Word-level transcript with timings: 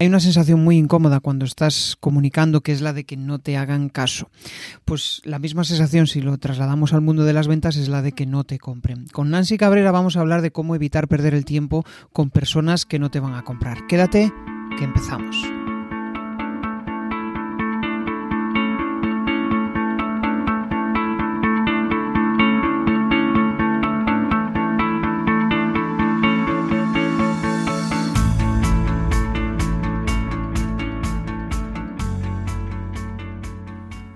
Hay 0.00 0.06
una 0.06 0.18
sensación 0.18 0.64
muy 0.64 0.78
incómoda 0.78 1.20
cuando 1.20 1.44
estás 1.44 1.94
comunicando 2.00 2.62
que 2.62 2.72
es 2.72 2.80
la 2.80 2.94
de 2.94 3.04
que 3.04 3.18
no 3.18 3.38
te 3.38 3.58
hagan 3.58 3.90
caso. 3.90 4.30
Pues 4.86 5.20
la 5.24 5.38
misma 5.38 5.62
sensación 5.62 6.06
si 6.06 6.22
lo 6.22 6.38
trasladamos 6.38 6.94
al 6.94 7.02
mundo 7.02 7.24
de 7.24 7.34
las 7.34 7.48
ventas 7.48 7.76
es 7.76 7.90
la 7.90 8.00
de 8.00 8.12
que 8.12 8.24
no 8.24 8.44
te 8.44 8.58
compren. 8.58 9.04
Con 9.12 9.28
Nancy 9.28 9.58
Cabrera 9.58 9.92
vamos 9.92 10.16
a 10.16 10.20
hablar 10.20 10.40
de 10.40 10.52
cómo 10.52 10.74
evitar 10.74 11.06
perder 11.06 11.34
el 11.34 11.44
tiempo 11.44 11.84
con 12.14 12.30
personas 12.30 12.86
que 12.86 12.98
no 12.98 13.10
te 13.10 13.20
van 13.20 13.34
a 13.34 13.44
comprar. 13.44 13.86
Quédate, 13.88 14.32
que 14.78 14.84
empezamos. 14.84 15.36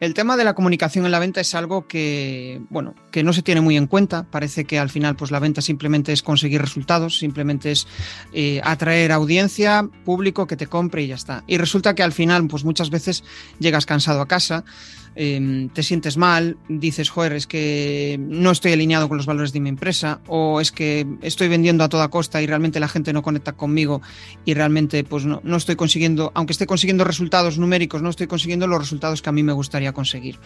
El 0.00 0.14
tema 0.14 0.36
de 0.36 0.44
la 0.44 0.54
comunicación 0.54 1.04
en 1.04 1.12
la 1.12 1.18
venta 1.18 1.40
es 1.40 1.54
algo 1.54 1.86
que, 1.86 2.60
bueno, 2.70 2.94
que 3.10 3.22
no 3.22 3.32
se 3.32 3.42
tiene 3.42 3.60
muy 3.60 3.76
en 3.76 3.86
cuenta. 3.86 4.24
Parece 4.24 4.64
que 4.64 4.78
al 4.78 4.90
final, 4.90 5.16
pues 5.16 5.30
la 5.30 5.38
venta 5.38 5.60
simplemente 5.60 6.12
es 6.12 6.22
conseguir 6.22 6.60
resultados, 6.60 7.18
simplemente 7.18 7.70
es 7.70 7.86
eh, 8.32 8.60
atraer 8.64 9.12
audiencia, 9.12 9.88
público 10.04 10.46
que 10.46 10.56
te 10.56 10.66
compre 10.66 11.02
y 11.02 11.08
ya 11.08 11.14
está. 11.14 11.44
Y 11.46 11.58
resulta 11.58 11.94
que 11.94 12.02
al 12.02 12.12
final, 12.12 12.46
pues 12.48 12.64
muchas 12.64 12.90
veces 12.90 13.24
llegas 13.58 13.86
cansado 13.86 14.20
a 14.20 14.28
casa 14.28 14.64
Em, 15.16 15.68
te 15.68 15.84
sientes 15.84 16.16
mal, 16.16 16.56
dices, 16.68 17.08
joder, 17.08 17.34
es 17.34 17.46
que 17.46 18.16
no 18.18 18.50
estoy 18.50 18.72
alineado 18.72 19.08
con 19.08 19.16
los 19.16 19.26
valores 19.26 19.52
de 19.52 19.60
mi 19.60 19.68
empresa, 19.68 20.20
o 20.26 20.60
es 20.60 20.72
que 20.72 21.06
estoy 21.22 21.46
vendiendo 21.48 21.84
a 21.84 21.88
toda 21.88 22.08
costa 22.08 22.42
y 22.42 22.46
realmente 22.46 22.80
la 22.80 22.88
gente 22.88 23.12
no 23.12 23.22
conecta 23.22 23.52
conmigo 23.52 24.02
y 24.44 24.54
realmente 24.54 25.04
pues 25.04 25.24
no, 25.24 25.40
no 25.44 25.56
estoy 25.56 25.76
consiguiendo, 25.76 26.32
aunque 26.34 26.52
esté 26.52 26.66
consiguiendo 26.66 27.04
resultados 27.04 27.58
numéricos, 27.58 28.02
no 28.02 28.10
estoy 28.10 28.26
consiguiendo 28.26 28.66
los 28.66 28.80
resultados 28.80 29.22
que 29.22 29.28
a 29.28 29.32
mí 29.32 29.44
me 29.44 29.52
gustaría 29.52 29.92
conseguir. 29.92 30.40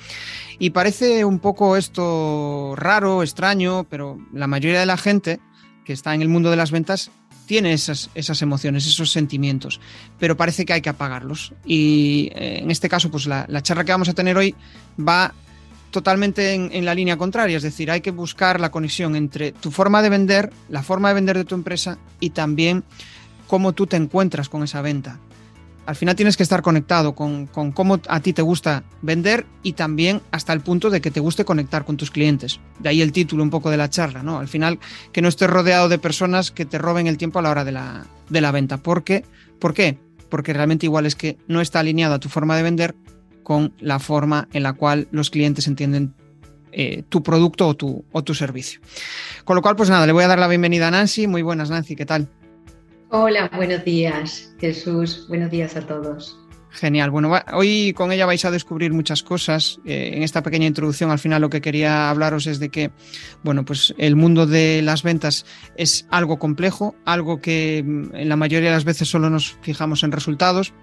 Y 0.59 0.71
parece 0.71 1.25
un 1.25 1.39
poco 1.39 1.77
esto 1.77 2.75
raro, 2.77 3.23
extraño, 3.23 3.85
pero 3.89 4.19
la 4.35 4.47
mayoría 4.47 4.81
de 4.81 4.87
la 4.87 4.99
gente 4.99 5.41
que 5.87 5.95
está 5.95 6.15
en 6.15 6.21
el 6.21 6.29
mundo 6.29 6.51
de 6.51 6.57
las 6.57 6.71
ventas 6.71 7.11
tiene 7.49 7.73
esas, 7.73 8.11
esas 8.15 8.43
emociones, 8.43 8.87
esos 8.87 9.11
sentimientos, 9.11 9.81
pero 10.19 10.37
parece 10.37 10.67
que 10.67 10.75
hay 10.75 10.83
que 10.83 10.91
apagarlos. 10.91 11.55
Y 11.65 12.31
eh, 12.35 12.59
en 12.63 12.71
este 12.71 12.91
caso, 12.91 13.11
pues 13.11 13.27
la, 13.27 13.47
charla 13.63 13.85
que 13.85 13.93
vamos 13.93 14.11
a 14.11 14.13
tener 14.13 14.37
hoy 14.37 14.55
va 15.01 15.33
totalmente 15.91 16.53
en, 16.53 16.69
en, 16.75 16.85
la 16.85 16.95
línea 16.95 17.17
contraria, 17.17 17.57
es 17.57 17.63
decir, 17.63 17.91
hay 17.91 18.03
que 18.03 18.11
buscar 18.11 18.61
la 18.61 18.71
conexión 18.71 19.17
entre 19.17 19.53
tu 19.53 19.71
forma 19.71 20.03
de 20.03 20.11
vender, 20.11 20.53
la 20.69 20.83
forma 20.83 21.09
de 21.09 21.15
vender 21.15 21.39
de 21.39 21.47
tu 21.47 21.55
empresa 21.55 21.97
y 22.21 22.31
también 22.31 22.85
cómo 23.47 23.73
tú 23.73 23.87
te 23.87 23.97
encuentras 23.97 24.51
con 24.51 24.63
esa 24.63 24.83
venta 24.83 25.19
al 25.89 25.97
final 25.97 26.15
tienes 26.17 26.37
que 26.37 26.43
estar 26.43 26.61
conectado 26.61 27.15
con, 27.15 27.47
cómo 27.47 27.99
a 28.09 28.21
ti 28.21 28.35
te 28.35 28.43
gusta 28.43 28.85
vender 29.01 29.47
y 29.63 29.73
también 29.73 30.21
hasta 30.33 30.53
el 30.53 30.61
punto 30.61 30.91
de 30.91 31.01
que 31.01 31.11
te 31.11 31.19
guste 31.19 31.47
conectar 31.47 31.87
con 31.87 31.97
tus 31.97 32.11
clientes. 32.11 32.61
De 32.79 32.91
ahí 32.91 33.01
el 33.01 33.11
título 33.11 33.43
un 33.43 33.49
poco 33.49 33.71
de 33.71 33.79
la 33.79 33.89
charla, 33.89 34.23
¿no? 34.23 34.39
Al 34.39 34.49
final, 34.49 34.81
que 35.13 35.23
no 35.23 35.29
estés 35.29 35.49
rodeado 35.49 35.89
de 35.89 35.99
personas 35.99 36.51
que 36.51 36.67
te 36.67 36.77
roben 36.77 37.07
el 37.07 37.17
tiempo 37.17 37.39
a 37.39 37.43
la 37.43 37.49
hora 37.49 37.65
de 37.65 37.73
la, 37.73 38.05
de 38.29 38.41
la 38.43 38.53
venta. 38.53 38.77
¿Por 38.77 39.03
qué? 39.03 39.25
¿Por 39.59 39.73
qué? 39.73 39.99
Porque 40.29 40.53
realmente 40.53 40.85
igual 40.85 41.07
es 41.07 41.17
que 41.17 41.39
no 41.49 41.63
está 41.63 41.81
alineada 41.81 42.21
tu 42.21 42.29
forma 42.29 42.55
de 42.55 42.65
vender 42.65 42.95
con 43.43 43.73
la 43.81 43.99
forma 43.99 44.47
en 44.53 44.65
la 44.65 44.75
cual 44.75 45.09
los 45.11 45.31
clientes 45.31 45.69
entienden 45.69 46.13
eh, 46.71 47.03
tu 47.09 47.23
producto 47.23 47.67
o 47.67 47.75
tu, 47.77 48.05
o 48.13 48.23
tu 48.23 48.35
servicio. 48.35 48.81
Con 49.47 49.57
lo 49.57 49.63
cual, 49.63 49.75
pues 49.75 49.89
nada, 49.89 50.05
le 50.05 50.13
voy 50.13 50.25
a 50.25 50.29
dar 50.29 50.39
la 50.39 50.49
bienvenida 50.49 50.89
a 50.89 50.91
Nancy. 50.91 51.27
Muy 51.27 51.41
buenas, 51.41 51.71
Nancy, 51.71 51.97
¿qué 51.97 52.05
tal? 52.05 52.29
Hola, 53.11 53.51
buenos 53.57 53.85
días, 53.85 54.53
Jesús. 54.61 55.25
Buenos 55.29 55.51
días 55.51 55.77
a 55.77 55.87
todos. 55.87 56.39
Genial. 56.71 57.11
Bueno, 57.11 57.33
hoy 57.55 57.95
con 57.95 58.13
ella 58.13 58.27
vais 58.27 58.45
a 58.45 58.51
descubrir 58.51 58.93
muchas 58.93 59.23
cosas. 59.23 59.81
Eh, 59.87 60.11
en 60.13 60.23
esta 60.23 60.43
pequeña 60.43 60.67
introducción, 60.67 61.11
al 61.11 61.19
final 61.19 61.41
lo 61.41 61.49
que 61.49 61.63
quería 61.63 62.11
hablaros 62.11 62.47
es 62.47 62.59
de 62.59 62.69
que, 62.69 62.91
bueno, 63.43 63.65
pues 63.65 63.95
el 63.97 64.15
mundo 64.15 64.47
de 64.47 64.83
las 64.83 65.03
ventas 65.03 65.47
es 65.77 66.07
algo 66.11 66.39
complejo, 66.39 66.95
algo 67.07 67.41
que 67.41 67.83
mm, 67.83 68.15
en 68.15 68.29
la 68.29 68.37
mayoría 68.37 68.69
de 68.69 68.77
las 68.77 68.85
veces 68.85 69.09
solo 69.09 69.31
nos 69.31 69.57
fijamos 69.63 70.03
en 70.03 70.13
resultados. 70.13 70.75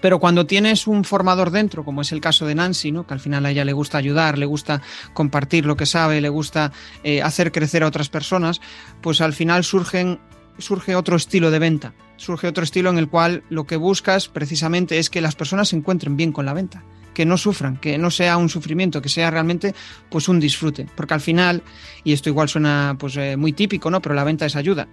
Pero 0.00 0.20
cuando 0.20 0.46
tienes 0.46 0.86
un 0.86 1.04
formador 1.04 1.50
dentro, 1.50 1.84
como 1.84 2.00
es 2.00 2.12
el 2.12 2.20
caso 2.22 2.46
de 2.46 2.54
Nancy, 2.54 2.90
¿no? 2.90 3.06
que 3.06 3.14
al 3.14 3.20
final 3.20 3.44
a 3.44 3.50
ella 3.50 3.64
le 3.64 3.72
gusta 3.72 3.98
ayudar, 3.98 4.38
le 4.38 4.46
gusta 4.46 4.80
compartir 5.12 5.66
lo 5.66 5.76
que 5.76 5.86
sabe, 5.86 6.20
le 6.20 6.28
gusta 6.28 6.72
eh, 7.02 7.22
hacer 7.22 7.52
crecer 7.52 7.82
a 7.82 7.86
otras 7.86 8.08
personas, 8.08 8.60
pues 9.00 9.20
al 9.20 9.32
final 9.32 9.64
surgen 9.64 10.20
surge 10.58 10.94
otro 10.94 11.16
estilo 11.16 11.50
de 11.50 11.58
venta, 11.58 11.94
surge 12.16 12.48
otro 12.48 12.64
estilo 12.64 12.90
en 12.90 12.98
el 12.98 13.08
cual 13.08 13.42
lo 13.48 13.66
que 13.66 13.76
buscas 13.76 14.28
precisamente 14.28 14.98
es 14.98 15.10
que 15.10 15.20
las 15.20 15.36
personas 15.36 15.68
se 15.68 15.76
encuentren 15.76 16.16
bien 16.16 16.32
con 16.32 16.46
la 16.46 16.54
venta, 16.54 16.84
que 17.14 17.24
no 17.24 17.38
sufran, 17.38 17.76
que 17.78 17.96
no 17.96 18.10
sea 18.10 18.36
un 18.36 18.48
sufrimiento, 18.48 19.00
que 19.00 19.08
sea 19.08 19.30
realmente 19.30 19.74
pues 20.10 20.28
un 20.28 20.40
disfrute, 20.40 20.86
porque 20.96 21.14
al 21.14 21.20
final, 21.20 21.62
y 22.02 22.12
esto 22.12 22.28
igual 22.28 22.48
suena 22.48 22.96
pues 22.98 23.16
eh, 23.16 23.36
muy 23.36 23.52
típico, 23.52 23.90
¿no? 23.90 24.02
Pero 24.02 24.14
la 24.14 24.24
venta 24.24 24.46
es 24.46 24.56
ayuda. 24.56 24.88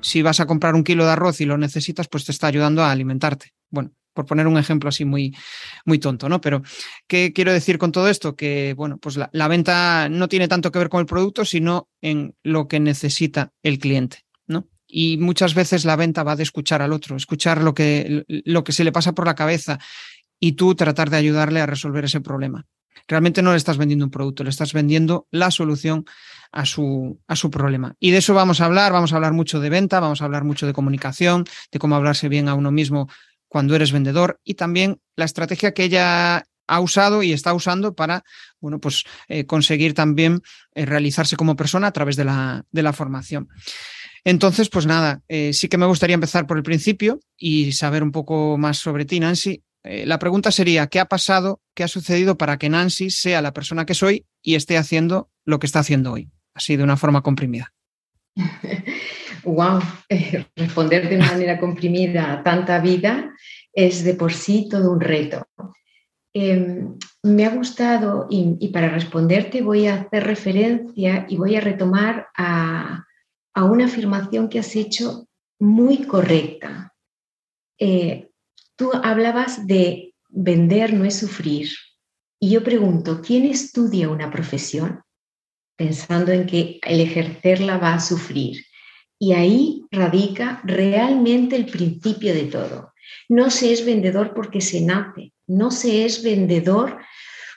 Si 0.00 0.22
vas 0.22 0.40
a 0.40 0.46
comprar 0.46 0.74
un 0.74 0.84
kilo 0.84 1.04
de 1.04 1.12
arroz 1.12 1.40
y 1.40 1.46
lo 1.46 1.56
necesitas, 1.56 2.08
pues 2.08 2.24
te 2.24 2.32
está 2.32 2.48
ayudando 2.48 2.82
a 2.82 2.90
alimentarte. 2.90 3.52
Bueno, 3.70 3.92
por 4.12 4.26
poner 4.26 4.46
un 4.46 4.58
ejemplo 4.58 4.88
así 4.88 5.04
muy, 5.04 5.34
muy 5.84 5.98
tonto, 5.98 6.28
¿no? 6.28 6.40
Pero, 6.40 6.62
¿qué 7.06 7.32
quiero 7.32 7.52
decir 7.52 7.78
con 7.78 7.92
todo 7.92 8.08
esto? 8.08 8.36
Que, 8.36 8.74
bueno, 8.76 8.98
pues 8.98 9.18
la 9.30 9.48
venta 9.48 10.08
no 10.08 10.28
tiene 10.28 10.48
tanto 10.48 10.70
que 10.70 10.78
ver 10.78 10.88
con 10.88 11.00
el 11.00 11.06
producto, 11.06 11.44
sino 11.44 11.88
en 12.00 12.34
lo 12.42 12.68
que 12.68 12.78
necesita 12.78 13.52
el 13.62 13.78
cliente 13.78 14.23
y 14.96 15.16
muchas 15.16 15.54
veces 15.54 15.84
la 15.84 15.96
venta 15.96 16.22
va 16.22 16.36
de 16.36 16.44
escuchar 16.44 16.80
al 16.80 16.92
otro, 16.92 17.16
escuchar 17.16 17.60
lo 17.60 17.74
que, 17.74 18.24
lo 18.28 18.62
que 18.62 18.70
se 18.70 18.84
le 18.84 18.92
pasa 18.92 19.12
por 19.12 19.26
la 19.26 19.34
cabeza 19.34 19.80
y 20.38 20.52
tú 20.52 20.76
tratar 20.76 21.10
de 21.10 21.16
ayudarle 21.16 21.60
a 21.60 21.66
resolver 21.66 22.04
ese 22.04 22.20
problema. 22.20 22.64
Realmente 23.08 23.42
no 23.42 23.50
le 23.50 23.56
estás 23.56 23.76
vendiendo 23.76 24.04
un 24.04 24.12
producto, 24.12 24.44
le 24.44 24.50
estás 24.50 24.72
vendiendo 24.72 25.26
la 25.32 25.50
solución 25.50 26.04
a 26.52 26.64
su, 26.64 27.20
a 27.26 27.34
su 27.34 27.50
problema. 27.50 27.96
Y 27.98 28.12
de 28.12 28.18
eso 28.18 28.34
vamos 28.34 28.60
a 28.60 28.66
hablar, 28.66 28.92
vamos 28.92 29.12
a 29.12 29.16
hablar 29.16 29.32
mucho 29.32 29.58
de 29.58 29.68
venta, 29.68 29.98
vamos 29.98 30.22
a 30.22 30.26
hablar 30.26 30.44
mucho 30.44 30.64
de 30.64 30.72
comunicación, 30.72 31.44
de 31.72 31.78
cómo 31.80 31.96
hablarse 31.96 32.28
bien 32.28 32.48
a 32.48 32.54
uno 32.54 32.70
mismo 32.70 33.08
cuando 33.48 33.74
eres 33.74 33.90
vendedor 33.90 34.40
y 34.44 34.54
también 34.54 35.00
la 35.16 35.24
estrategia 35.24 35.74
que 35.74 35.82
ella 35.82 36.44
ha 36.66 36.80
usado 36.80 37.24
y 37.24 37.32
está 37.32 37.52
usando 37.52 37.94
para 37.94 38.22
bueno, 38.60 38.78
pues, 38.78 39.04
eh, 39.26 39.44
conseguir 39.44 39.92
también 39.92 40.40
eh, 40.74 40.86
realizarse 40.86 41.36
como 41.36 41.56
persona 41.56 41.88
a 41.88 41.92
través 41.92 42.14
de 42.14 42.24
la, 42.24 42.64
de 42.70 42.82
la 42.82 42.92
formación. 42.92 43.48
Entonces, 44.24 44.70
pues 44.70 44.86
nada, 44.86 45.22
eh, 45.28 45.52
sí 45.52 45.68
que 45.68 45.76
me 45.76 45.86
gustaría 45.86 46.14
empezar 46.14 46.46
por 46.46 46.56
el 46.56 46.62
principio 46.62 47.20
y 47.36 47.72
saber 47.72 48.02
un 48.02 48.10
poco 48.10 48.56
más 48.56 48.78
sobre 48.78 49.04
ti, 49.04 49.20
Nancy. 49.20 49.62
Eh, 49.82 50.06
la 50.06 50.18
pregunta 50.18 50.50
sería, 50.50 50.86
¿qué 50.86 50.98
ha 50.98 51.04
pasado, 51.04 51.60
qué 51.74 51.84
ha 51.84 51.88
sucedido 51.88 52.38
para 52.38 52.56
que 52.56 52.70
Nancy 52.70 53.10
sea 53.10 53.42
la 53.42 53.52
persona 53.52 53.84
que 53.84 53.92
soy 53.92 54.24
y 54.42 54.54
esté 54.54 54.78
haciendo 54.78 55.30
lo 55.44 55.58
que 55.58 55.66
está 55.66 55.80
haciendo 55.80 56.12
hoy? 56.12 56.30
Así, 56.54 56.76
de 56.76 56.84
una 56.84 56.96
forma 56.96 57.22
comprimida. 57.22 57.74
wow, 59.44 59.80
eh, 60.08 60.46
responder 60.56 61.08
de 61.10 61.16
una 61.16 61.26
manera 61.26 61.60
comprimida 61.60 62.32
a 62.32 62.42
tanta 62.42 62.78
vida 62.80 63.30
es 63.74 64.04
de 64.04 64.14
por 64.14 64.32
sí 64.32 64.68
todo 64.70 64.90
un 64.90 65.00
reto. 65.00 65.46
Em, 66.32 66.96
me 67.22 67.44
ha 67.44 67.50
gustado 67.50 68.26
y, 68.30 68.68
para 68.68 68.88
responderte 68.88 69.62
voy 69.62 69.86
a 69.86 69.94
hacer 69.94 70.24
referencia 70.24 71.26
y 71.28 71.36
voy 71.36 71.56
a 71.56 71.60
retomar 71.60 72.28
a, 72.36 73.04
a 73.54 73.64
una 73.64 73.86
afirmación 73.86 74.48
que 74.48 74.58
has 74.58 74.74
hecho 74.76 75.28
muy 75.58 76.04
correcta. 76.04 76.92
Eh, 77.78 78.28
tú 78.76 78.90
hablabas 78.92 79.66
de 79.66 80.14
vender 80.28 80.92
no 80.92 81.04
es 81.04 81.18
sufrir. 81.18 81.68
Y 82.40 82.50
yo 82.50 82.64
pregunto, 82.64 83.22
¿quién 83.22 83.46
estudia 83.46 84.10
una 84.10 84.30
profesión 84.30 85.02
pensando 85.76 86.32
en 86.32 86.46
que 86.46 86.78
el 86.82 87.00
ejercerla 87.00 87.78
va 87.78 87.94
a 87.94 88.00
sufrir? 88.00 88.64
Y 89.18 89.32
ahí 89.32 89.84
radica 89.90 90.60
realmente 90.64 91.56
el 91.56 91.66
principio 91.66 92.34
de 92.34 92.44
todo. 92.44 92.92
No 93.28 93.50
se 93.50 93.72
es 93.72 93.86
vendedor 93.86 94.34
porque 94.34 94.60
se 94.60 94.80
nace, 94.80 95.32
no 95.46 95.70
se 95.70 96.04
es 96.04 96.22
vendedor 96.22 96.98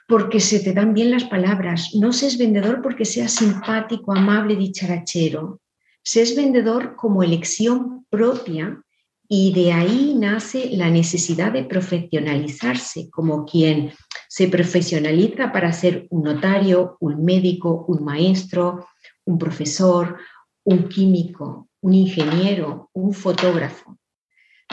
porque 0.07 0.39
se 0.39 0.59
te 0.59 0.73
dan 0.73 0.93
bien 0.93 1.11
las 1.11 1.25
palabras, 1.25 1.91
no 1.93 2.13
se 2.13 2.27
es 2.27 2.37
vendedor 2.37 2.81
porque 2.81 3.03
seas 3.03 3.33
simpático, 3.33 4.15
amable, 4.15 4.55
dicharachero, 4.55 5.59
se 6.07 6.21
es 6.21 6.37
vendedor 6.37 6.95
como 6.95 7.21
elección 7.21 8.05
propia 8.09 8.81
y 9.27 9.51
de 9.51 9.73
ahí 9.73 10.15
nace 10.17 10.69
la 10.71 10.89
necesidad 10.89 11.51
de 11.51 11.65
profesionalizarse 11.65 13.09
como 13.09 13.45
quien 13.45 13.91
se 14.29 14.47
profesionaliza 14.47 15.51
para 15.51 15.73
ser 15.73 16.07
un 16.09 16.23
notario, 16.23 16.95
un 17.01 17.25
médico, 17.25 17.83
un 17.89 18.05
maestro, 18.05 18.87
un 19.25 19.37
profesor, 19.37 20.17
un 20.63 20.87
químico, 20.87 21.67
un 21.81 21.93
ingeniero, 21.93 22.89
un 22.93 23.13
fotógrafo. 23.13 23.97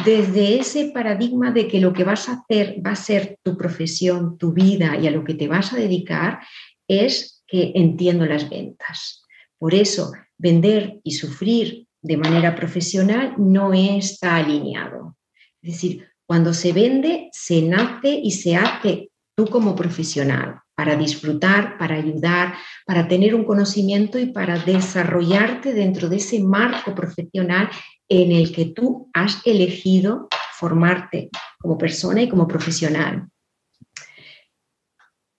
Desde 0.04 0.60
ese 0.60 0.92
paradigma 0.94 1.50
de 1.50 1.66
que 1.66 1.80
lo 1.80 1.92
que 1.92 2.04
vas 2.04 2.28
a 2.28 2.34
hacer 2.34 2.76
va 2.86 2.92
a 2.92 2.96
ser 2.96 3.40
tu 3.42 3.56
profesión, 3.56 4.38
tu 4.38 4.52
vida 4.52 4.96
y 4.96 5.08
a 5.08 5.10
lo 5.10 5.24
que 5.24 5.34
te 5.34 5.48
vas 5.48 5.72
a 5.72 5.78
dedicar, 5.78 6.38
es 6.86 7.42
que 7.48 7.72
entiendo 7.74 8.24
las 8.24 8.48
ventas. 8.48 9.24
Por 9.58 9.74
eso, 9.74 10.12
vender 10.44 11.00
y 11.02 11.12
sufrir 11.12 11.86
de 12.02 12.18
manera 12.18 12.54
profesional 12.54 13.34
no 13.38 13.72
está 13.72 14.36
alineado. 14.36 15.16
Es 15.62 15.72
decir, 15.72 16.06
cuando 16.26 16.52
se 16.52 16.74
vende, 16.74 17.30
se 17.32 17.62
nace 17.62 18.10
y 18.10 18.30
se 18.32 18.54
hace 18.54 19.10
tú 19.34 19.46
como 19.46 19.74
profesional 19.74 20.60
para 20.76 20.96
disfrutar, 20.96 21.78
para 21.78 21.94
ayudar, 21.96 22.54
para 22.84 23.08
tener 23.08 23.34
un 23.34 23.44
conocimiento 23.44 24.18
y 24.18 24.26
para 24.26 24.58
desarrollarte 24.58 25.72
dentro 25.72 26.10
de 26.10 26.16
ese 26.16 26.40
marco 26.40 26.94
profesional 26.94 27.70
en 28.08 28.32
el 28.32 28.52
que 28.52 28.66
tú 28.66 29.08
has 29.14 29.40
elegido 29.46 30.28
formarte 30.52 31.30
como 31.58 31.78
persona 31.78 32.20
y 32.20 32.28
como 32.28 32.46
profesional. 32.46 33.28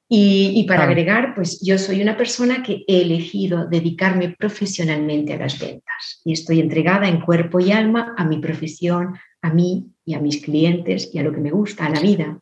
Y, 0.08 0.64
para 0.68 0.84
agregar, 0.84 1.34
pues 1.34 1.62
yo 1.62 1.80
soy 1.80 2.02
una 2.02 2.16
persona 2.16 2.62
que 2.62 2.84
he 2.88 3.02
elegido 3.02 3.66
dedicarme 3.66 4.36
profesionalmente 4.38 5.34
a 5.34 5.38
las 5.38 5.58
ventas 5.60 6.22
y 6.24 6.34
estoy 6.34 6.60
entregada 6.60 7.08
en 7.08 7.22
cuerpo 7.22 7.60
y 7.60 7.72
alma 7.72 8.14
a 8.16 8.24
mi 8.24 8.38
profesión, 8.38 9.16
a 9.42 9.52
mí 9.52 9.88
y 10.06 10.14
a 10.14 10.20
mis 10.20 10.44
clientes 10.44 11.10
y 11.12 11.18
a 11.18 11.24
lo 11.24 11.32
que 11.32 11.42
me 11.42 11.50
gusta, 11.50 11.88
a 11.88 11.90
la 11.90 12.00
vida. 12.02 12.40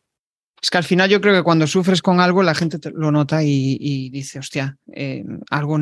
Es 0.64 0.70
que 0.70 0.78
al 0.78 0.84
final 0.84 1.10
yo 1.10 1.20
creo 1.20 1.34
que 1.34 1.42
cuando 1.42 1.66
sufres 1.66 2.00
con 2.00 2.20
algo 2.20 2.42
la 2.42 2.54
gente 2.54 2.78
lo 2.94 3.12
nota 3.12 3.42
y, 3.44 4.08
dice, 4.08 4.38
hostia, 4.38 4.78
eh, 4.94 5.22
algo, 5.50 5.78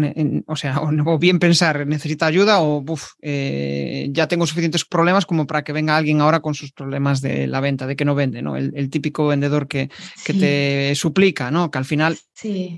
o 0.47 0.57
sea, 0.57 0.81
o, 0.81 1.19
bien 1.21 1.39
pensar, 1.39 1.87
necesita 1.87 2.27
ayuda 2.27 2.61
o 2.63 2.85
eh, 3.21 4.09
ya 4.11 4.27
tengo 4.27 4.45
suficientes 4.45 4.85
problemas 4.85 5.25
como 5.25 5.47
para 5.47 5.63
que 5.63 5.73
venga 5.73 5.97
alguien 5.97 6.21
ahora 6.21 6.41
con 6.41 6.55
sus 6.55 6.73
problemas 6.73 7.21
de 7.21 7.47
la 7.47 7.61
venta, 7.61 7.87
de 7.87 7.95
que 7.95 8.05
no 8.05 8.17
vende, 8.17 8.43
¿no? 8.43 8.57
El, 8.57 8.91
típico 8.91 9.29
vendedor 9.29 9.69
que, 9.69 9.89
que, 10.25 10.35
te 10.35 10.97
suplica, 10.97 11.53
¿no? 11.53 11.71
Que 11.71 11.79
al 11.79 11.85
final, 11.85 12.19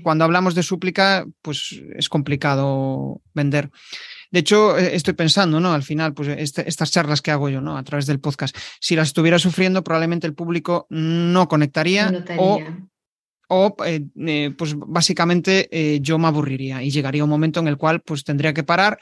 cuando 0.03 0.25
hablamos 0.25 0.53
de 0.53 0.61
súplica, 0.61 1.25
pues 1.41 1.81
es 1.97 2.07
complicado 2.07 3.19
vender. 3.33 3.71
De 4.35 4.39
hecho, 4.39 4.77
eh, 4.77 4.97
estoy 4.97 5.13
pensando, 5.13 5.61
¿no? 5.61 5.71
Al 5.71 5.83
final, 5.83 6.13
pues 6.13 6.27
este, 6.27 6.67
estas 6.67 6.91
charlas 6.91 7.21
que 7.21 7.31
hago 7.31 7.47
yo, 7.47 7.61
¿no? 7.61 7.77
A 7.77 7.83
través 7.83 8.05
del 8.05 8.19
podcast, 8.19 8.53
si 8.81 8.93
las 8.93 9.07
estuviera 9.07 9.39
sufriendo, 9.39 9.81
probablemente 9.81 10.27
el 10.27 10.33
público 10.33 10.87
no 10.89 11.47
conectaría 11.47 12.11
o, 13.47 13.77
eh, 13.85 14.05
eh, 14.27 14.53
pues 14.57 14.75
básicamente 14.75 15.69
yo 16.01 16.17
me 16.17 16.27
aburriría 16.27 16.83
y 16.83 16.91
llegaría 16.91 17.23
un 17.23 17.29
momento 17.29 17.61
en 17.61 17.69
el 17.69 17.77
cual 17.77 18.01
pues 18.01 18.25
tendría 18.25 18.53
que 18.53 18.65
parar, 18.65 18.99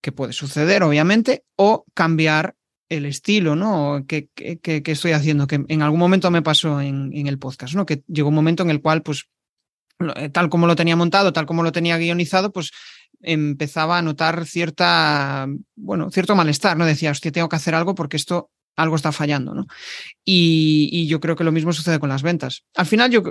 que 0.00 0.12
puede 0.12 0.32
suceder, 0.32 0.84
obviamente, 0.84 1.42
o 1.56 1.84
cambiar 1.92 2.54
el 2.88 3.06
estilo, 3.06 3.56
¿no? 3.56 4.04
Que, 4.06 4.28
estoy 4.36 5.10
haciendo, 5.10 5.48
que 5.48 5.64
en 5.66 5.82
algún 5.82 5.98
momento 5.98 6.30
me 6.30 6.42
pasó 6.42 6.80
en, 6.80 7.10
en, 7.12 7.26
el 7.26 7.40
podcast, 7.40 7.74
¿no? 7.74 7.86
Que 7.86 8.04
llegó 8.06 8.28
un 8.28 8.36
momento 8.36 8.62
en 8.62 8.70
el 8.70 8.80
cual, 8.80 9.02
pues, 9.02 9.24
tal 10.30 10.48
como 10.48 10.68
lo 10.68 10.76
tenía 10.76 10.94
montado, 10.94 11.32
tal 11.32 11.44
como 11.44 11.64
lo 11.64 11.72
tenía 11.72 11.98
guionizado, 11.98 12.52
pues 12.52 12.70
empezaba 13.24 13.98
a 13.98 14.02
notar 14.02 14.46
cierta, 14.46 15.46
bueno, 15.76 16.10
cierto 16.10 16.34
malestar, 16.34 16.76
¿no? 16.76 16.86
Decía, 16.86 17.10
hostia, 17.10 17.32
tengo 17.32 17.48
que 17.48 17.56
hacer 17.56 17.74
algo 17.74 17.94
porque 17.94 18.16
esto 18.16 18.50
algo 18.76 18.96
está 18.96 19.12
fallando, 19.12 19.54
¿no? 19.54 19.66
Y, 20.24 21.06
yo 21.06 21.20
creo 21.20 21.36
que 21.36 21.44
lo 21.44 21.52
mismo 21.52 21.72
sucede 21.72 21.98
con 21.98 22.08
las 22.08 22.22
ventas. 22.22 22.64
Al 22.74 22.86
final, 22.86 23.10
yo, 23.10 23.22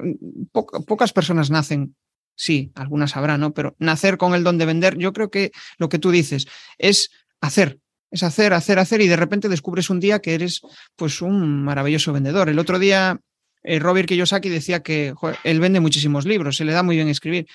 pocas 0.51 1.12
personas 1.12 1.50
nacen, 1.50 1.95
sí, 2.36 2.72
algunas 2.75 3.16
habrá, 3.18 3.38
¿no? 3.38 3.54
Pero 3.54 3.75
nacer 3.80 4.18
con 4.18 4.36
el 4.36 4.44
don 4.44 4.57
de 4.57 4.66
vender, 4.66 4.98
yo 4.98 5.13
creo 5.13 5.30
que 5.30 5.51
lo 5.78 5.90
que 5.90 6.00
tú 6.00 6.12
dices 6.12 6.48
es 6.78 7.12
hacer, 7.42 7.80
es 8.12 8.24
hacer, 8.24 8.54
hacer, 8.54 8.80
hacer 8.80 9.01
y 9.01 9.07
de 9.07 9.18
repente 9.18 9.50
descubres 9.50 9.90
un 9.90 10.00
día 10.00 10.19
que 10.19 10.34
eres 10.34 10.62
pues 10.95 11.22
un 11.22 11.63
maravilloso 11.63 12.13
vendedor. 12.13 12.48
El 12.48 12.60
otro 12.60 12.80
día 12.80 13.19
eh, 13.63 13.80
Robert 13.80 14.07
Kiyosaki 14.07 14.50
decía 14.50 14.84
que 14.84 15.13
él 15.44 15.60
vende 15.60 15.80
muchísimos 15.80 16.25
libros, 16.25 16.57
se 16.57 16.66
le 16.66 16.74
da 16.74 16.84
muy 16.84 16.95
bien 16.95 17.07
escribir, 17.07 17.48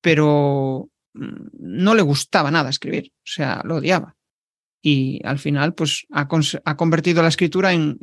pero 0.00 0.88
no 1.14 1.94
le 1.94 2.02
gustaba 2.02 2.50
nada 2.50 2.70
escribir, 2.70 3.12
o 3.16 3.26
sea, 3.26 3.62
lo 3.64 3.76
odiaba. 3.76 4.16
Y 4.84 5.20
al 5.24 5.38
final, 5.38 5.74
pues 5.74 6.06
ha, 6.10 6.26
convertido 6.76 7.22
la 7.22 7.28
escritura 7.28 7.72
en, 7.72 7.98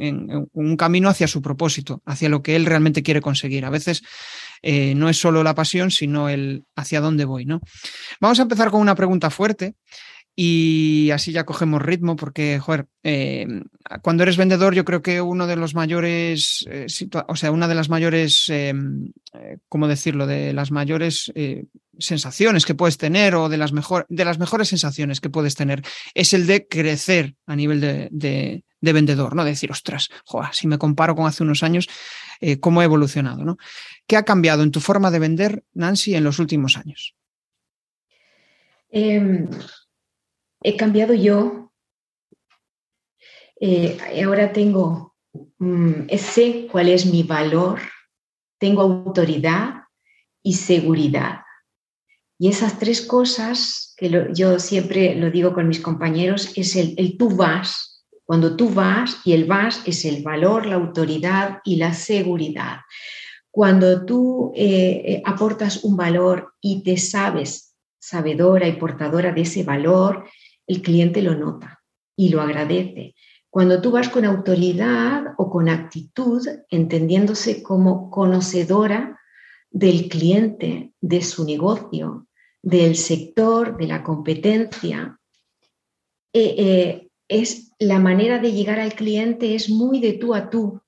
un 0.53 0.77
camino 0.77 1.09
hacia 1.09 1.27
su 1.27 1.41
propósito, 1.41 2.01
hacia 2.05 2.29
lo 2.29 2.41
que 2.41 2.55
él 2.55 2.65
realmente 2.65 3.03
quiere 3.03 3.19
conseguir. 3.19 3.65
A 3.65 3.69
veces 3.69 4.01
eh, 4.61 4.95
no 4.95 5.09
es 5.09 5.19
solo 5.19 5.43
la 5.43 5.55
pasión, 5.55 5.91
sino 5.91 6.29
el 6.29 6.63
hacia 6.77 7.01
dónde 7.01 7.25
voy, 7.25 7.43
¿no? 7.43 7.59
Vamos 8.21 8.39
a 8.39 8.43
empezar 8.43 8.71
con 8.71 8.79
una 8.79 8.95
pregunta 8.95 9.29
fuerte 9.29 9.75
y 10.41 11.11
así 11.11 11.33
ya 11.33 11.45
cogemos 11.45 11.81
ritmo 11.81 12.15
porque, 12.15 12.59
joder, 12.59 12.87
eh, 13.03 13.45
cuando 14.01 14.23
eres 14.23 14.37
vendedor 14.37 14.73
yo 14.73 14.85
creo 14.85 15.01
que 15.01 15.19
uno 15.19 15.47
de 15.47 15.57
los 15.57 15.75
mayores, 15.75 16.65
eh, 16.71 16.87
o 17.27 17.35
sea, 17.35 17.51
una 17.51 17.67
de 17.67 17.75
las 17.75 17.89
mayores, 17.89 18.47
em, 18.47 19.11
eh, 19.33 19.57
¿cómo 19.67 19.89
decirlo?, 19.89 20.27
de 20.27 20.53
las 20.53 20.71
mayores 20.71 21.29
sensaciones 21.97 22.65
que 22.65 22.73
puedes 22.73 22.97
tener 22.97 23.35
o 23.35 23.49
de 23.49 23.57
las, 23.57 23.73
mejor, 23.73 24.05
de 24.07 24.23
las 24.23 24.39
mejores 24.39 24.69
sensaciones 24.69 25.19
que 25.19 25.29
puedes 25.29 25.55
tener 25.55 25.81
es 26.13 26.31
el 26.31 26.47
de 26.47 26.65
crecer 26.69 27.35
a 27.45 27.57
nivel 27.57 27.81
de, 27.81 28.07
de, 28.09 28.93
vendedor, 28.93 29.35
¿no? 29.35 29.43
De 29.43 29.49
decir, 29.49 29.71
ostras, 29.71 30.07
si 30.53 30.67
me 30.67 30.77
comparo 30.77 31.17
con 31.17 31.27
hace 31.27 31.43
unos 31.43 31.63
años, 31.63 31.89
cómo 32.61 32.81
he 32.81 32.85
evolucionado, 32.85 33.43
¿no? 33.43 33.57
¿Qué 34.07 34.15
ha 34.15 34.23
cambiado 34.23 34.63
en 34.63 34.71
tu 34.71 34.79
forma 34.79 35.11
de 35.11 35.19
vender, 35.19 35.65
Nancy, 35.73 36.15
en 36.15 36.23
los 36.23 36.39
últimos 36.39 36.77
años? 36.77 37.13
He 40.61 40.75
cambiado 40.75 41.13
yo. 41.13 41.71
Eh, 43.61 43.97
ahora 44.23 44.51
tengo, 44.53 45.15
mm, 45.57 46.09
sé 46.17 46.67
cuál 46.71 46.89
es 46.89 47.05
mi 47.05 47.23
valor, 47.23 47.79
tengo 48.57 48.81
autoridad 48.81 49.83
y 50.43 50.53
seguridad. 50.53 51.41
Y 52.37 52.49
esas 52.49 52.79
tres 52.79 53.01
cosas, 53.01 53.93
que 53.97 54.29
yo 54.33 54.59
siempre 54.59 55.15
lo 55.15 55.29
digo 55.29 55.53
con 55.53 55.67
mis 55.67 55.81
compañeros, 55.81 56.53
es 56.55 56.75
el, 56.75 56.93
el 56.97 57.17
tú 57.17 57.35
vas. 57.35 58.05
Cuando 58.23 58.55
tú 58.55 58.69
vas 58.69 59.17
y 59.25 59.33
el 59.33 59.45
vas 59.45 59.81
es 59.85 60.05
el 60.05 60.23
valor, 60.23 60.65
la 60.65 60.75
autoridad 60.75 61.59
y 61.65 61.77
la 61.77 61.93
seguridad. 61.93 62.81
Cuando 63.51 64.05
tú 64.05 64.53
eh, 64.55 65.01
eh, 65.05 65.21
aportas 65.25 65.83
un 65.83 65.97
valor 65.97 66.53
y 66.61 66.83
te 66.83 66.97
sabes 66.97 67.69
sabedora 67.99 68.67
y 68.67 68.77
portadora 68.77 69.31
de 69.31 69.41
ese 69.41 69.63
valor, 69.63 70.25
el 70.69 70.81
cliente 70.81 71.21
lo 71.21 71.35
nota 71.35 71.81
y 72.15 72.29
lo 72.29 72.41
agradece. 72.41 73.15
Cuando 73.49 73.81
tú 73.81 73.91
vas 73.91 74.07
con 74.09 74.23
autoridad 74.23 75.33
o 75.37 75.49
con 75.49 75.67
actitud, 75.67 76.47
entendiéndose 76.69 77.63
como 77.63 78.11
conocedora 78.11 79.19
del 79.71 80.07
cliente, 80.07 80.93
de 81.01 81.21
su 81.23 81.43
negocio, 81.43 82.27
del 82.61 82.95
sector, 82.95 83.77
de 83.77 83.87
la 83.87 84.03
competencia, 84.03 85.19
eh, 86.33 86.55
eh, 86.57 87.09
es 87.27 87.71
la 87.79 87.99
manera 87.99 88.37
de 88.37 88.51
llegar 88.51 88.79
al 88.79 88.93
cliente 88.93 89.55
es 89.55 89.69
muy 89.69 89.99
de 89.99 90.13
tú 90.13 90.35
a 90.35 90.49
tú, 90.49 90.81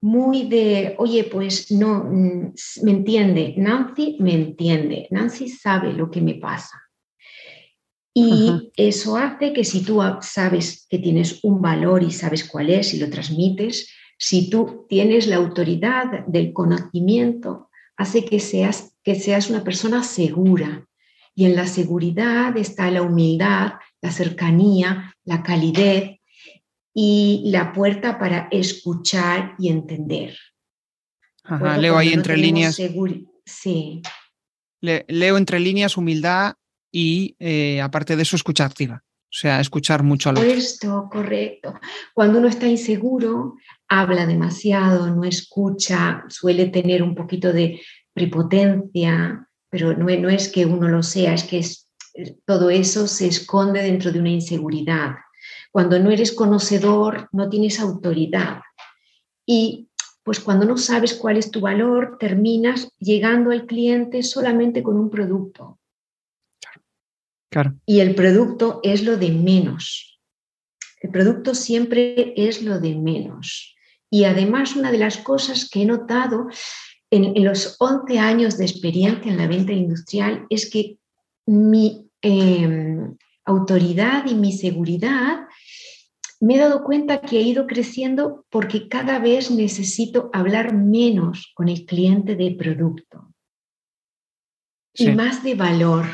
muy 0.00 0.48
de, 0.48 0.96
oye, 0.98 1.24
pues 1.24 1.70
no, 1.70 2.04
mm, 2.04 2.54
me 2.82 2.90
entiende, 2.90 3.54
Nancy 3.56 4.16
me 4.18 4.34
entiende, 4.34 5.06
Nancy 5.10 5.48
sabe 5.48 5.92
lo 5.92 6.10
que 6.10 6.20
me 6.20 6.34
pasa. 6.34 6.82
Y 8.14 8.70
eso 8.76 9.16
hace 9.16 9.52
que 9.52 9.64
si 9.64 9.82
tú 9.82 10.00
sabes 10.20 10.86
que 10.90 10.98
tienes 10.98 11.40
un 11.42 11.62
valor 11.62 12.02
y 12.02 12.10
sabes 12.10 12.44
cuál 12.44 12.68
es 12.68 12.92
y 12.92 12.98
lo 12.98 13.08
transmites, 13.08 13.88
si 14.18 14.50
tú 14.50 14.86
tienes 14.88 15.26
la 15.26 15.36
autoridad 15.36 16.26
del 16.26 16.52
conocimiento, 16.52 17.70
hace 17.96 18.24
que 18.24 18.38
seas, 18.38 18.94
que 19.02 19.14
seas 19.14 19.48
una 19.48 19.64
persona 19.64 20.02
segura. 20.02 20.86
Y 21.34 21.46
en 21.46 21.56
la 21.56 21.66
seguridad 21.66 22.56
está 22.58 22.90
la 22.90 23.02
humildad, 23.02 23.72
la 24.02 24.12
cercanía, 24.12 25.14
la 25.24 25.42
calidez 25.42 26.20
y 26.94 27.44
la 27.46 27.72
puerta 27.72 28.18
para 28.18 28.48
escuchar 28.50 29.54
y 29.58 29.70
entender. 29.70 30.36
leo 31.78 31.96
ahí 31.96 32.12
entre 32.12 32.36
líneas. 32.36 32.78
Sí. 33.44 34.02
leo 34.80 35.36
entre 35.36 35.58
líneas 35.58 35.96
humildad, 35.96 36.54
y 36.92 37.34
eh, 37.40 37.80
aparte 37.80 38.14
de 38.14 38.22
eso, 38.22 38.36
escucha 38.36 38.66
activa. 38.66 39.02
O 39.32 39.34
sea, 39.34 39.60
escuchar 39.60 40.02
mucho 40.02 40.28
a 40.28 40.32
los 40.34 40.44
Esto, 40.44 41.08
correcto. 41.10 41.80
Cuando 42.12 42.38
uno 42.38 42.48
está 42.48 42.66
inseguro, 42.66 43.56
habla 43.88 44.26
demasiado, 44.26 45.08
no 45.08 45.24
escucha, 45.24 46.24
suele 46.28 46.66
tener 46.66 47.02
un 47.02 47.14
poquito 47.14 47.50
de 47.50 47.80
prepotencia, 48.12 49.48
pero 49.70 49.96
no, 49.96 50.04
no 50.04 50.28
es 50.28 50.50
que 50.50 50.66
uno 50.66 50.86
lo 50.86 51.02
sea, 51.02 51.32
es 51.32 51.44
que 51.44 51.60
es, 51.60 51.88
todo 52.44 52.68
eso 52.68 53.06
se 53.06 53.26
esconde 53.26 53.82
dentro 53.82 54.12
de 54.12 54.20
una 54.20 54.28
inseguridad. 54.28 55.14
Cuando 55.70 55.98
no 55.98 56.10
eres 56.10 56.32
conocedor, 56.32 57.30
no 57.32 57.48
tienes 57.48 57.80
autoridad. 57.80 58.60
Y 59.46 59.88
pues 60.22 60.40
cuando 60.40 60.66
no 60.66 60.76
sabes 60.76 61.14
cuál 61.14 61.38
es 61.38 61.50
tu 61.50 61.60
valor, 61.60 62.18
terminas 62.20 62.90
llegando 62.98 63.50
al 63.50 63.64
cliente 63.64 64.22
solamente 64.22 64.82
con 64.82 64.98
un 64.98 65.08
producto 65.08 65.78
Claro. 67.52 67.74
Y 67.84 68.00
el 68.00 68.14
producto 68.14 68.80
es 68.82 69.04
lo 69.04 69.18
de 69.18 69.30
menos. 69.30 70.18
El 71.02 71.10
producto 71.10 71.54
siempre 71.54 72.32
es 72.34 72.62
lo 72.62 72.80
de 72.80 72.94
menos. 72.94 73.76
Y 74.10 74.24
además 74.24 74.74
una 74.74 74.90
de 74.90 74.96
las 74.96 75.18
cosas 75.18 75.68
que 75.68 75.82
he 75.82 75.84
notado 75.84 76.46
en, 77.10 77.44
los 77.44 77.76
11 77.78 78.18
años 78.18 78.56
de 78.56 78.64
experiencia 78.64 79.30
en 79.30 79.36
la 79.36 79.46
venta 79.46 79.72
industrial 79.72 80.46
es 80.48 80.70
que 80.70 80.96
mi 81.46 82.08
em, 82.22 83.16
autoridad 83.44 84.24
y 84.26 84.34
mi 84.34 84.52
seguridad 84.52 85.46
me 86.40 86.54
he 86.54 86.58
dado 86.58 86.82
cuenta 86.84 87.20
que 87.20 87.38
he 87.38 87.42
ido 87.42 87.66
creciendo 87.66 88.46
porque 88.48 88.88
cada 88.88 89.18
vez 89.18 89.50
necesito 89.50 90.30
hablar 90.32 90.74
menos 90.74 91.52
con 91.54 91.68
el 91.68 91.84
cliente 91.84 92.34
de 92.34 92.52
producto 92.52 93.32
y 94.94 95.10
más 95.12 95.42
de 95.42 95.54
valor. 95.54 96.06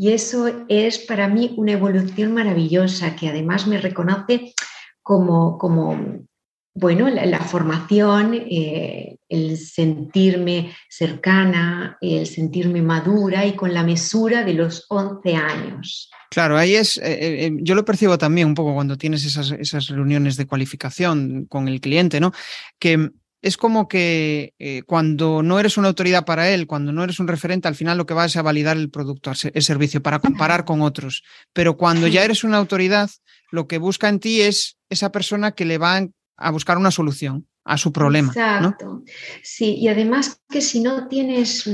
Y 0.00 0.12
eso 0.12 0.64
es 0.70 0.98
para 0.98 1.28
mí 1.28 1.52
una 1.58 1.72
evolución 1.72 2.32
maravillosa 2.32 3.14
que 3.16 3.28
además 3.28 3.66
me 3.66 3.76
reconoce 3.76 4.54
como, 5.02 5.58
como 5.58 6.24
bueno, 6.72 7.10
la, 7.10 7.40
formación, 7.40 8.32
eh, 8.32 9.18
el 9.28 9.58
sentirme 9.58 10.74
cercana, 10.88 11.98
el 12.00 12.26
sentirme 12.26 12.80
madura 12.80 13.44
y 13.44 13.54
con 13.54 13.74
la 13.74 13.82
mesura 13.82 14.42
de 14.42 14.54
los 14.54 14.86
11 14.88 15.34
años. 15.36 16.08
Claro, 16.30 16.56
ahí 16.56 16.76
es, 16.76 16.96
eh, 16.96 17.44
eh, 17.44 17.50
yo 17.60 17.74
lo 17.74 17.84
percibo 17.84 18.16
también 18.16 18.46
un 18.46 18.54
poco 18.54 18.72
cuando 18.72 18.96
tienes 18.96 19.26
esas, 19.26 19.50
esas, 19.50 19.88
reuniones 19.88 20.38
de 20.38 20.46
cualificación 20.46 21.44
con 21.44 21.68
el 21.68 21.78
cliente, 21.78 22.20
¿no? 22.20 22.32
Que 22.78 23.10
es 23.42 23.56
como 23.56 23.88
que 23.88 24.54
cuando 24.86 25.42
no 25.42 25.58
eres 25.58 25.76
una 25.78 25.88
autoridad 25.88 26.24
para 26.24 26.50
él, 26.50 26.66
cuando 26.66 26.92
no 26.92 27.04
eres 27.04 27.20
un 27.20 27.28
referente, 27.28 27.68
al 27.68 27.74
final 27.74 27.96
lo 27.96 28.06
que 28.06 28.14
vas 28.14 28.36
a 28.36 28.42
validar 28.42 28.76
el 28.76 28.90
producto, 28.90 29.32
el 29.52 29.62
servicio, 29.62 30.02
para 30.02 30.18
comparar 30.18 30.64
con 30.64 30.82
otros. 30.82 31.22
Pero 31.52 31.76
cuando 31.76 32.06
ya 32.06 32.24
eres 32.24 32.44
una 32.44 32.58
autoridad, 32.58 33.10
lo 33.50 33.66
que 33.66 33.78
busca 33.78 34.08
en 34.08 34.20
ti 34.20 34.42
es 34.42 34.76
esa 34.88 35.10
persona 35.10 35.52
que 35.52 35.64
le 35.64 35.78
va 35.78 36.06
a 36.36 36.50
buscar 36.50 36.78
una 36.78 36.90
solución 36.90 37.46
a 37.64 37.76
su 37.76 37.92
problema. 37.92 38.28
Exacto. 38.28 39.02
Sí, 39.42 39.76
y 39.76 39.88
además 39.88 40.40
que 40.48 40.60
si 40.60 40.80
no 40.80 41.08
tienes, 41.08 41.68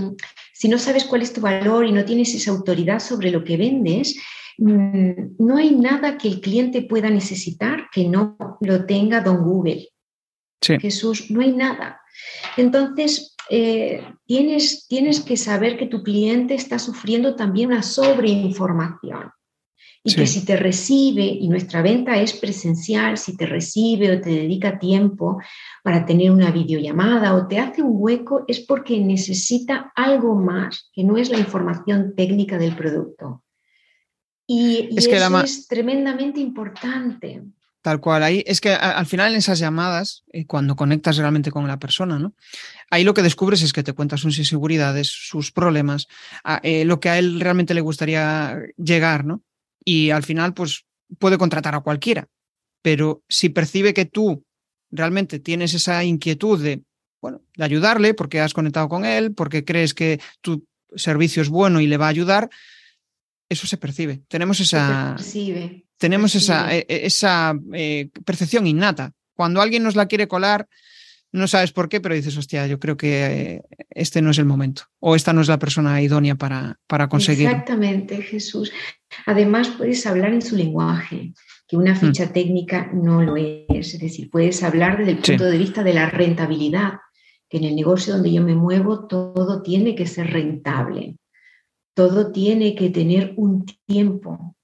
si 0.52 0.68
no 0.68 0.78
sabes 0.78 1.04
cuál 1.04 1.22
es 1.22 1.32
tu 1.32 1.40
valor 1.40 1.86
y 1.86 1.92
no 1.92 2.04
tienes 2.04 2.34
esa 2.34 2.50
autoridad 2.50 3.00
sobre 3.00 3.30
lo 3.30 3.44
que 3.44 3.56
vendes, 3.56 4.16
mm, 4.58 5.36
no 5.38 5.56
hay 5.56 5.74
nada 5.74 6.18
que 6.18 6.28
el 6.28 6.40
cliente 6.40 6.82
pueda 6.82 7.10
necesitar 7.10 7.88
que 7.92 8.08
no 8.08 8.36
lo 8.60 8.84
tenga 8.84 9.20
don 9.20 9.42
Google. 9.42 9.88
Jesús, 10.80 11.30
no 11.30 11.40
hay 11.40 11.52
nada. 11.52 12.00
Entonces, 12.56 13.36
eh, 13.50 14.02
tienes, 14.26 14.86
tienes 14.88 15.20
que 15.20 15.36
saber 15.36 15.76
que 15.78 15.86
tu 15.86 16.02
cliente 16.02 16.54
está 16.54 16.78
sufriendo 16.78 17.36
también 17.36 17.68
una 17.68 17.82
sobreinformación 17.82 19.30
y 20.06 20.14
que 20.14 20.26
si 20.28 20.44
te 20.44 20.56
recibe, 20.56 21.24
y 21.24 21.48
nuestra 21.48 21.82
venta 21.82 22.20
es 22.20 22.32
presencial, 22.32 23.18
si 23.18 23.36
te 23.36 23.44
recibe 23.44 24.12
o 24.12 24.20
te 24.20 24.30
dedica 24.30 24.78
tiempo 24.78 25.38
para 25.82 26.06
tener 26.06 26.30
una 26.30 26.52
videollamada 26.52 27.34
o 27.34 27.48
te 27.48 27.58
hace 27.58 27.82
un 27.82 27.94
hueco, 27.94 28.44
es 28.46 28.60
porque 28.60 29.00
necesita 29.00 29.92
algo 29.96 30.36
más, 30.36 30.90
que 30.92 31.02
no 31.02 31.16
es 31.16 31.28
la 31.28 31.38
información 31.38 32.14
técnica 32.14 32.56
del 32.56 32.76
producto. 32.76 33.42
Y, 34.46 34.96
es 34.96 35.08
eso 35.08 35.40
es 35.40 35.66
tremendamente 35.66 36.38
importante. 36.38 37.42
Tal 37.86 38.00
cual, 38.00 38.24
ahí 38.24 38.42
es 38.46 38.60
que 38.60 38.70
al 38.70 39.06
final 39.06 39.30
en 39.30 39.38
esas 39.38 39.60
llamadas, 39.60 40.24
eh, 40.32 40.44
cuando 40.44 40.74
conectas 40.74 41.18
realmente 41.18 41.52
con 41.52 41.68
la 41.68 41.78
persona, 41.78 42.18
¿no? 42.18 42.34
Ahí 42.90 43.04
lo 43.04 43.14
que 43.14 43.22
descubres 43.22 43.62
es 43.62 43.72
que 43.72 43.84
te 43.84 43.92
cuentas 43.92 44.20
sus 44.20 44.38
inseguridades, 44.38 45.06
sus 45.06 45.52
problemas, 45.52 46.08
eh, 46.64 46.84
lo 46.84 46.98
que 46.98 47.10
a 47.10 47.18
él 47.18 47.38
realmente 47.38 47.74
le 47.74 47.80
gustaría 47.82 48.58
llegar, 48.76 49.24
¿no? 49.24 49.42
y 49.86 50.10
al 50.10 50.24
final 50.24 50.52
pues 50.52 50.84
puede 51.18 51.38
contratar 51.38 51.74
a 51.74 51.80
cualquiera. 51.80 52.28
Pero 52.82 53.22
si 53.28 53.48
percibe 53.48 53.94
que 53.94 54.04
tú 54.04 54.44
realmente 54.90 55.38
tienes 55.38 55.72
esa 55.72 56.04
inquietud 56.04 56.62
de, 56.62 56.82
bueno, 57.22 57.42
de 57.56 57.64
ayudarle 57.64 58.12
porque 58.12 58.40
has 58.40 58.52
conectado 58.52 58.88
con 58.88 59.04
él, 59.04 59.32
porque 59.32 59.64
crees 59.64 59.94
que 59.94 60.20
tu 60.42 60.66
servicio 60.94 61.40
es 61.40 61.48
bueno 61.48 61.80
y 61.80 61.86
le 61.86 61.96
va 61.96 62.06
a 62.06 62.10
ayudar, 62.10 62.50
eso 63.48 63.66
se 63.66 63.76
percibe. 63.76 64.22
Tenemos 64.28 64.60
esa, 64.60 65.16
tenemos 65.98 66.34
esa, 66.34 66.74
e, 66.74 66.86
e, 66.88 67.06
esa 67.06 67.54
eh, 67.72 68.10
percepción 68.24 68.66
innata. 68.66 69.12
Cuando 69.34 69.60
alguien 69.60 69.82
nos 69.82 69.96
la 69.96 70.06
quiere 70.06 70.28
colar, 70.28 70.68
no 71.32 71.46
sabes 71.46 71.72
por 71.72 71.88
qué, 71.88 72.00
pero 72.00 72.14
dices, 72.14 72.36
hostia, 72.36 72.66
yo 72.66 72.78
creo 72.78 72.96
que 72.96 73.26
eh, 73.26 73.62
este 73.90 74.22
no 74.22 74.30
es 74.30 74.38
el 74.38 74.46
momento 74.46 74.84
o 75.00 75.14
esta 75.14 75.32
no 75.32 75.40
es 75.40 75.48
la 75.48 75.58
persona 75.58 76.00
idónea 76.00 76.34
para, 76.34 76.78
para 76.86 77.08
conseguirlo. 77.08 77.50
Exactamente, 77.50 78.22
Jesús. 78.22 78.72
Además, 79.26 79.68
puedes 79.76 80.06
hablar 80.06 80.32
en 80.32 80.42
su 80.42 80.56
lenguaje, 80.56 81.34
que 81.68 81.76
una 81.76 81.94
mm. 81.94 81.98
ficha 81.98 82.32
técnica 82.32 82.90
no 82.92 83.22
lo 83.22 83.36
es. 83.36 83.94
Es 83.94 84.00
decir, 84.00 84.30
puedes 84.30 84.62
hablar 84.62 84.98
desde 84.98 85.12
el 85.12 85.18
punto 85.18 85.44
de 85.44 85.58
vista 85.58 85.82
de 85.82 85.94
la 85.94 86.08
rentabilidad, 86.08 86.94
que 87.48 87.58
en 87.58 87.64
el 87.64 87.76
negocio 87.76 88.14
donde 88.14 88.32
yo 88.32 88.42
me 88.42 88.54
muevo 88.54 89.06
todo 89.06 89.62
tiene 89.62 89.94
que 89.94 90.06
ser 90.06 90.32
rentable, 90.32 91.16
todo 91.96 92.30
tiene 92.30 92.74
que 92.74 92.90
tener 92.90 93.32
un 93.36 93.64
tiempo. 93.86 94.54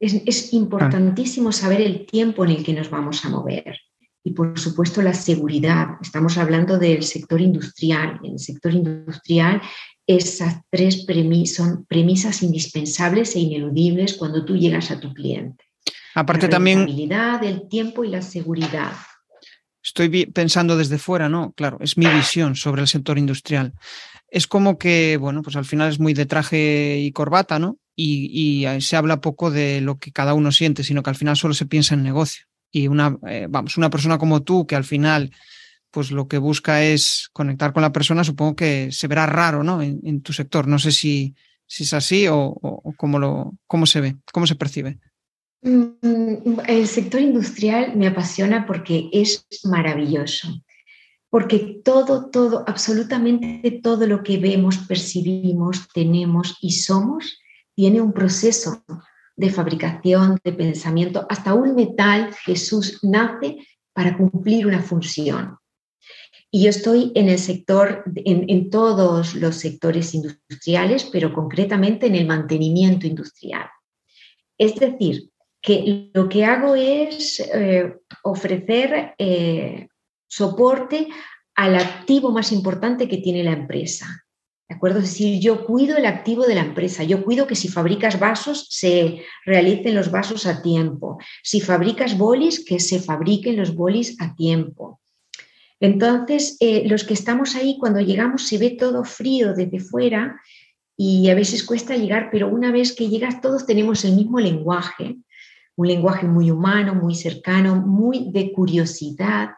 Es, 0.00 0.52
importantísimo 0.52 1.52
saber 1.52 1.80
el 1.80 2.04
tiempo 2.04 2.44
en 2.44 2.50
el 2.50 2.64
que 2.64 2.74
nos 2.74 2.90
vamos 2.90 3.24
a 3.24 3.30
mover 3.30 3.78
y 4.22 4.32
por 4.32 4.58
supuesto 4.58 5.00
la 5.00 5.14
seguridad. 5.14 5.90
Estamos 6.02 6.36
hablando 6.36 6.76
del 6.76 7.04
sector 7.04 7.40
industrial. 7.40 8.18
En 8.24 8.32
el 8.32 8.38
sector 8.40 8.74
industrial 8.74 9.62
esas 10.06 10.60
tres 10.68 11.06
son 11.54 11.86
premisas 11.86 12.42
indispensables 12.42 13.36
e 13.36 13.40
ineludibles 13.40 14.14
cuando 14.14 14.44
tú 14.44 14.56
llegas 14.56 14.90
a 14.90 14.98
tu 14.98 15.14
cliente. 15.14 15.64
Aparte 16.16 16.48
también... 16.48 16.86
La 17.08 17.40
el 17.42 17.68
tiempo 17.68 18.02
y 18.02 18.08
la 18.08 18.22
seguridad. 18.22 18.92
Estoy 19.82 20.26
pensando 20.26 20.76
desde 20.76 20.98
fuera, 20.98 21.28
¿no? 21.28 21.52
Claro, 21.52 21.78
es 21.80 21.96
mi 21.96 22.06
visión 22.14 22.56
sobre 22.56 22.82
el 22.82 22.88
sector 22.88 23.18
industrial. 23.18 23.72
Es 24.28 24.46
como 24.46 24.78
que, 24.78 25.16
bueno, 25.18 25.42
pues 25.42 25.56
al 25.56 25.64
final 25.64 25.90
es 25.90 26.00
muy 26.00 26.14
de 26.14 26.26
traje 26.26 26.98
y 26.98 27.12
corbata, 27.12 27.58
¿no? 27.58 27.78
Y, 27.94 28.64
y 28.66 28.80
se 28.80 28.96
habla 28.96 29.20
poco 29.20 29.50
de 29.50 29.80
lo 29.80 29.98
que 29.98 30.12
cada 30.12 30.34
uno 30.34 30.52
siente, 30.52 30.84
sino 30.84 31.02
que 31.02 31.10
al 31.10 31.16
final 31.16 31.36
solo 31.36 31.54
se 31.54 31.66
piensa 31.66 31.94
en 31.94 32.02
negocio 32.02 32.46
y 32.76 32.88
una, 32.88 33.18
eh, 33.26 33.46
vamos, 33.48 33.78
una 33.78 33.90
persona 33.90 34.18
como 34.18 34.42
tú 34.42 34.66
que 34.66 34.76
al 34.76 34.84
final 34.84 35.32
pues 35.90 36.10
lo 36.10 36.28
que 36.28 36.36
busca 36.36 36.84
es 36.84 37.30
conectar 37.32 37.72
con 37.72 37.80
la 37.80 37.92
persona, 37.92 38.22
supongo 38.22 38.54
que 38.54 38.92
se 38.92 39.06
verá 39.06 39.24
raro 39.24 39.62
¿no? 39.62 39.80
en, 39.80 40.20
tu 40.20 40.34
sector. 40.34 40.68
No 40.68 40.78
sé 40.78 40.92
si, 40.92 41.34
si 41.66 41.84
es 41.84 41.94
así 41.94 42.26
o, 42.28 42.54
cómo, 42.98 43.18
lo, 43.18 43.54
cómo 43.66 43.86
se 43.86 44.02
ve, 44.02 44.16
cómo 44.30 44.46
se 44.46 44.56
percibe. 44.56 44.98
Mm, 45.62 46.60
el 46.66 46.86
sector 46.86 47.22
industrial 47.22 47.96
me 47.96 48.08
apasiona 48.08 48.66
porque 48.66 49.08
es 49.10 49.46
maravilloso, 49.64 50.48
porque 51.36 51.82
todo, 51.84 52.30
todo, 52.30 52.64
absolutamente 52.66 53.70
todo 53.82 54.06
lo 54.06 54.22
que 54.22 54.38
vemos, 54.38 54.78
percibimos, 54.88 55.86
tenemos 55.92 56.56
y 56.62 56.72
somos 56.72 57.38
tiene 57.74 58.00
un 58.00 58.14
proceso 58.14 58.82
de 59.36 59.50
fabricación, 59.50 60.38
de 60.42 60.54
pensamiento, 60.54 61.26
hasta 61.28 61.52
un 61.52 61.74
metal, 61.74 62.32
Jesús 62.46 63.00
nace 63.02 63.58
para 63.92 64.16
cumplir 64.16 64.66
una 64.66 64.80
función. 64.80 65.58
Y 66.50 66.64
yo 66.64 66.70
estoy 66.70 67.12
en 67.14 67.28
el 67.28 67.38
sector, 67.38 68.04
en, 68.14 68.70
todos 68.70 69.34
los 69.34 69.56
sectores 69.56 70.14
industriales, 70.14 71.04
pero 71.12 71.34
concretamente 71.34 72.06
en 72.06 72.14
el 72.14 72.26
mantenimiento 72.26 73.06
industrial. 73.06 73.68
Es 74.56 74.74
decir, 74.76 75.28
que 75.60 76.08
lo 76.14 76.30
que 76.30 76.46
hago 76.46 76.74
es 76.74 77.40
eh, 77.40 77.94
ofrecer 78.22 79.14
eh, 79.18 79.88
soporte 80.28 81.08
al 81.54 81.76
activo 81.76 82.30
más 82.32 82.52
importante 82.52 83.08
que 83.08 83.18
tiene 83.18 83.42
la 83.42 83.52
empresa, 83.52 84.26
¿De 84.68 84.74
acuerdo? 84.74 84.98
Es 84.98 85.04
decir, 85.04 85.40
yo 85.40 85.64
cuido 85.64 85.96
el 85.96 86.06
activo 86.06 86.44
de 86.44 86.56
la 86.56 86.62
empresa, 86.62 87.04
yo 87.04 87.22
cuido 87.22 87.46
que 87.46 87.54
si 87.54 87.68
fabricas 87.68 88.18
vasos 88.18 88.66
se 88.68 89.22
realicen 89.44 89.94
los 89.94 90.10
vasos 90.10 90.44
a 90.46 90.60
tiempo, 90.60 91.18
si 91.44 91.60
fabricas 91.60 92.18
bolis, 92.18 92.64
que 92.64 92.80
se 92.80 92.98
fabriquen 92.98 93.56
los 93.56 93.76
bolis 93.76 94.20
a 94.20 94.34
tiempo. 94.34 95.00
Entonces, 95.78 96.56
eh, 96.58 96.82
los 96.88 97.04
que 97.04 97.14
estamos 97.14 97.54
ahí, 97.54 97.76
cuando 97.78 98.00
llegamos 98.00 98.48
se 98.48 98.58
ve 98.58 98.70
todo 98.70 99.04
frío 99.04 99.54
desde 99.54 99.78
fuera 99.78 100.40
y 100.96 101.30
a 101.30 101.36
veces 101.36 101.62
cuesta 101.62 101.96
llegar, 101.96 102.30
pero 102.32 102.48
una 102.48 102.72
vez 102.72 102.92
que 102.92 103.08
llegas 103.08 103.40
todos 103.40 103.66
tenemos 103.66 104.04
el 104.04 104.16
mismo 104.16 104.40
lenguaje, 104.40 105.16
un 105.76 105.86
lenguaje 105.86 106.26
muy 106.26 106.50
humano, 106.50 106.94
muy 106.94 107.14
cercano, 107.14 107.76
muy 107.76 108.32
de 108.32 108.50
curiosidad, 108.52 109.50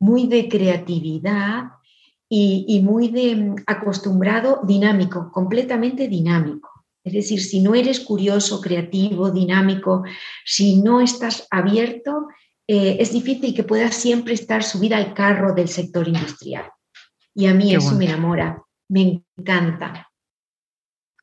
muy 0.00 0.26
de 0.26 0.48
creatividad 0.48 1.64
y, 2.28 2.80
muy 2.82 3.08
de, 3.08 3.36
mm, 3.36 3.56
acostumbrado 3.66 4.60
dinámico, 4.64 5.30
completamente 5.30 6.08
dinámico. 6.08 6.70
Es 7.04 7.12
decir, 7.12 7.40
si 7.40 7.60
no 7.60 7.74
eres 7.74 8.00
curioso, 8.00 8.60
creativo, 8.60 9.30
dinámico, 9.30 10.02
si 10.44 10.80
no 10.80 11.00
estás 11.00 11.46
abierto, 11.50 12.28
eh, 12.66 12.96
es 12.98 13.12
difícil 13.12 13.54
que 13.54 13.62
puedas 13.62 13.94
siempre 13.94 14.34
estar 14.34 14.64
subida 14.64 14.96
al 14.96 15.12
carro 15.12 15.54
del 15.54 15.68
sector 15.68 16.08
industrial. 16.08 16.64
Y 17.34 17.46
a 17.46 17.54
mí 17.54 17.74
eso 17.74 17.94
me 17.94 18.06
enamora, 18.06 18.62
me 18.88 19.22
encanta. 19.36 20.08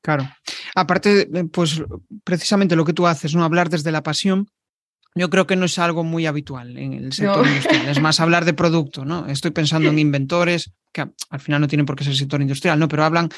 Claro. 0.04 0.30
Aparte, 0.76 1.28
pues 1.52 1.82
precisamente 2.24 2.76
lo 2.76 2.86
que 2.86 2.94
tú 2.94 3.08
haces, 3.08 3.34
¿no? 3.36 3.44
Hablar 3.44 3.70
desde 3.70 3.92
la 3.92 4.04
pasión, 4.04 4.48
yo 5.16 5.30
creo 5.30 5.46
que 5.46 5.56
no 5.56 5.66
es 5.66 5.78
algo 5.80 6.04
muy 6.04 6.26
habitual 6.26 6.78
en 6.78 6.94
el 6.94 7.14
sector 7.14 7.46
industrial. 7.46 7.90
Es 7.90 8.02
más 8.02 8.20
hablar 8.20 8.46
de 8.46 8.54
producto, 8.54 9.04
¿no? 9.04 9.28
Estoy 9.28 9.52
pensando 9.52 9.90
en 9.90 10.00
inventores, 10.00 10.72
que 10.92 11.06
al 11.30 11.40
final 11.40 11.62
no 11.62 11.68
tienen 11.68 11.86
por 11.86 11.96
qué 11.96 12.04
ser 12.04 12.16
sector 12.16 12.42
industrial, 12.42 12.80
¿no? 12.80 12.88
Pero 12.88 13.04
hablan, 13.04 13.30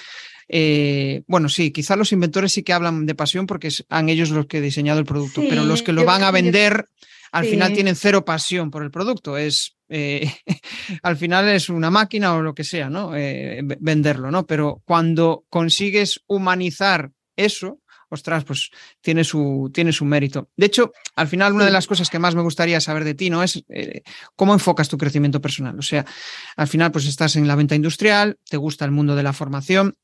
eh, 0.48 1.24
bueno, 1.28 1.50
sí, 1.50 1.72
quizá 1.72 1.96
los 1.96 2.12
inventores 2.12 2.52
sí 2.52 2.64
que 2.64 2.74
hablan 2.74 3.06
de 3.06 3.16
pasión 3.16 3.48
porque 3.48 3.70
han 3.90 4.10
ellos 4.10 4.30
los 4.30 4.46
que 4.46 4.58
han 4.58 4.64
diseñado 4.64 5.00
el 5.00 5.06
producto, 5.06 5.42
pero 5.50 5.64
los 5.64 5.82
que 5.82 5.94
lo 5.94 6.06
van 6.06 6.24
a 6.24 6.32
vender 6.32 6.88
al 7.32 7.46
final 7.46 7.74
tienen 7.74 7.96
cero 7.96 8.24
pasión 8.24 8.70
por 8.70 8.84
el 8.84 8.92
producto. 8.92 9.38
Es 9.38 9.76
eh, 9.90 10.32
al 11.04 11.18
final 11.18 11.50
es 11.50 11.70
una 11.70 11.90
máquina 11.90 12.36
o 12.36 12.42
lo 12.42 12.54
que 12.54 12.64
sea, 12.64 12.90
¿no? 12.90 13.16
Eh, 13.16 13.62
venderlo, 13.80 14.32
¿no? 14.32 14.46
Pero 14.46 14.82
cuando 14.86 15.46
consigues 15.50 16.22
humanizar 16.28 17.12
eso, 17.36 17.80
ostras, 18.14 18.44
pues 18.44 18.70
tiene 19.02 19.24
su, 19.24 19.72
tiene 19.74 19.92
su 19.92 20.06
mérito. 20.06 20.50
De 20.56 20.68
hecho, 20.68 20.92
al 21.16 21.28
final, 21.28 21.54
una 21.54 21.66
de 21.66 21.72
las 21.72 21.88
cosas 21.88 22.10
que 22.10 22.20
más 22.20 22.36
me 22.36 22.42
gustaría 22.42 22.80
saber 22.80 23.04
de 23.04 23.16
ti, 23.16 23.30
¿no? 23.30 23.44
Es 23.44 23.64
eh, 23.70 24.04
cómo 24.36 24.54
enfocas 24.54 24.88
tu 24.88 24.98
crecimiento 24.98 25.42
personal. 25.42 25.78
O 25.78 25.82
sea, 25.82 26.06
al 26.56 26.68
final, 26.68 26.92
pues 26.92 27.06
estás 27.06 27.36
en 27.36 27.48
la 27.48 27.56
venta 27.56 27.76
industrial, 27.76 28.38
te 28.50 28.58
gusta 28.58 28.86
el 28.86 28.92
mundo 28.92 29.16
de 29.16 29.24
la 29.24 29.34
formación. 29.34 29.96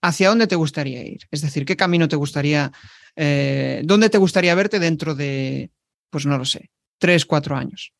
¿Hacia 0.00 0.28
dónde 0.28 0.46
te 0.46 0.54
gustaría 0.54 1.02
ir? 1.02 1.26
Es 1.30 1.40
decir, 1.42 1.64
¿qué 1.64 1.76
camino 1.76 2.06
te 2.06 2.16
gustaría, 2.16 2.70
eh, 3.16 3.82
dónde 3.84 4.08
te 4.08 4.18
gustaría 4.18 4.54
verte 4.54 4.78
dentro 4.78 5.14
de, 5.14 5.70
pues 6.08 6.24
no 6.24 6.38
lo 6.38 6.44
sé, 6.44 6.70
tres, 6.98 7.26
cuatro 7.26 7.56
años? 7.56 7.92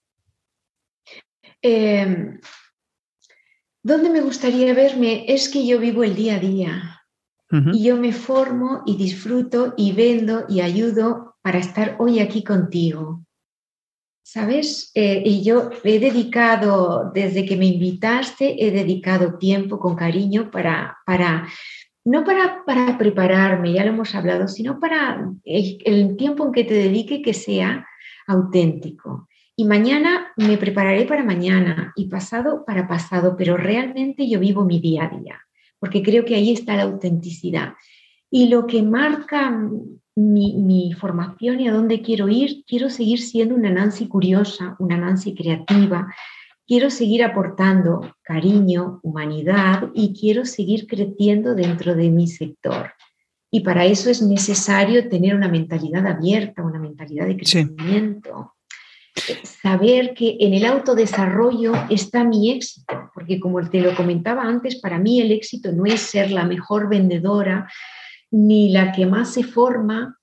Em, 1.61 2.39
¿Dónde 3.83 4.11
me 4.11 4.21
gustaría 4.21 4.73
verme? 4.75 5.25
Es 5.27 5.49
que 5.49 5.67
yo 5.67 5.81
vivo 5.81 6.05
el 6.05 6.15
día 6.15 6.37
a 6.37 6.39
día. 6.39 6.98
Y 7.51 7.85
yo 7.85 7.97
me 7.97 8.13
formo 8.13 8.83
y 8.85 8.97
disfruto 8.97 9.73
y 9.77 9.93
vendo 9.93 10.45
y 10.49 10.61
ayudo 10.61 11.37
para 11.41 11.59
estar 11.59 11.97
hoy 11.99 12.21
aquí 12.21 12.45
contigo. 12.45 13.25
¿Sabes? 14.23 14.91
Eh, 14.95 15.23
y 15.25 15.43
yo 15.43 15.71
he 15.83 15.99
dedicado, 15.99 17.11
desde 17.15 17.47
que 17.47 17.57
me 17.57 17.65
invitaste, 17.65 18.67
he 18.67 18.71
dedicado 18.71 19.39
tiempo 19.39 19.79
con 19.79 19.97
cariño 19.97 20.51
para, 20.51 20.99
para 21.07 21.49
no 22.05 22.25
para, 22.25 22.65
para 22.67 22.99
prepararme, 22.99 23.73
ya 23.73 23.85
lo 23.85 23.93
hemos 23.93 24.15
hablado, 24.15 24.47
sino 24.47 24.79
para 24.79 25.31
el, 25.45 25.79
el 25.87 26.17
tiempo 26.19 26.45
en 26.45 26.53
que 26.53 26.65
te 26.65 26.75
dedique 26.75 27.23
que 27.23 27.33
sea 27.33 27.87
auténtico. 28.27 29.27
Y 29.57 29.65
mañana 29.65 30.33
me 30.37 30.59
prepararé 30.59 31.07
para 31.07 31.25
mañana 31.25 31.95
y 31.97 32.09
pasado 32.09 32.65
para 32.67 32.87
pasado, 32.87 33.37
pero 33.39 33.57
realmente 33.57 34.29
yo 34.29 34.39
vivo 34.39 34.67
mi 34.67 34.81
día 34.81 35.05
a 35.05 35.19
día 35.19 35.48
porque 35.79 36.03
creo 36.03 36.25
que 36.25 36.35
ahí 36.35 36.53
está 36.53 36.77
la 36.77 36.85
autenticidad. 36.85 37.75
Y 38.31 38.49
lo 38.49 38.67
que 38.67 38.83
marca 38.83 39.51
mi, 40.15 40.93
formación 40.93 41.61
y 41.61 41.69
a 41.69 41.73
dónde 41.73 42.03
quiero 42.03 42.29
ir, 42.29 42.65
quiero 42.67 42.91
seguir 42.91 43.21
siendo 43.21 43.55
una 43.55 43.71
Nancy 43.71 44.09
curiosa, 44.09 44.77
una 44.79 44.97
Nancy 44.97 45.35
creativa, 45.35 46.13
quiero 46.67 46.91
seguir 46.91 47.23
aportando 47.23 48.15
cariño, 48.23 49.01
humanidad 49.03 49.91
y 49.95 50.13
quiero 50.19 50.45
seguir 50.45 50.87
creciendo 50.87 51.55
dentro 51.55 51.95
de 51.95 52.11
mi 52.11 52.27
sector. 52.27 52.93
Y 53.51 53.61
para 53.61 53.87
eso 53.87 54.11
es 54.11 54.21
necesario 54.21 55.09
tener 55.09 55.35
una 55.35 55.49
mentalidad 55.49 56.07
abierta, 56.07 56.63
una 56.63 56.79
mentalidad 56.79 57.27
de 57.27 57.37
crecimiento 57.37 58.53
saber 59.43 60.15
que 60.15 60.37
en 60.41 60.55
el 60.55 60.65
autodesarrollo 60.65 61.73
está 61.91 62.25
mi 62.25 62.51
éxito, 62.51 63.11
porque 63.15 63.39
como 63.39 63.61
te 63.69 63.81
lo 63.81 63.95
comentaba 63.95 64.43
antes, 64.43 64.77
para 64.81 64.99
mí 64.99 65.21
el 65.21 65.33
éxito 65.33 65.73
no 65.73 65.87
es 65.87 66.01
ser 66.01 66.31
la 66.31 66.45
mejor 66.45 66.89
vendedora 66.89 67.69
ni 68.31 68.71
la 68.71 68.93
que 68.93 69.07
más 69.07 69.33
se 69.33 69.45
forma. 69.45 70.19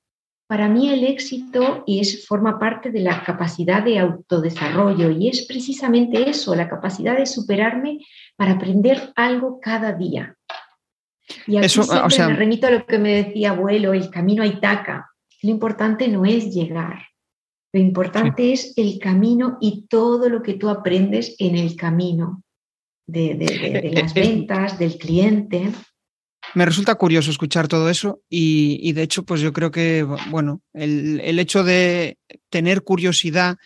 Para 0.47 0.67
mí 0.67 0.89
el 0.89 1.03
éxito 1.03 1.83
es, 1.87 2.27
forma 2.27 2.59
parte 2.59 2.91
de 2.91 2.99
la 2.99 3.23
capacidad 3.23 3.83
de 3.83 3.97
autodesarrollo 3.97 5.09
y 5.09 5.29
es 5.29 5.45
precisamente 5.47 6.29
eso, 6.29 6.53
la 6.53 6.69
capacidad 6.69 7.17
de 7.17 7.25
superarme 7.25 7.99
para 8.35 8.51
aprender 8.51 9.11
algo 9.15 9.59
cada 9.59 9.93
día. 9.93 10.35
Y 11.47 11.57
aquí 11.57 11.79
o 11.79 12.09
sea... 12.09 12.27
me 12.27 12.35
remito 12.35 12.67
a 12.67 12.71
lo 12.71 12.85
que 12.85 12.99
me 12.99 13.23
decía 13.23 13.51
abuelo, 13.51 13.93
el 13.93 14.09
camino 14.11 14.43
a 14.43 14.47
Itaca. 14.47 15.09
Lo 15.41 15.49
importante 15.49 16.07
no 16.07 16.25
es 16.25 16.53
llegar, 16.53 16.99
lo 17.75 17.81
importante 17.81 18.53
es 18.53 18.71
el 18.77 18.99
camino 18.99 19.57
y 19.59 19.85
todo 19.89 20.29
lo 20.29 20.41
que 20.41 20.53
tú 20.53 20.69
aprendes 20.69 21.35
en 21.39 21.57
el 21.57 21.75
camino 21.75 22.41
de, 23.05 23.31
eh, 23.31 23.91
las 23.91 24.15
eh, 24.15 24.21
ventas, 24.21 24.79
del 24.79 24.97
cliente. 24.97 25.73
Me 26.53 26.65
resulta 26.65 26.95
curioso 26.95 27.31
escuchar 27.31 27.67
todo 27.67 27.89
eso 27.89 28.21
y, 28.29 28.93
de 28.93 29.03
hecho, 29.03 29.23
pues 29.23 29.41
yo 29.41 29.51
creo 29.51 29.71
que, 29.71 30.07
bueno, 30.29 30.61
el, 30.71 31.37
hecho 31.37 31.65
de 31.65 32.17
tener 32.49 32.83
curiosidad, 32.83 33.57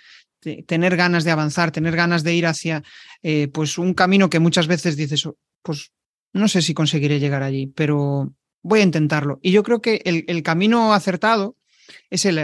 tener 0.66 0.96
ganas 0.98 1.24
de 1.24 1.30
avanzar, 1.30 1.70
tener 1.70 1.96
ganas 1.96 2.24
de 2.24 2.34
ir 2.34 2.48
hacia 2.48 2.82
eh, 3.22 3.48
pues 3.54 3.78
un 3.78 3.94
camino 3.94 4.28
que 4.28 4.40
muchas 4.40 4.66
veces 4.66 4.98
dices, 4.98 5.24
oh, 5.28 5.38
pues 5.62 5.92
no 6.34 6.48
sé 6.48 6.64
si 6.64 6.74
conseguiré 6.74 7.20
llegar 7.20 7.44
allí, 7.44 7.68
pero 7.68 8.34
voy 8.64 8.80
a 8.80 8.84
intentarlo. 8.84 9.38
Y 9.44 9.52
yo 9.52 9.62
creo 9.62 9.84
que 9.84 10.02
el, 10.04 10.42
camino 10.42 10.96
acertado 10.96 11.56
es 12.10 12.26
el 12.26 12.38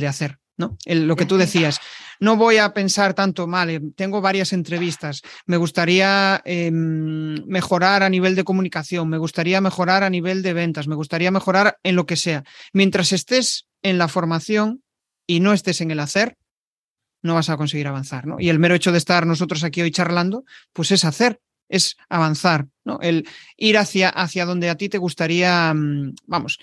de 0.00 0.08
hacer. 0.08 0.41
¿No? 0.56 0.76
lo 0.86 1.16
que 1.16 1.26
tú 1.26 1.36
decías, 1.36 1.80
no 2.20 2.36
voy 2.36 2.58
a 2.58 2.72
pensar 2.72 3.14
tanto 3.14 3.46
mal, 3.46 3.70
eh, 3.70 3.80
tengo 3.96 4.20
varias 4.20 4.52
entrevistas, 4.52 5.22
me 5.46 5.56
gustaría 5.56 6.40
em, 6.44 7.34
mejorar 7.46 8.02
a 8.02 8.08
nivel 8.08 8.36
de 8.36 8.44
comunicación, 8.44 9.08
me 9.08 9.18
gustaría 9.18 9.60
mejorar 9.60 10.04
a 10.04 10.10
nivel 10.10 10.42
de 10.42 10.52
ventas, 10.52 10.86
me 10.86 10.94
gustaría 10.94 11.30
mejorar 11.30 11.78
en 11.82 11.96
lo 11.96 12.06
que 12.06 12.16
sea. 12.16 12.44
Mientras 12.72 13.12
estés 13.12 13.66
en 13.82 13.98
la 13.98 14.08
formación 14.08 14.82
y 15.26 15.40
no 15.40 15.52
estés 15.52 15.80
en 15.80 15.90
el 15.90 16.00
hacer, 16.00 16.36
no 17.22 17.34
vas 17.34 17.50
a 17.50 17.56
conseguir 17.56 17.86
avanzar, 17.86 18.26
¿no? 18.26 18.36
Y 18.38 18.48
el 18.48 18.58
mero 18.58 18.74
hecho 18.74 18.92
de 18.92 18.98
estar 18.98 19.26
nosotros 19.26 19.64
aquí 19.64 19.80
hoy 19.80 19.90
charlando, 19.90 20.44
pues 20.72 20.90
es 20.90 21.04
hacer, 21.04 21.40
es 21.68 21.96
avanzar, 22.08 22.66
¿no? 22.84 22.98
El 23.00 23.28
ir 23.56 23.78
hacia, 23.78 24.08
hacia 24.10 24.44
donde 24.44 24.70
a 24.70 24.76
ti 24.76 24.88
te 24.88 24.98
gustaría, 24.98 25.72
mm, 25.72 26.14
vamos, 26.26 26.58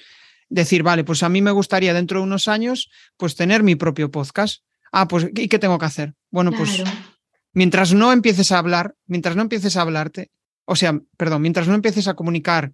decir, 0.49 0.83
vale, 0.83 1.03
pues 1.03 1.23
a 1.23 1.29
mí 1.29 1.41
me 1.41 1.51
gustaría 1.51 1.93
dentro 1.93 2.19
de 2.19 2.25
unos 2.25 2.47
años, 2.47 2.89
pues 3.17 3.35
tener 3.35 3.63
mi 3.63 3.75
propio 3.75 4.11
podcast. 4.11 4.63
Ah, 4.91 5.07
pues, 5.07 5.27
¿y 5.35 5.47
qué 5.47 5.59
tengo 5.59 5.77
que 5.77 5.85
hacer? 5.85 6.15
Bueno, 6.31 6.51
pues 6.51 6.83
mientras 7.53 7.93
no 7.93 8.11
empieces 8.11 8.51
a 8.51 8.57
hablar, 8.57 8.95
mientras 9.05 9.35
no 9.35 9.43
empieces 9.43 9.77
a 9.77 9.81
hablarte, 9.81 10.31
o 10.65 10.75
sea, 10.75 10.99
perdón, 11.17 11.41
mientras 11.41 11.67
no 11.67 11.75
empieces 11.75 12.07
a 12.07 12.15
comunicar 12.15 12.73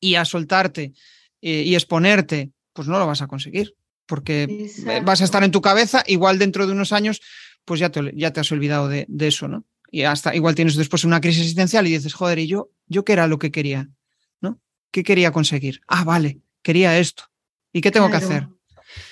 y 0.00 0.14
a 0.14 0.24
soltarte 0.24 0.92
eh, 1.40 1.62
y 1.62 1.74
exponerte, 1.74 2.52
pues 2.72 2.88
no 2.88 2.98
lo 2.98 3.06
vas 3.06 3.22
a 3.22 3.26
conseguir, 3.26 3.74
porque 4.06 4.70
vas 5.04 5.20
a 5.20 5.24
estar 5.24 5.42
en 5.42 5.50
tu 5.50 5.60
cabeza, 5.60 6.04
igual 6.06 6.38
dentro 6.38 6.66
de 6.66 6.72
unos 6.72 6.92
años, 6.92 7.20
pues 7.64 7.80
ya 7.80 7.90
te, 7.90 8.12
ya 8.14 8.32
te 8.32 8.40
has 8.40 8.52
olvidado 8.52 8.88
de, 8.88 9.06
de, 9.08 9.28
eso, 9.28 9.48
¿no? 9.48 9.64
Y 9.90 10.02
hasta 10.02 10.34
igual 10.34 10.54
tienes 10.54 10.76
después 10.76 11.04
una 11.04 11.20
crisis 11.20 11.42
existencial 11.42 11.86
y 11.86 11.92
dices, 11.92 12.14
joder, 12.14 12.38
¿y 12.38 12.46
yo, 12.46 12.70
yo 12.86 13.04
qué 13.04 13.12
era 13.12 13.26
lo 13.26 13.38
que 13.38 13.50
quería? 13.50 13.88
¿No? 14.40 14.60
¿Qué 14.90 15.02
quería 15.02 15.32
conseguir? 15.32 15.80
Ah, 15.86 16.04
vale, 16.04 16.40
quería 16.66 16.98
esto. 16.98 17.22
¿Y 17.72 17.80
qué 17.80 17.92
tengo 17.92 18.10
que 18.10 18.16
hacer? 18.16 18.48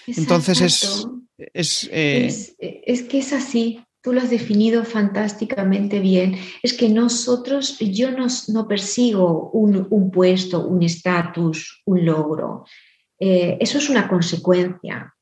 Entonces 0.06 0.60
es 0.60 1.06
eh, 1.38 2.26
es, 2.86 3.02
que 3.02 3.18
es 3.18 3.32
así. 3.32 3.84
Tú 4.02 4.12
lo 4.12 4.20
has 4.20 4.30
definido 4.30 4.84
fantásticamente 4.84 5.98
bien. 6.00 6.36
Es 6.62 6.74
que 6.74 6.88
nosotros, 6.88 7.78
yo 7.78 8.10
no, 8.10 8.26
no 8.48 8.68
persigo 8.68 9.50
un, 9.50 10.10
puesto, 10.10 10.66
un 10.66 10.82
estatus, 10.82 11.82
un 11.86 12.04
logro. 12.04 12.64
Eh, 13.18 13.56
eso 13.60 13.78
es 13.78 13.88
una 13.88 14.08
consecuencia, 14.08 15.14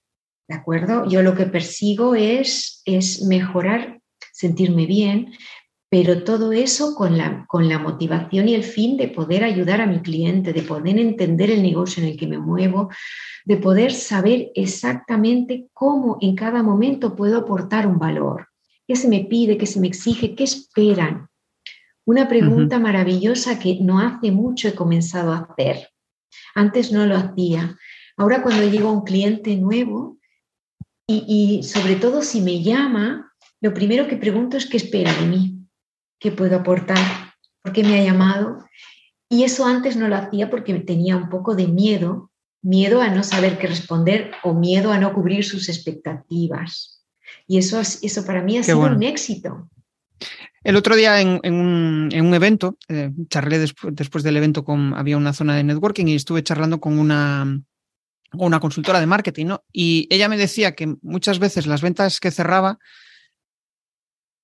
¿de 0.49 0.55
acuerdo? 0.55 1.09
Yo 1.09 1.23
lo 1.23 1.35
que 1.35 1.47
persigo 1.47 2.15
es, 2.15 2.83
es 2.85 3.23
mejorar, 3.23 4.01
sentirme 4.33 4.87
bien, 4.87 5.33
pero 5.93 6.25
todo 6.25 6.53
eso 6.53 6.95
con 6.95 7.19
la, 7.19 7.45
con 7.47 7.69
la 7.69 7.79
motivación 7.79 8.49
y 8.49 8.55
el 8.55 8.65
fin 8.65 8.97
de 8.97 9.09
poder 9.09 9.45
ayudar 9.45 9.83
a 9.83 9.87
mi 9.87 10.01
cliente, 10.01 10.55
de 10.55 10.63
poder 10.63 10.99
entender 10.99 11.51
el 11.51 11.61
negocio 11.61 12.03
en 12.03 12.09
el 12.09 12.17
que 12.17 12.27
me 12.27 12.39
muevo, 12.39 12.89
de 13.45 13.59
poder 13.59 13.93
saber 13.93 14.51
exactamente 14.55 15.67
cómo 15.75 16.17
en 16.23 16.35
cada 16.35 16.63
momento 16.63 17.15
puedo 17.15 17.37
aportar 17.37 17.87
un 17.87 17.99
valor. 17.99 18.49
¿Qué 18.89 18.97
se 18.97 19.07
me 19.07 19.27
pide? 19.27 19.59
¿Qué 19.59 19.67
se 19.67 19.81
me 19.81 19.87
exige? 19.87 20.35
¿Qué 20.35 20.45
esperan? 20.45 21.29
Una 22.07 22.27
pregunta 22.27 22.79
maravillosa 22.79 23.59
que 23.59 23.79
no 23.83 24.01
hace 24.01 24.31
mucho 24.31 24.69
he 24.69 24.75
comenzado 24.75 25.31
a 25.33 25.47
hacer. 25.51 25.91
Antes 26.55 26.91
no 26.91 27.05
lo 27.05 27.17
hacía. 27.19 27.77
Ahora 28.17 28.43
cuando 28.43 28.67
llego 28.67 28.89
a 28.89 28.93
un 28.93 29.05
cliente 29.05 29.55
nuevo 29.57 30.17
y, 31.07 31.59
y 31.61 31.63
sobre 31.65 31.97
todo 31.97 32.23
si 32.23 32.41
me 32.41 32.63
llama, 32.63 33.31
lo 33.61 33.75
primero 33.75 34.09
que 34.09 34.17
pregunto 34.17 34.57
es 34.57 34.65
qué 34.65 34.79
espera 34.79 35.13
de 35.13 35.27
mí 35.27 35.52
qué 36.23 36.31
puedo 36.31 36.57
aportar, 36.57 36.99
por 37.63 37.73
qué 37.73 37.83
me 37.83 37.99
ha 37.99 38.05
llamado. 38.05 38.65
Y 39.29 39.45
eso 39.45 39.67
antes 39.67 39.97
no 39.97 40.09
lo 40.09 40.17
hacía 40.17 40.49
porque 40.51 40.73
tenía 40.81 41.17
un 41.17 41.29
poco 41.29 41.55
de 41.57 41.67
miedo, 41.67 42.31
miedo 42.63 43.01
a 43.01 43.09
no 43.09 43.25
saber 43.25 43.59
qué 43.59 43.67
responder 43.67 44.31
o 44.43 44.55
miedo 44.55 44.93
a 44.93 44.99
no 44.99 45.13
cubrir 45.13 45.45
sus 45.45 45.69
expectativas. 45.69 47.05
Y 47.47 47.59
eso, 47.59 47.81
eso 47.81 48.25
para 48.25 48.43
mí 48.43 48.59
ha 48.59 48.63
sido 48.63 48.81
un 48.81 49.03
éxito. 49.03 49.69
El 50.63 50.77
otro 50.77 50.95
día 50.95 51.21
en, 51.21 51.41
un, 51.45 52.35
evento, 52.35 52.79
eh, 52.89 53.11
charlé 53.29 53.59
después 53.59 54.23
del 54.23 54.37
evento 54.37 54.65
con, 54.65 54.95
había 54.95 55.17
una 55.17 55.33
zona 55.33 55.57
de 55.57 55.65
networking 55.65 56.07
y 56.07 56.15
estuve 56.15 56.45
charlando 56.45 56.79
con 56.79 57.01
una, 57.01 57.61
una 58.33 58.61
consultora 58.61 59.01
de 59.01 59.07
marketing, 59.07 59.47
¿no? 59.47 59.65
Y 59.73 60.07
ella 60.09 60.29
me 60.29 60.37
decía 60.37 60.77
que 60.77 60.95
muchas 61.03 61.41
veces 61.41 61.67
las 61.67 61.83
ventas 61.83 62.21
que 62.21 62.31
cerraba 62.31 62.79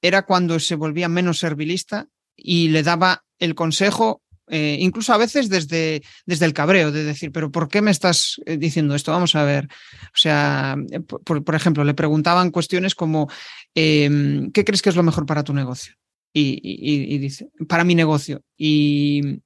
era 0.02 0.22
cuando 0.22 0.58
se 0.60 0.74
volvía 0.74 1.08
menos 1.08 1.38
servilista 1.38 2.08
y 2.36 2.68
le 2.68 2.82
daba 2.82 3.24
el 3.38 3.54
consejo, 3.54 4.22
eh, 4.48 4.78
incluso 4.80 5.12
a 5.12 5.18
veces 5.18 5.48
desde, 5.48 6.02
desde 6.24 6.46
el 6.46 6.52
cabreo, 6.52 6.90
de 6.90 7.04
decir, 7.04 7.32
pero 7.32 7.50
¿por 7.50 7.68
qué 7.68 7.82
me 7.82 7.90
estás 7.90 8.40
eh, 8.46 8.56
diciendo 8.56 8.94
esto? 8.94 9.12
Vamos 9.12 9.34
a 9.34 9.44
ver. 9.44 9.66
O 9.66 10.16
sea, 10.16 10.76
por, 11.24 11.54
ejemplo, 11.54 11.84
le 11.84 11.94
preguntaban 11.94 12.50
cuestiones 12.50 12.94
como, 12.94 13.28
em, 13.74 14.50
¿qué 14.52 14.64
crees 14.64 14.82
que 14.82 14.90
es 14.90 14.96
lo 14.96 15.02
mejor 15.02 15.26
para 15.26 15.44
tu 15.44 15.52
negocio? 15.52 15.94
y, 16.40 17.18
dice, 17.18 17.48
para 17.66 17.82
mi 17.82 17.96
negocio. 17.96 18.42
Y, 18.56 19.40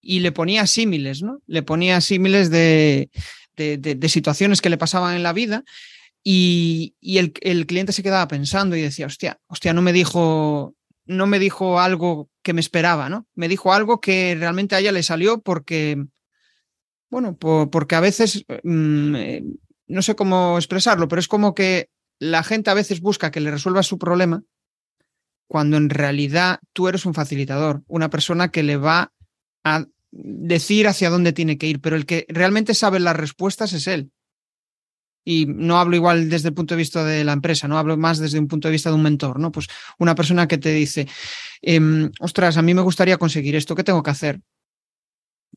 y 0.00 0.20
le 0.20 0.32
ponía 0.32 0.66
símiles, 0.66 1.22
¿no? 1.22 1.40
Le 1.46 1.62
ponía 1.62 2.00
símiles 2.00 2.50
de, 2.50 3.10
de, 3.56 4.08
situaciones 4.08 4.60
que 4.60 4.70
le 4.70 4.78
pasaban 4.78 5.14
en 5.14 5.22
la 5.22 5.32
vida 5.32 5.64
y, 6.24 6.94
el, 7.02 7.32
cliente 7.66 7.92
se 7.92 8.02
quedaba 8.02 8.28
pensando 8.28 8.76
y 8.76 8.82
decía, 8.82 9.06
hostia, 9.06 9.40
hostia, 9.46 9.72
no 9.72 9.82
me 9.82 9.92
dijo, 9.92 10.74
no 11.04 11.26
me 11.26 11.38
dijo 11.38 11.80
algo 11.80 12.30
que 12.42 12.52
me 12.52 12.60
esperaba, 12.60 13.08
¿no? 13.08 13.26
Me 13.34 13.48
dijo 13.48 13.72
algo 13.72 14.00
que 14.00 14.36
realmente 14.38 14.74
a 14.74 14.80
ella 14.80 14.92
le 14.92 15.02
salió 15.02 15.40
porque, 15.40 16.04
bueno, 17.10 17.36
porque 17.36 17.94
a 17.94 18.00
veces, 18.00 18.44
mm, 18.62 19.16
eh, 19.16 19.44
no 19.88 20.02
sé 20.02 20.14
cómo 20.14 20.58
expresarlo, 20.58 21.08
pero 21.08 21.20
es 21.20 21.28
como 21.28 21.54
que 21.54 21.90
la 22.18 22.44
gente 22.44 22.70
a 22.70 22.74
veces 22.74 23.00
busca 23.00 23.30
que 23.30 23.40
le 23.40 23.50
resuelva 23.50 23.82
su 23.82 23.98
problema 23.98 24.44
cuando 25.48 25.76
en 25.76 25.90
realidad 25.90 26.60
tú 26.72 26.88
eres 26.88 27.04
un 27.04 27.14
facilitador, 27.14 27.82
una 27.86 28.10
persona 28.10 28.50
que 28.50 28.62
le 28.62 28.76
va 28.76 29.12
a 29.64 29.86
decir 30.10 30.86
hacia 30.86 31.10
dónde 31.10 31.32
tiene 31.32 31.58
que 31.58 31.66
ir, 31.66 31.80
pero 31.80 31.96
el 31.96 32.06
que 32.06 32.26
realmente 32.28 32.74
sabe 32.74 33.00
las 33.00 33.16
respuestas 33.16 33.72
es 33.72 33.86
él. 33.86 34.12
Y 35.24 35.46
no 35.46 35.78
hablo 35.78 35.94
igual 35.94 36.28
desde 36.28 36.48
el 36.48 36.54
punto 36.54 36.74
de 36.74 36.78
vista 36.78 37.04
de 37.04 37.22
la 37.24 37.32
empresa, 37.32 37.68
no 37.68 37.78
hablo 37.78 37.96
más 37.96 38.18
desde 38.18 38.38
un 38.38 38.48
punto 38.48 38.68
de 38.68 38.72
vista 38.72 38.90
de 38.90 38.96
un 38.96 39.02
mentor, 39.02 39.38
¿no? 39.38 39.52
Pues 39.52 39.68
una 39.98 40.14
persona 40.14 40.48
que 40.48 40.58
te 40.58 40.72
dice, 40.72 41.06
em, 41.60 42.10
ostras, 42.20 42.56
a 42.56 42.62
mí 42.62 42.74
me 42.74 42.82
gustaría 42.82 43.18
conseguir 43.18 43.54
esto, 43.54 43.74
¿qué 43.76 43.84
tengo 43.84 44.02
que 44.02 44.10
hacer? 44.10 44.40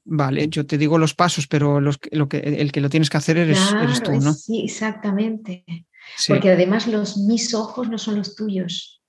Vale, 0.04 0.48
yo 0.50 0.68
te 0.68 0.78
digo 0.78 1.00
los 1.00 1.16
pasos, 1.16 1.48
pero 1.48 1.82
los, 1.82 2.00
lo 2.12 2.30
que, 2.30 2.38
el 2.38 2.72
que 2.72 2.82
lo 2.82 2.90
tienes 2.90 3.10
que 3.10 3.18
hacer 3.18 3.38
eres, 3.38 3.60
eres 3.82 4.04
tú, 4.04 4.12
¿no? 4.12 4.34
Sí, 4.34 4.62
exactamente. 4.66 5.66
Porque 6.28 6.52
además 6.52 6.88
los 6.88 7.18
mis 7.18 7.56
ojos 7.56 7.90
no 7.90 7.98
son 7.98 8.18
los 8.18 8.36
tuyos. 8.36 9.02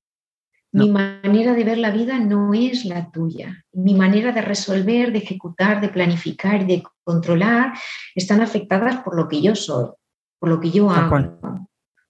Mi 0.73 0.90
manera 0.90 1.55
de 1.55 1.64
ver 1.64 1.79
la 1.79 1.90
vida 1.90 2.19
no 2.19 2.53
es 2.53 2.85
la 2.85 3.11
tuya. 3.11 3.64
Mi 3.73 3.95
manera 3.95 4.33
de 4.33 4.42
resolver, 4.42 5.11
de 5.11 5.19
ejecutar, 5.19 5.81
de 5.81 5.88
planificar 5.88 6.62
y 6.62 6.64
de 6.66 6.83
controlar 7.03 7.73
están 8.14 8.42
afectadas 8.42 9.03
por 9.03 9.16
lo 9.16 9.27
que 9.27 9.40
yo 9.40 9.55
soy, 9.55 9.87
por 10.38 10.49
lo 10.49 10.61
que 10.61 10.70
yo 10.70 10.90
hago, 10.90 11.38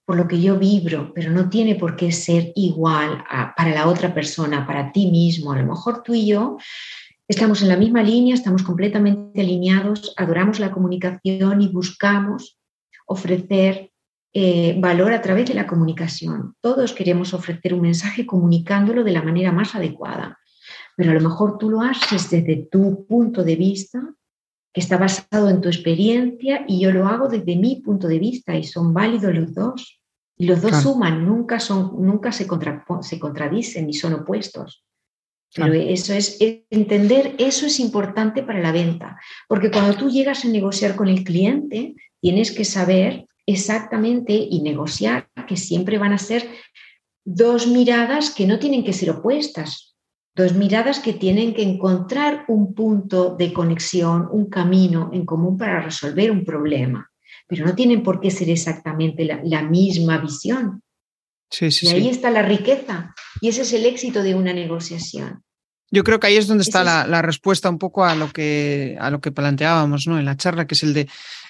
por 0.05 0.15
lo 0.15 0.27
que 0.27 0.39
yo 0.41 0.57
vibro, 0.57 1.11
pero 1.13 1.31
no 1.31 1.49
tiene 1.49 1.75
por 1.75 1.95
qué 1.95 2.11
ser 2.11 2.51
igual 2.55 3.23
para 3.55 3.71
la 3.71 3.87
otra 3.87 4.13
persona, 4.13 4.65
para 4.65 4.91
ti 4.91 5.11
mismo. 5.11 5.51
A 5.51 5.59
lo 5.59 5.65
mejor 5.65 6.01
tú 6.03 6.13
y 6.13 6.27
yo 6.27 6.57
estamos 7.27 7.61
en 7.61 7.67
la 7.67 7.77
misma 7.77 8.03
línea, 8.03 8.33
estamos 8.33 8.63
completamente 8.63 9.41
alineados, 9.41 10.13
adoramos 10.15 10.59
la 10.59 10.71
comunicación 10.71 11.61
y 11.61 11.67
buscamos 11.67 12.57
ofrecer 13.05 13.91
eh, 14.33 14.75
valor 14.79 15.13
a 15.13 15.21
través 15.21 15.47
de 15.47 15.55
la 15.55 15.67
comunicación. 15.67 16.55
Todos 16.61 16.93
queremos 16.93 17.33
ofrecer 17.33 17.73
un 17.73 17.81
mensaje 17.81 18.25
comunicándolo 18.25 19.03
de 19.03 19.11
la 19.11 19.23
manera 19.23 19.51
más 19.51 19.73
adecuada, 19.73 20.37
pero 20.95 21.11
a 21.11 21.13
lo 21.15 21.21
mejor 21.21 21.57
tú 21.57 21.69
lo 21.69 21.81
haces 21.81 22.29
desde 22.29 22.67
tu 22.69 23.05
punto 23.07 23.43
de 23.43 23.55
vista, 23.55 23.99
que 24.77 24.81
está 24.81 24.97
basado 24.97 25.49
en 25.49 25.59
tu 25.59 25.69
experiencia, 25.69 26.63
y 26.67 26.79
yo 26.79 26.91
lo 26.91 27.07
hago 27.07 27.27
desde 27.27 27.55
mi 27.55 27.77
punto 27.77 28.07
de 28.07 28.19
vista, 28.19 28.55
y 28.55 28.63
son 28.63 28.93
válidos 28.93 29.33
los 29.33 29.55
dos. 29.55 29.99
Y 30.37 30.45
los 30.45 30.61
dos 30.61 30.83
suman, 30.83 31.25
nunca, 31.25 31.59
son, 31.59 31.95
nunca 32.05 32.31
se, 32.31 32.45
se 33.01 33.19
contradicen 33.19 33.87
ni 33.87 33.93
son 33.93 34.13
opuestos. 34.13 34.85
Pero 35.55 35.73
eso 35.73 36.13
es 36.13 36.37
entender, 36.69 37.33
eso 37.39 37.65
es 37.65 37.79
importante 37.79 38.43
para 38.43 38.59
la 38.59 38.71
venta, 38.71 39.19
porque 39.47 39.71
cuando 39.71 39.95
tú 39.95 40.11
llegas 40.11 40.45
a 40.45 40.49
negociar 40.49 40.95
con 40.95 41.07
el 41.07 41.23
cliente, 41.23 41.95
tienes 42.21 42.51
que 42.51 42.63
saber 42.63 43.25
exactamente 43.47 44.33
y 44.33 44.61
negociar 44.61 45.27
que 45.47 45.57
siempre 45.57 45.97
van 45.97 46.13
a 46.13 46.19
ser 46.19 46.47
dos 47.25 47.65
miradas 47.65 48.29
que 48.29 48.45
no 48.45 48.59
tienen 48.59 48.83
que 48.83 48.93
ser 48.93 49.09
opuestas, 49.09 49.86
dos 50.37 50.53
miradas 50.53 50.99
que 50.99 51.13
tienen 51.13 51.55
que 51.55 51.63
encontrar 51.63 52.45
un 52.47 52.75
punto 52.75 53.35
de 53.35 53.51
conexión, 53.51 54.29
un 54.31 54.49
camino 54.49 55.09
en 55.11 55.25
común 55.25 55.57
para 55.57 55.81
resolver 55.81 56.29
un 56.29 56.45
problema, 56.45 57.11
pero 57.47 57.65
no 57.65 57.73
tienen 57.73 58.03
por 58.03 58.21
qué 58.21 58.29
ser 58.29 58.49
exactamente 58.49 59.25
la, 59.25 59.63
misma 59.63 60.19
visión. 60.19 60.83
Sí, 61.49 61.71
sí, 61.71 61.87
y 61.87 61.89
ahí 61.89 62.09
está 62.09 62.29
la 62.29 62.43
riqueza 62.43 63.15
y 63.41 63.49
ese 63.49 63.63
es 63.63 63.73
el 63.73 63.85
éxito 63.85 64.21
de 64.21 64.35
una 64.35 64.53
negociación. 64.53 65.43
Yo 65.89 66.03
creo 66.03 66.19
que 66.19 66.27
ahí 66.27 66.35
es 66.35 66.47
donde 66.47 66.63
está 66.63 66.83
la, 66.83 67.07
la, 67.07 67.21
respuesta 67.21 67.69
un 67.69 67.79
poco 67.79 68.03
a 68.03 68.13
lo 68.13 68.29
que 68.29 68.97
a 68.99 69.09
lo 69.09 69.21
que 69.21 69.31
planteábamos 69.31 70.05
¿no? 70.05 70.19
en 70.19 70.25
la 70.25 70.35
charla, 70.35 70.67
que 70.67 70.75
es 70.75 70.83
el 70.83 70.93
de 70.93 71.07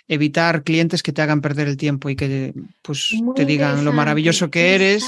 evitar 0.08 0.63
clientes 0.63 1.02
que 1.02 1.12
te 1.12 1.23
hagan 1.23 1.41
perder 1.41 1.67
el 1.67 1.76
tiempo 1.76 2.10
y 2.10 2.15
que 2.15 2.54
pues, 2.84 3.10
te 3.36 3.45
digan 3.45 3.84
lo 3.84 3.91
maravilloso 3.91 4.52
que 4.52 4.76
eres. 4.76 5.04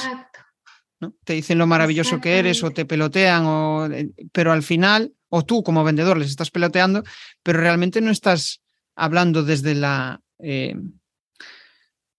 ¿No? 1.00 1.14
Te 1.24 1.34
dicen 1.34 1.58
lo 1.58 1.68
maravilloso 1.68 2.20
que 2.20 2.40
eres 2.40 2.64
o 2.64 2.72
te 2.72 2.86
pelotean, 2.86 3.46
o, 3.46 3.86
eh, 3.88 4.10
pero 4.32 4.52
al 4.52 4.64
final, 4.64 5.14
o 5.30 5.44
tú 5.44 5.64
como 5.64 5.84
vendedor 5.84 6.18
les 6.18 6.30
estás 6.30 6.52
peloteando, 6.52 7.04
pero 7.44 7.60
realmente 7.60 8.02
no 8.02 8.12
estás 8.12 8.62
hablando 8.96 9.44
desde 9.44 9.76
la... 9.76 10.22
Eh, 10.40 10.76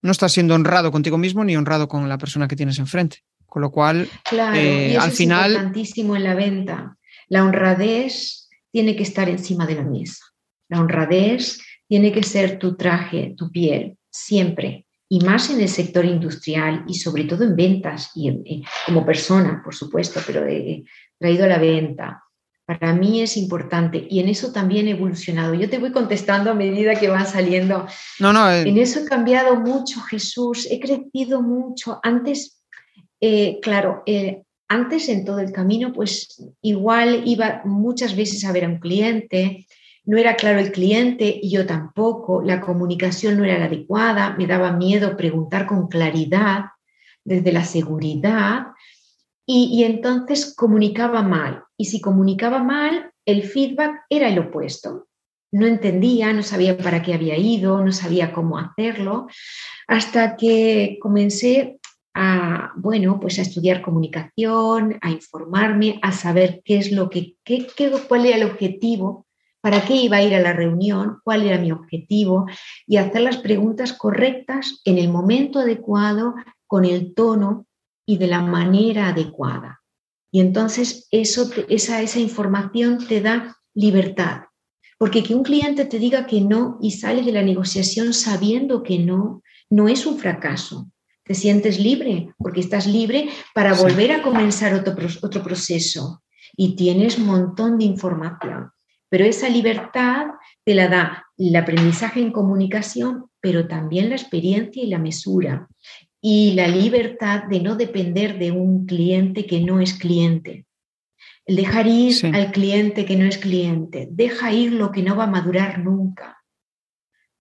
no 0.03 0.11
estás 0.11 0.31
siendo 0.31 0.55
honrado 0.55 0.91
contigo 0.91 1.17
mismo 1.17 1.43
ni 1.43 1.55
honrado 1.55 1.87
con 1.87 2.09
la 2.09 2.17
persona 2.17 2.47
que 2.47 2.55
tienes 2.55 2.79
enfrente. 2.79 3.23
Con 3.45 3.61
lo 3.61 3.69
cual, 3.69 4.09
claro, 4.23 4.55
eh, 4.55 4.97
al 4.97 5.11
final... 5.11 5.51
Es 5.51 5.57
importantísimo 5.57 6.15
en 6.15 6.23
la 6.23 6.33
venta. 6.33 6.97
La 7.27 7.43
honradez 7.43 8.49
tiene 8.71 8.95
que 8.95 9.03
estar 9.03 9.29
encima 9.29 9.67
de 9.67 9.75
la 9.75 9.83
mesa. 9.83 10.25
La 10.69 10.79
honradez 10.79 11.59
tiene 11.87 12.11
que 12.13 12.23
ser 12.23 12.57
tu 12.57 12.77
traje, 12.77 13.35
tu 13.37 13.51
piel, 13.51 13.97
siempre. 14.09 14.85
Y 15.13 15.19
más 15.25 15.49
en 15.49 15.59
el 15.59 15.67
sector 15.67 16.05
industrial 16.05 16.85
y 16.87 16.93
sobre 16.93 17.25
todo 17.25 17.43
en 17.43 17.53
ventas 17.53 18.11
y 18.15 18.63
como 18.85 19.05
persona, 19.05 19.61
por 19.61 19.75
supuesto, 19.75 20.21
pero 20.25 20.47
he 20.47 20.85
traído 21.19 21.43
a 21.43 21.47
la 21.47 21.57
venta. 21.57 22.23
Para 22.65 22.93
mí 22.93 23.21
es 23.21 23.35
importante 23.35 24.07
y 24.09 24.21
en 24.21 24.29
eso 24.29 24.53
también 24.53 24.87
he 24.87 24.91
evolucionado. 24.91 25.53
Yo 25.53 25.69
te 25.69 25.79
voy 25.79 25.91
contestando 25.91 26.49
a 26.51 26.53
medida 26.53 26.95
que 26.95 27.09
van 27.09 27.27
saliendo. 27.27 27.85
No, 28.19 28.31
no. 28.31 28.49
Eh. 28.49 28.61
En 28.61 28.77
eso 28.77 29.01
he 29.01 29.05
cambiado 29.05 29.57
mucho, 29.57 29.99
Jesús. 29.99 30.65
He 30.71 30.79
crecido 30.79 31.41
mucho. 31.41 31.99
Antes, 32.03 32.63
eh, 33.19 33.59
claro, 33.61 34.03
eh, 34.05 34.43
antes 34.69 35.09
en 35.09 35.25
todo 35.25 35.39
el 35.39 35.51
camino, 35.51 35.91
pues 35.91 36.41
igual 36.61 37.23
iba 37.25 37.63
muchas 37.65 38.15
veces 38.15 38.45
a 38.45 38.53
ver 38.53 38.63
a 38.63 38.69
un 38.69 38.79
cliente, 38.79 39.67
no 40.03 40.17
era 40.17 40.35
claro 40.35 40.59
el 40.59 40.71
cliente 40.71 41.39
y 41.41 41.49
yo 41.49 41.65
tampoco, 41.65 42.41
la 42.41 42.61
comunicación 42.61 43.37
no 43.37 43.43
era 43.43 43.59
la 43.59 43.65
adecuada, 43.65 44.35
me 44.37 44.47
daba 44.47 44.71
miedo 44.71 45.15
preguntar 45.15 45.67
con 45.67 45.87
claridad 45.87 46.65
desde 47.23 47.51
la 47.51 47.63
seguridad 47.63 48.67
y, 49.45 49.83
entonces 49.83 50.55
comunicaba 50.55 51.23
mal. 51.23 51.63
Y 51.75 51.85
si 51.85 51.99
comunicaba 51.99 52.63
mal, 52.63 53.11
el 53.25 53.43
feedback 53.43 54.03
era 54.09 54.29
el 54.29 54.39
opuesto. 54.39 55.07
No 55.51 55.67
entendía, 55.67 56.31
no 56.31 56.41
sabía 56.41 56.77
para 56.77 57.01
qué 57.01 57.13
había 57.13 57.37
ido, 57.37 57.83
no 57.83 57.91
sabía 57.91 58.31
cómo 58.31 58.57
hacerlo, 58.57 59.27
hasta 59.87 60.37
que 60.37 60.97
comencé 61.01 61.79
a, 62.13 62.71
bueno, 62.77 63.19
pues 63.19 63.39
a 63.39 63.41
estudiar 63.41 63.81
comunicación, 63.81 64.97
a 65.01 65.09
informarme, 65.09 65.99
a 66.01 66.13
saber 66.13 66.61
qué 66.63 66.77
es 66.77 66.91
lo 66.93 67.09
que, 67.09 67.35
qué, 67.43 67.67
cuál 68.07 68.25
era 68.25 68.37
el 68.37 68.43
objetivo 68.43 69.25
para 69.61 69.85
qué 69.85 69.95
iba 69.95 70.17
a 70.17 70.23
ir 70.23 70.33
a 70.35 70.39
la 70.39 70.53
reunión, 70.53 71.19
cuál 71.23 71.43
era 71.43 71.59
mi 71.59 71.71
objetivo 71.71 72.47
y 72.87 72.97
hacer 72.97 73.21
las 73.21 73.37
preguntas 73.37 73.93
correctas 73.93 74.81
en 74.85 74.97
el 74.97 75.09
momento 75.09 75.59
adecuado, 75.59 76.33
con 76.67 76.85
el 76.85 77.13
tono 77.13 77.67
y 78.05 78.17
de 78.17 78.27
la 78.27 78.41
manera 78.41 79.09
adecuada. 79.09 79.81
Y 80.31 80.39
entonces 80.39 81.07
eso, 81.11 81.49
esa, 81.69 82.01
esa 82.01 82.19
información 82.19 83.05
te 83.07 83.21
da 83.21 83.57
libertad. 83.73 84.43
Porque 84.97 85.23
que 85.23 85.35
un 85.35 85.43
cliente 85.43 85.85
te 85.85 85.99
diga 85.99 86.25
que 86.25 86.41
no 86.41 86.77
y 86.81 86.91
sale 86.91 87.23
de 87.23 87.31
la 87.31 87.41
negociación 87.41 88.13
sabiendo 88.13 88.83
que 88.83 88.99
no, 88.99 89.41
no 89.69 89.89
es 89.89 90.05
un 90.05 90.17
fracaso. 90.17 90.89
Te 91.23 91.33
sientes 91.33 91.79
libre 91.79 92.33
porque 92.37 92.59
estás 92.59 92.87
libre 92.87 93.29
para 93.53 93.73
volver 93.73 94.11
a 94.11 94.21
comenzar 94.21 94.73
otro, 94.73 94.95
otro 95.21 95.43
proceso 95.43 96.23
y 96.55 96.75
tienes 96.75 97.17
un 97.17 97.25
montón 97.25 97.77
de 97.77 97.85
información. 97.85 98.71
Pero 99.11 99.25
esa 99.25 99.49
libertad 99.49 100.27
te 100.63 100.73
la 100.73 100.87
da 100.87 101.25
el 101.37 101.53
aprendizaje 101.57 102.21
en 102.21 102.31
comunicación, 102.31 103.25
pero 103.41 103.67
también 103.67 104.07
la 104.09 104.15
experiencia 104.15 104.81
y 104.81 104.87
la 104.87 104.99
mesura. 104.99 105.67
y 106.23 106.53
la 106.53 106.67
libertad 106.67 107.45
de 107.49 107.61
no 107.61 107.75
depender 107.75 108.37
de 108.37 108.51
un 108.51 108.85
cliente 108.85 109.47
que 109.47 109.59
no 109.59 109.81
es 109.81 109.95
cliente. 109.95 110.67
El 111.47 111.55
dejar 111.55 111.87
ir 111.87 112.13
al 112.31 112.51
cliente 112.51 113.05
que 113.05 113.15
no 113.15 113.25
es 113.25 113.39
cliente, 113.39 114.07
deja 114.11 114.53
ir 114.53 114.71
lo 114.71 114.91
que 114.91 115.01
no 115.01 115.15
va 115.15 115.23
a 115.23 115.31
madurar 115.31 115.79
nunca. 115.79 116.37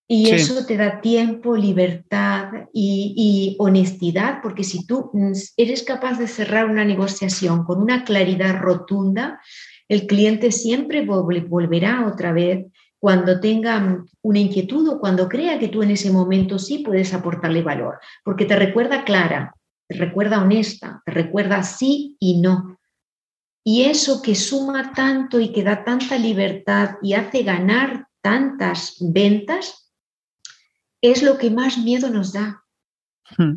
Y 0.08 0.30
eso 0.30 0.66
te 0.66 0.78
da 0.78 1.02
tiempo, 1.02 1.56
libertad 1.56 2.48
y, 2.72 3.14
y, 3.16 3.56
honestidad, 3.60 4.40
porque 4.42 4.64
si 4.64 4.86
tú 4.86 5.12
eres 5.56 5.82
capaz 5.82 6.18
de 6.18 6.26
cerrar 6.26 6.64
una 6.66 6.84
negociación 6.84 7.64
con 7.64 7.82
una 7.82 8.02
claridad 8.02 8.58
rotunda, 8.60 9.40
el 9.90 10.06
cliente 10.06 10.52
siempre 10.52 11.04
volverá 11.04 12.06
otra 12.06 12.32
vez 12.32 12.64
cuando 13.00 13.40
tenga 13.40 14.04
una 14.22 14.38
inquietud 14.38 14.88
o 14.88 15.00
cuando 15.00 15.28
crea 15.28 15.58
que 15.58 15.66
tú 15.66 15.82
en 15.82 15.90
ese 15.90 16.12
momento 16.12 16.60
sí 16.60 16.78
puedes 16.78 17.12
aportarle 17.12 17.60
valor, 17.62 17.98
porque 18.22 18.44
te 18.44 18.54
recuerda 18.54 19.04
clara, 19.04 19.52
te 19.88 19.96
recuerda 19.96 20.40
honesta, 20.40 21.02
te 21.04 21.10
recuerda 21.10 21.64
sí 21.64 22.16
y 22.20 22.40
no. 22.40 22.78
Y 23.64 23.82
eso 23.82 24.22
que 24.22 24.36
suma 24.36 24.92
tanto 24.92 25.40
y 25.40 25.50
que 25.50 25.64
da 25.64 25.82
tanta 25.82 26.16
libertad 26.16 26.90
y 27.02 27.14
hace 27.14 27.42
ganar 27.42 28.06
tantas 28.22 28.96
ventas, 29.00 29.92
es 31.02 31.24
lo 31.24 31.36
que 31.36 31.50
más 31.50 31.78
miedo 31.78 32.10
nos 32.10 32.32
da. 32.32 32.62
Hmm. 33.36 33.56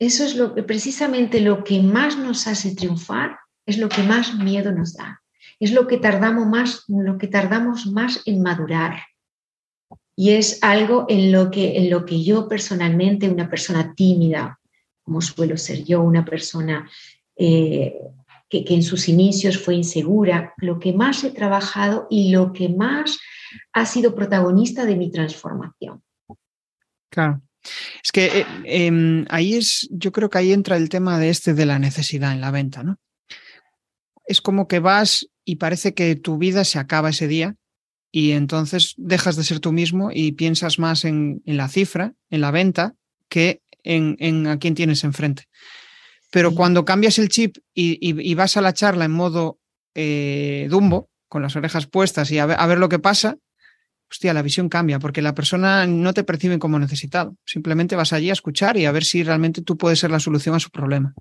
Eso 0.00 0.24
es 0.24 0.34
lo, 0.34 0.56
precisamente 0.66 1.40
lo 1.40 1.62
que 1.62 1.80
más 1.82 2.18
nos 2.18 2.48
hace 2.48 2.74
triunfar, 2.74 3.38
es 3.64 3.78
lo 3.78 3.88
que 3.88 4.02
más 4.02 4.34
miedo 4.34 4.72
nos 4.72 4.94
da 4.94 5.22
es 5.58 5.72
lo 5.72 5.86
que 5.86 5.98
tardamos 5.98 6.46
más, 6.46 6.84
lo 6.88 7.18
que 7.18 7.28
tardamos 7.28 7.86
más 7.86 8.22
en 8.26 8.42
madurar. 8.42 9.00
Y 10.14 10.30
es 10.30 10.62
algo 10.62 11.06
en 11.08 11.30
lo 11.32 11.50
que, 11.50 11.76
en 11.76 11.90
lo 11.90 12.04
que 12.04 12.22
yo 12.22 12.48
personalmente, 12.48 13.28
una 13.28 13.48
persona 13.48 13.94
tímida, 13.94 14.58
como 15.02 15.20
suelo 15.20 15.56
ser 15.56 15.84
yo, 15.84 16.02
una 16.02 16.24
persona 16.24 16.90
eh, 17.36 17.94
que, 18.48 18.64
que 18.64 18.74
en 18.74 18.82
sus 18.82 19.08
inicios 19.08 19.58
fue 19.58 19.74
insegura, 19.74 20.54
lo 20.58 20.78
que 20.78 20.92
más 20.92 21.22
he 21.24 21.30
trabajado 21.30 22.06
y 22.10 22.30
lo 22.30 22.52
que 22.52 22.68
más 22.68 23.18
ha 23.72 23.86
sido 23.86 24.14
protagonista 24.14 24.84
de 24.84 24.96
mi 24.96 25.10
transformación. 25.10 26.02
Claro. 27.10 27.42
Es 28.02 28.12
que 28.12 28.26
eh, 28.26 28.46
em, 28.64 29.24
ahí 29.28 29.54
es, 29.54 29.88
yo 29.90 30.12
creo 30.12 30.30
que 30.30 30.38
ahí 30.38 30.52
entra 30.52 30.76
el 30.76 30.88
tema 30.88 31.18
de 31.18 31.30
este 31.30 31.54
de 31.54 31.66
la 31.66 31.78
necesidad 31.78 32.32
en 32.32 32.40
la 32.40 32.50
venta, 32.50 32.82
¿no? 32.82 32.98
Es 34.26 34.40
como 34.40 34.66
que 34.66 34.80
vas 34.80 35.28
y 35.46 35.56
parece 35.56 35.94
que 35.94 36.16
tu 36.16 36.36
vida 36.36 36.64
se 36.64 36.78
acaba 36.78 37.10
ese 37.10 37.28
día 37.28 37.56
y 38.10 38.32
entonces 38.32 38.94
dejas 38.98 39.36
de 39.36 39.44
ser 39.44 39.60
tú 39.60 39.72
mismo 39.72 40.10
y 40.12 40.32
piensas 40.32 40.78
más 40.78 41.04
en, 41.04 41.40
la 41.46 41.68
cifra, 41.68 42.14
en 42.30 42.40
la 42.40 42.50
venta, 42.50 42.94
que 43.28 43.62
en, 43.84 44.46
a 44.48 44.58
quién 44.58 44.74
tienes 44.74 45.04
enfrente. 45.04 45.44
Pero 46.32 46.52
cuando 46.52 46.84
cambias 46.84 47.18
el 47.18 47.28
chip 47.28 47.58
y, 47.72 48.34
vas 48.34 48.56
a 48.56 48.60
la 48.60 48.74
charla 48.74 49.04
en 49.04 49.12
modo 49.12 49.60
eh, 49.94 50.66
Dumbo, 50.68 51.10
con 51.28 51.42
las 51.42 51.54
orejas 51.54 51.86
puestas 51.86 52.30
y 52.32 52.38
a 52.38 52.46
ver, 52.46 52.78
lo 52.78 52.88
que 52.88 52.98
pasa, 52.98 53.36
hostia, 54.10 54.34
la 54.34 54.42
visión 54.42 54.68
cambia, 54.68 54.98
porque 54.98 55.22
la 55.22 55.34
persona 55.34 55.86
no 55.86 56.12
te 56.12 56.24
percibe 56.24 56.58
como 56.58 56.80
necesitado. 56.80 57.36
Simplemente 57.44 57.94
vas 57.94 58.12
allí 58.12 58.30
a 58.30 58.34
escuchar 58.34 58.76
y 58.76 58.86
a 58.86 58.92
ver 58.92 59.04
si 59.04 59.22
realmente 59.22 59.62
tú 59.62 59.76
puedes 59.76 60.00
ser 60.00 60.10
la 60.10 60.20
solución 60.20 60.56
a 60.56 60.60
su 60.60 60.70
problema. 60.70 61.14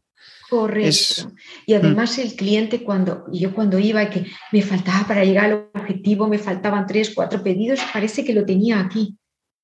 Correcto. 0.49 1.31
y 1.65 1.73
mm. 1.73 1.77
además 1.77 2.17
el 2.19 2.35
cliente 2.35 2.83
cuando 2.83 3.25
yo 3.31 3.53
cuando 3.53 3.79
iba 3.79 4.03
y 4.03 4.09
que 4.09 4.25
me 4.51 4.61
faltaba 4.61 5.07
para 5.07 5.23
llegar 5.23 5.45
al 5.45 5.69
objetivo, 5.73 6.27
me 6.27 6.37
faltaban 6.37 6.85
tres, 6.85 7.11
cuatro 7.15 7.41
pedidos, 7.41 7.79
parece 7.91 8.23
que 8.23 8.33
lo 8.33 8.45
tenía 8.45 8.79
aquí. 8.79 9.17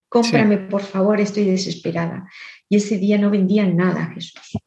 Cómprame, 0.09 0.57
por 0.57 0.81
favor, 0.81 1.21
estoy 1.21 1.45
desesperada. 1.45 2.27
Y 2.67 2.75
ese 2.77 2.97
día 2.97 3.17
no 3.17 3.29
vendían 3.29 3.77
nada, 3.77 4.11
Jesús. 4.13 4.57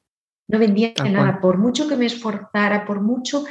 No 0.49 0.59
vendían 0.59 0.95
nada. 1.13 1.39
Por 1.41 1.59
mucho 1.59 1.87
que 1.87 1.97
me 1.97 2.07
esforzara, 2.07 2.87
por 2.87 3.03
mucho, 3.03 3.45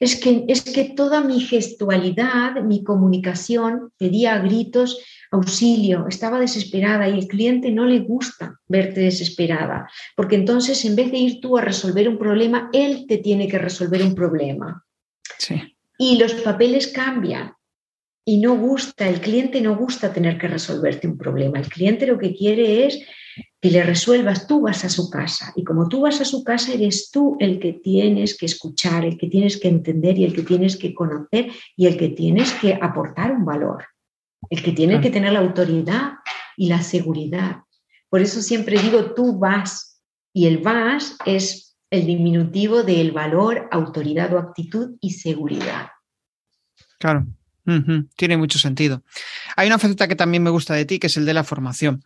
es 0.00 0.16
que, 0.16 0.44
es 0.48 0.62
que 0.62 0.84
toda 0.84 1.22
mi 1.22 1.40
gestualidad, 1.40 2.62
mi 2.62 2.84
comunicación 2.84 3.90
pedía 3.96 4.38
gritos 4.38 5.02
auxilio, 5.30 6.06
estaba 6.08 6.40
desesperada 6.40 7.08
y 7.08 7.18
el 7.18 7.28
cliente 7.28 7.70
no 7.70 7.86
le 7.86 8.00
gusta 8.00 8.58
verte 8.66 9.00
desesperada, 9.00 9.88
porque 10.16 10.36
entonces 10.36 10.84
en 10.84 10.96
vez 10.96 11.10
de 11.12 11.18
ir 11.18 11.40
tú 11.40 11.56
a 11.56 11.62
resolver 11.62 12.08
un 12.08 12.18
problema, 12.18 12.68
él 12.72 13.06
te 13.08 13.18
tiene 13.18 13.46
que 13.48 13.58
resolver 13.58 14.02
un 14.02 14.14
problema. 14.14 14.84
Y 15.98 16.18
los 16.18 16.34
papeles 16.34 16.88
cambian 16.88 17.52
y 18.24 18.38
no 18.38 18.56
gusta, 18.56 19.08
el 19.08 19.20
cliente 19.20 19.60
no 19.60 19.76
gusta 19.76 20.12
tener 20.12 20.38
que 20.38 20.48
resolverte 20.48 21.06
un 21.06 21.16
problema, 21.16 21.58
el 21.58 21.68
cliente 21.68 22.06
lo 22.06 22.18
que 22.18 22.34
quiere 22.34 22.86
es 22.86 23.00
que 23.60 23.70
le 23.70 23.82
resuelvas, 23.82 24.46
tú 24.46 24.62
vas 24.62 24.84
a 24.84 24.88
su 24.88 25.10
casa 25.10 25.52
y 25.54 25.64
como 25.64 25.88
tú 25.88 26.00
vas 26.00 26.20
a 26.20 26.24
su 26.24 26.42
casa 26.42 26.72
eres 26.72 27.10
tú 27.10 27.36
el 27.38 27.60
que 27.60 27.74
tienes 27.74 28.36
que 28.36 28.46
escuchar, 28.46 29.04
el 29.04 29.16
que 29.16 29.28
tienes 29.28 29.58
que 29.58 29.68
entender 29.68 30.18
y 30.18 30.24
el 30.24 30.34
que 30.34 30.42
tienes 30.42 30.76
que 30.76 30.92
conocer 30.92 31.50
y 31.76 31.86
el 31.86 31.96
que 31.96 32.08
tienes 32.08 32.52
que 32.54 32.78
aportar 32.80 33.32
un 33.32 33.44
valor 33.44 33.84
el 34.50 34.62
que 34.62 34.72
tiene 34.72 35.00
que 35.00 35.10
tener 35.10 35.32
la 35.32 35.38
autoridad 35.38 36.14
y 36.56 36.68
la 36.68 36.82
seguridad. 36.82 37.62
Por 38.08 38.20
eso 38.20 38.42
siempre 38.42 38.80
digo 38.80 39.14
tú 39.14 39.38
vas 39.38 40.02
y 40.32 40.46
el 40.46 40.58
vas 40.58 41.16
es 41.24 41.78
el 41.90 42.06
diminutivo 42.06 42.82
del 42.82 43.12
valor, 43.12 43.68
autoridad 43.70 44.32
o 44.34 44.38
actitud 44.38 44.96
y 45.00 45.10
seguridad. 45.10 45.88
Claro, 46.98 47.26
tiene 48.16 48.36
mucho 48.36 48.58
sentido. 48.58 49.02
Hay 49.56 49.66
una 49.66 49.78
faceta 49.78 50.08
que 50.08 50.16
también 50.16 50.42
me 50.42 50.50
gusta 50.50 50.74
de 50.74 50.84
ti, 50.84 50.98
que 50.98 51.06
es 51.06 51.16
el 51.16 51.24
de 51.24 51.34
la 51.34 51.44
formación, 51.44 52.04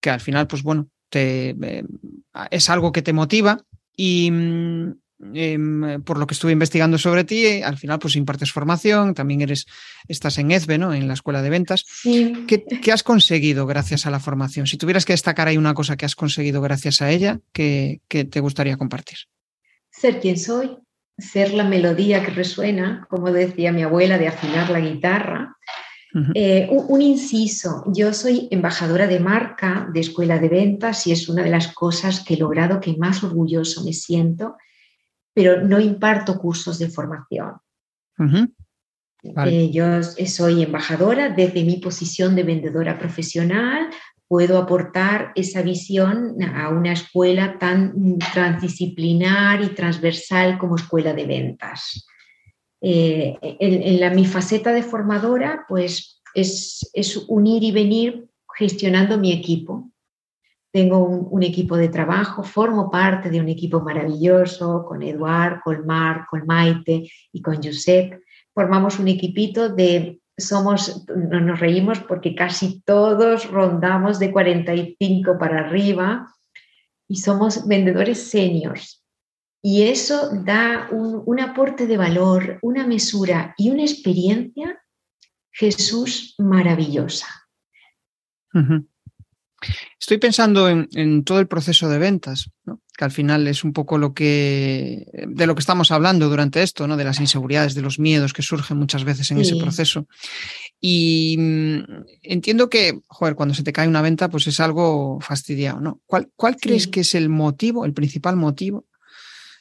que 0.00 0.10
al 0.10 0.20
final, 0.20 0.46
pues 0.46 0.62
bueno, 0.62 0.88
te, 1.08 1.50
eh, 1.50 1.84
es 2.50 2.68
algo 2.70 2.92
que 2.92 3.02
te 3.02 3.12
motiva 3.12 3.64
y, 3.96 4.30
Em, 5.32 6.02
por 6.02 6.18
lo 6.18 6.26
que 6.26 6.34
estuve 6.34 6.52
investigando 6.52 6.98
sobre 6.98 7.24
ti, 7.24 7.62
al 7.62 7.78
final 7.78 7.98
pues 7.98 8.16
impartes 8.16 8.50
formación, 8.50 9.14
también 9.14 9.42
eres, 9.42 9.66
estás 10.08 10.38
en 10.38 10.50
EZBE, 10.50 10.78
¿no? 10.78 10.92
En 10.92 11.06
la 11.06 11.14
escuela 11.14 11.40
de 11.40 11.50
ventas. 11.50 11.84
¿Qué, 12.02 12.92
has 12.92 13.02
conseguido 13.02 13.66
gracias 13.66 14.06
a 14.06 14.10
la 14.10 14.18
formación? 14.18 14.66
Si 14.66 14.76
tuvieras 14.76 15.04
que 15.04 15.12
destacar 15.12 15.46
ahí 15.48 15.56
una 15.56 15.74
cosa 15.74 15.96
que 15.96 16.04
has 16.04 16.16
conseguido 16.16 16.60
gracias 16.60 17.00
a 17.00 17.10
ella, 17.10 17.40
¿qué, 17.52 18.00
te 18.08 18.40
gustaría 18.40 18.76
compartir? 18.76 19.18
Ser 19.90 20.20
quien 20.20 20.36
soy, 20.36 20.76
ser 21.16 21.54
la 21.54 21.64
melodía 21.64 22.24
que 22.24 22.32
resuena, 22.32 23.06
como 23.08 23.30
decía 23.30 23.72
mi 23.72 23.82
abuela, 23.82 24.18
de 24.18 24.28
afinar 24.28 24.68
la 24.70 24.80
guitarra. 24.80 25.56
Eh, 26.34 26.68
un, 26.70 27.02
inciso, 27.02 27.82
yo 27.88 28.14
soy 28.14 28.46
embajadora 28.52 29.08
de 29.08 29.18
marca 29.18 29.88
de 29.92 29.98
escuela 29.98 30.38
de 30.38 30.48
ventas 30.48 31.08
y 31.08 31.12
es 31.12 31.28
una 31.28 31.42
de 31.42 31.50
las 31.50 31.74
cosas 31.74 32.20
que 32.20 32.34
he 32.34 32.36
logrado 32.36 32.78
que 32.78 32.96
más 32.96 33.24
orgulloso 33.24 33.82
me 33.82 33.92
siento 33.92 34.54
pero 35.34 35.62
no 35.62 35.80
imparto 35.80 36.38
cursos 36.38 36.78
de 36.78 36.88
formación. 36.88 37.54
Eh, 39.46 39.70
yo 39.70 40.02
soy 40.02 40.62
embajadora 40.62 41.30
desde 41.30 41.64
mi 41.64 41.78
posición 41.78 42.36
de 42.36 42.44
vendedora 42.44 42.98
profesional, 42.98 43.90
puedo 44.28 44.58
aportar 44.58 45.32
esa 45.34 45.62
visión 45.62 46.36
a 46.42 46.68
una 46.68 46.92
escuela 46.92 47.58
tan 47.58 48.18
transdisciplinar 48.32 49.62
y 49.62 49.68
transversal 49.68 50.58
como 50.58 50.76
escuela 50.76 51.12
de 51.12 51.26
ventas. 51.26 52.06
Eh, 52.80 53.36
en, 53.42 54.00
la, 54.00 54.10
mi 54.10 54.26
faceta 54.26 54.72
de 54.72 54.82
formadora, 54.82 55.64
pues 55.68 56.22
es, 56.34 56.90
es 56.92 57.16
unir 57.28 57.62
y 57.62 57.72
venir 57.72 58.28
gestionando 58.56 59.18
mi 59.18 59.32
equipo, 59.32 59.90
tengo 60.74 61.04
un, 61.04 61.44
equipo 61.44 61.76
de 61.76 61.88
trabajo, 61.88 62.42
formo 62.42 62.90
parte 62.90 63.30
de 63.30 63.38
un 63.38 63.48
equipo 63.48 63.80
maravilloso 63.80 64.84
con 64.84 65.04
Eduard, 65.04 65.60
con 65.62 65.86
Marc, 65.86 66.28
con 66.28 66.44
Maite 66.46 67.08
y 67.32 67.40
con 67.40 67.62
Josep. 67.62 68.20
Formamos 68.52 68.98
un 68.98 69.06
equipito 69.06 69.68
de, 69.68 70.20
somos, 70.36 71.06
nos 71.06 71.60
reímos 71.60 72.00
porque 72.00 72.34
casi 72.34 72.80
todos 72.80 73.48
rondamos 73.52 74.18
de 74.18 74.32
45 74.32 75.38
para 75.38 75.60
arriba 75.60 76.26
y 77.06 77.18
somos 77.18 77.68
vendedores 77.68 78.28
seniors. 78.28 79.00
Y 79.62 79.84
eso 79.84 80.30
da 80.44 80.88
un, 80.90 81.38
aporte 81.38 81.86
de 81.86 81.96
valor, 81.96 82.58
una 82.62 82.84
mesura 82.84 83.54
y 83.56 83.70
una 83.70 83.82
experiencia, 83.82 84.82
Jesús, 85.52 86.34
maravillosa. 86.36 87.28
Estoy 89.98 90.18
pensando 90.18 90.68
en, 90.68 91.24
todo 91.24 91.40
el 91.40 91.46
proceso 91.46 91.88
de 91.88 91.98
ventas, 91.98 92.50
que 92.96 93.04
al 93.04 93.10
final 93.10 93.46
es 93.48 93.64
un 93.64 93.72
poco 93.72 93.98
lo 93.98 94.12
que 94.12 95.06
de 95.28 95.46
lo 95.46 95.54
que 95.54 95.60
estamos 95.60 95.90
hablando 95.90 96.28
durante 96.28 96.62
esto, 96.62 96.86
¿no? 96.86 96.96
de 96.96 97.04
las 97.04 97.20
inseguridades, 97.20 97.74
de 97.74 97.82
los 97.82 97.98
miedos 97.98 98.32
que 98.32 98.42
surgen 98.42 98.76
muchas 98.76 99.04
veces 99.04 99.30
en 99.30 99.38
ese 99.38 99.56
proceso. 99.56 100.06
Y 100.80 101.36
mm, 101.38 101.78
entiendo 102.22 102.68
que, 102.68 103.00
joder, 103.06 103.34
cuando 103.34 103.54
se 103.54 103.62
te 103.62 103.72
cae 103.72 103.88
una 103.88 104.02
venta, 104.02 104.28
pues 104.28 104.46
es 104.46 104.60
algo 104.60 105.18
fastidiado, 105.20 105.80
¿no? 105.80 106.02
¿Cuál, 106.06 106.28
crees 106.60 106.86
que 106.86 107.00
es 107.00 107.14
el 107.14 107.30
motivo, 107.30 107.86
el 107.86 107.94
principal 107.94 108.36
motivo, 108.36 108.86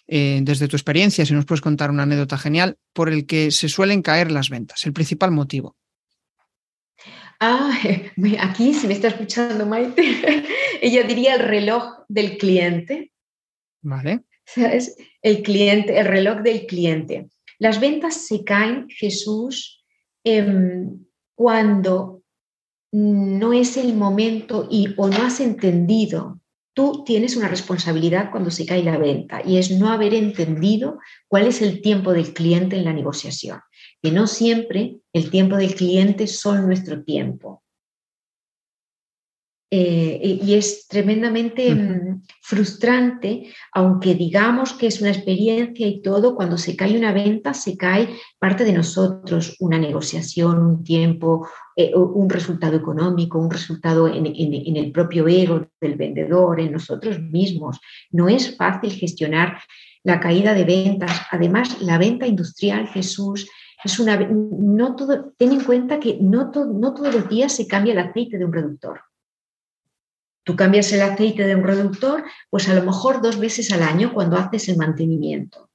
eh, 0.08 0.42
desde 0.44 0.68
tu 0.68 0.76
experiencia, 0.76 1.26
si 1.26 1.34
nos 1.34 1.46
puedes 1.46 1.62
contar 1.62 1.90
una 1.90 2.04
anécdota 2.04 2.38
genial, 2.38 2.78
por 2.92 3.10
el 3.10 3.26
que 3.26 3.52
se 3.52 3.70
suelen 3.70 4.02
caer 4.02 4.32
las 4.32 4.50
ventas, 4.50 4.86
el 4.86 4.92
principal 4.92 5.32
motivo? 5.32 5.78
Ah, 7.46 7.78
aquí 8.40 8.74
si 8.74 8.88
me 8.88 8.94
está 8.94 9.10
escuchando 9.10 9.66
Maite, 9.66 10.02
ella 10.82 11.04
diría 11.04 11.36
el 11.36 11.42
reloj 11.42 11.84
del 12.08 12.38
cliente. 12.38 13.12
Vale. 13.82 14.24
Es 14.56 14.96
el 15.22 15.44
cliente, 15.44 16.00
el 16.00 16.06
reloj 16.06 16.38
del 16.40 16.66
cliente. 16.66 17.28
Las 17.60 17.82
ventas 17.82 18.28
se 18.28 18.46
caen, 18.46 18.88
Jesús, 18.90 19.84
em, 20.24 21.06
cuando 21.36 22.22
no 22.94 23.52
es 23.52 23.76
el 23.76 23.94
momento 23.94 24.68
y 24.72 24.94
o 24.96 25.10
no 25.10 25.24
has 25.24 25.42
entendido. 25.42 26.40
Tú 26.74 27.04
tienes 27.06 27.36
una 27.36 27.50
responsabilidad 27.50 28.32
cuando 28.32 28.52
se 28.52 28.66
cae 28.66 28.84
la 28.84 28.98
venta 28.98 29.42
y 29.46 29.58
es 29.58 29.70
no 29.70 29.90
haber 29.90 30.14
entendido 30.14 30.98
cuál 31.28 31.48
es 31.48 31.62
el 31.62 31.82
tiempo 31.82 32.14
del 32.14 32.34
cliente 32.34 32.78
en 32.78 32.86
la 32.86 32.94
negociación, 32.94 33.60
que 34.04 34.12
no 34.12 34.28
siempre 34.28 35.00
el 35.14 35.30
tiempo 35.30 35.56
del 35.56 35.76
cliente 35.76 36.28
son 36.28 36.68
nuestro 36.68 37.04
tiempo. 37.04 37.64
Eh, 39.76 40.40
y 40.44 40.54
es 40.54 40.88
tremendamente 40.88 41.74
mm, 41.74 42.22
frustrante, 42.42 43.52
aunque 43.72 44.14
digamos 44.14 44.74
que 44.74 44.86
es 44.86 45.02
una 45.02 45.10
experiencia 45.10 45.88
y 45.88 46.02
todo, 46.02 46.36
cuando 46.36 46.60
se 46.60 46.76
cae 46.76 46.96
una 46.96 47.12
venta, 47.12 47.56
se 47.56 47.76
cae 47.76 48.10
parte 48.38 48.66
de 48.66 48.74
nosotros, 48.74 49.56
una 49.60 49.80
negociación, 49.80 50.64
un 50.64 50.84
tiempo, 50.84 51.48
eh, 51.76 51.92
un 51.96 52.30
resultado 52.30 52.76
económico, 52.76 53.40
un 53.40 53.50
resultado 53.50 54.08
en, 54.08 54.28
en 54.28 54.78
el 54.78 54.92
propio 54.92 55.28
ego 55.28 55.66
del 55.82 55.96
vendedor, 55.96 56.60
en 56.60 56.74
nosotros 56.74 57.20
mismos. 57.20 57.80
No 58.12 58.30
es 58.30 58.56
fácil 58.56 58.92
gestionar 58.92 59.58
la 60.04 60.20
caída 60.20 60.54
de 60.54 60.66
ventas. 60.66 61.22
Además, 61.32 61.82
la 61.82 61.98
venta 61.98 62.28
industrial, 62.28 62.88
Jesús, 62.90 63.50
es 63.84 64.00
una, 64.00 64.18
no 64.18 64.96
todo, 64.96 65.34
ten 65.38 65.52
en 65.52 65.64
cuenta 65.64 66.00
que 66.00 66.18
no, 66.22 66.52
no 66.52 66.94
todos 66.94 67.14
los 67.14 67.30
días 67.30 67.54
se 67.54 67.68
cambia 67.68 67.94
el 67.94 68.00
aceite 68.00 68.38
de 68.38 68.46
un 68.46 68.54
reductor. 68.54 69.02
Tú 70.44 70.56
cambias 70.56 70.92
el 70.92 71.02
aceite 71.02 71.46
de 71.46 71.56
un 71.56 71.64
reductor, 71.64 72.24
pues 72.50 72.68
a 72.68 72.74
lo 72.74 72.84
mejor 72.84 73.22
dos 73.22 73.40
veces 73.40 73.72
al 73.72 73.84
año 73.84 74.14
cuando 74.14 74.38
haces 74.38 74.68
el 74.70 74.78
mantenimiento. 74.78 75.70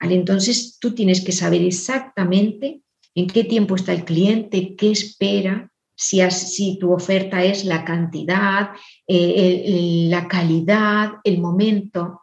Entonces 0.00 0.78
tú 0.80 0.94
tienes 0.94 1.24
que 1.24 1.32
saber 1.32 1.62
exactamente 1.62 2.82
en 3.14 3.26
qué 3.26 3.42
tiempo 3.42 3.74
está 3.74 3.92
el 3.92 4.04
cliente, 4.04 4.76
qué 4.76 4.92
espera, 4.92 5.70
si, 5.96 6.20
si 6.30 6.78
tu 6.78 6.92
oferta 6.92 7.42
es 7.42 7.64
la 7.64 7.84
cantidad, 7.84 8.70
eh, 9.06 10.06
la 10.08 10.28
calidad, 10.28 11.14
el 11.24 11.38
momento. 11.38 12.22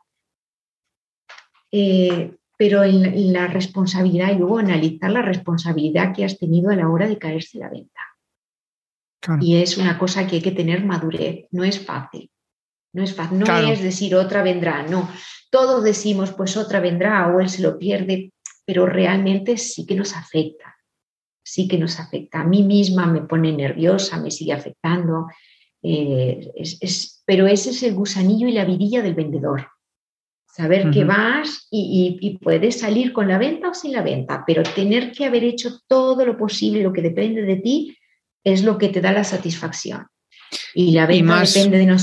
Eh, 1.71 2.37
pero 2.57 2.83
en 2.83 3.33
la 3.33 3.47
responsabilidad 3.47 4.31
y 4.31 4.37
luego 4.37 4.57
analizar 4.57 5.11
la 5.11 5.21
responsabilidad 5.21 6.13
que 6.13 6.25
has 6.25 6.37
tenido 6.37 6.69
a 6.69 6.75
la 6.75 6.89
hora 6.89 7.07
de 7.07 7.17
caerse 7.17 7.59
la 7.59 7.69
venta. 7.69 8.01
Y 9.41 9.57
es 9.57 9.77
una 9.77 9.97
cosa 9.97 10.27
que 10.27 10.35
hay 10.37 10.41
que 10.41 10.51
tener 10.51 10.83
madurez, 10.85 11.47
no 11.51 11.63
es 11.63 11.79
fácil. 11.83 12.29
No 12.93 13.03
es 13.03 13.13
fácil, 13.13 13.39
no 13.39 13.57
es 13.57 13.81
decir 13.81 14.15
otra 14.15 14.41
vendrá, 14.41 14.83
no. 14.83 15.09
Todos 15.51 15.83
decimos 15.83 16.31
pues 16.31 16.55
otra 16.55 16.79
vendrá 16.79 17.27
o 17.27 17.41
él 17.41 17.49
se 17.49 17.61
lo 17.61 17.77
pierde, 17.77 18.31
pero 18.65 18.85
realmente 18.85 19.57
sí 19.57 19.85
que 19.85 19.95
nos 19.95 20.15
afecta, 20.15 20.77
sí 21.43 21.67
que 21.67 21.77
nos 21.77 21.99
afecta. 21.99 22.41
A 22.41 22.45
mí 22.45 22.63
misma 22.63 23.05
me 23.05 23.21
pone 23.21 23.51
nerviosa, 23.51 24.17
me 24.21 24.31
sigue 24.31 24.53
afectando, 24.53 25.27
eh, 25.83 26.51
es, 26.55 27.21
pero 27.25 27.47
ese 27.47 27.71
es 27.71 27.83
el 27.83 27.95
gusanillo 27.95 28.47
y 28.47 28.53
la 28.53 28.63
vidilla 28.63 29.01
del 29.01 29.13
vendedor. 29.13 29.67
Saber 30.55 30.89
que 30.89 31.03
vas 31.03 31.67
y, 31.69 32.17
y, 32.21 32.37
puedes 32.37 32.79
salir 32.79 33.11
con 33.11 33.27
la 33.27 33.37
venta 33.37 33.71
o 33.71 33.73
sin 33.73 33.91
la 33.91 34.01
venta, 34.01 34.45
pero 34.47 34.63
tener 34.63 35.11
que 35.11 35.25
haber 35.25 35.43
hecho 35.43 35.81
todo 35.85 36.25
lo 36.25 36.37
posible, 36.37 36.81
lo 36.81 36.93
que 36.93 37.01
depende 37.01 37.41
de 37.41 37.57
ti, 37.57 37.97
es 38.41 38.63
lo 38.63 38.77
que 38.77 38.87
te 38.87 39.01
da 39.01 39.11
la 39.11 39.25
satisfacción. 39.25 40.07
Y 40.73 40.93
la 40.93 41.07
venta 41.07 41.41
depende 41.41 41.77
de 41.77 41.97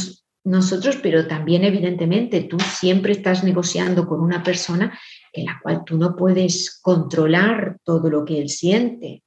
nosotros, 0.45 0.99
pero 1.03 1.27
también 1.27 1.65
evidentemente 1.65 2.43
tú 2.43 2.59
siempre 2.61 3.13
estás 3.13 3.43
negociando 3.43 4.07
con 4.07 4.21
una 4.21 4.43
persona 4.43 5.01
en 5.33 5.47
la 5.47 5.59
cual 5.63 5.83
tú 5.87 5.97
no 5.97 6.15
puedes 6.15 6.79
controlar 6.83 7.79
todo 7.85 8.11
lo 8.11 8.23
que 8.27 8.39
él 8.39 8.51
siente. 8.51 9.23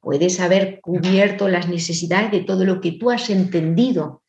Puedes 0.00 0.40
haber 0.40 0.80
cubierto 0.80 1.48
las 1.48 1.68
necesidades 1.68 2.32
de 2.32 2.40
todo 2.40 2.64
lo 2.64 2.80
que 2.80 2.90
tú 2.90 3.12
has 3.12 3.30
entendido. 3.30 4.24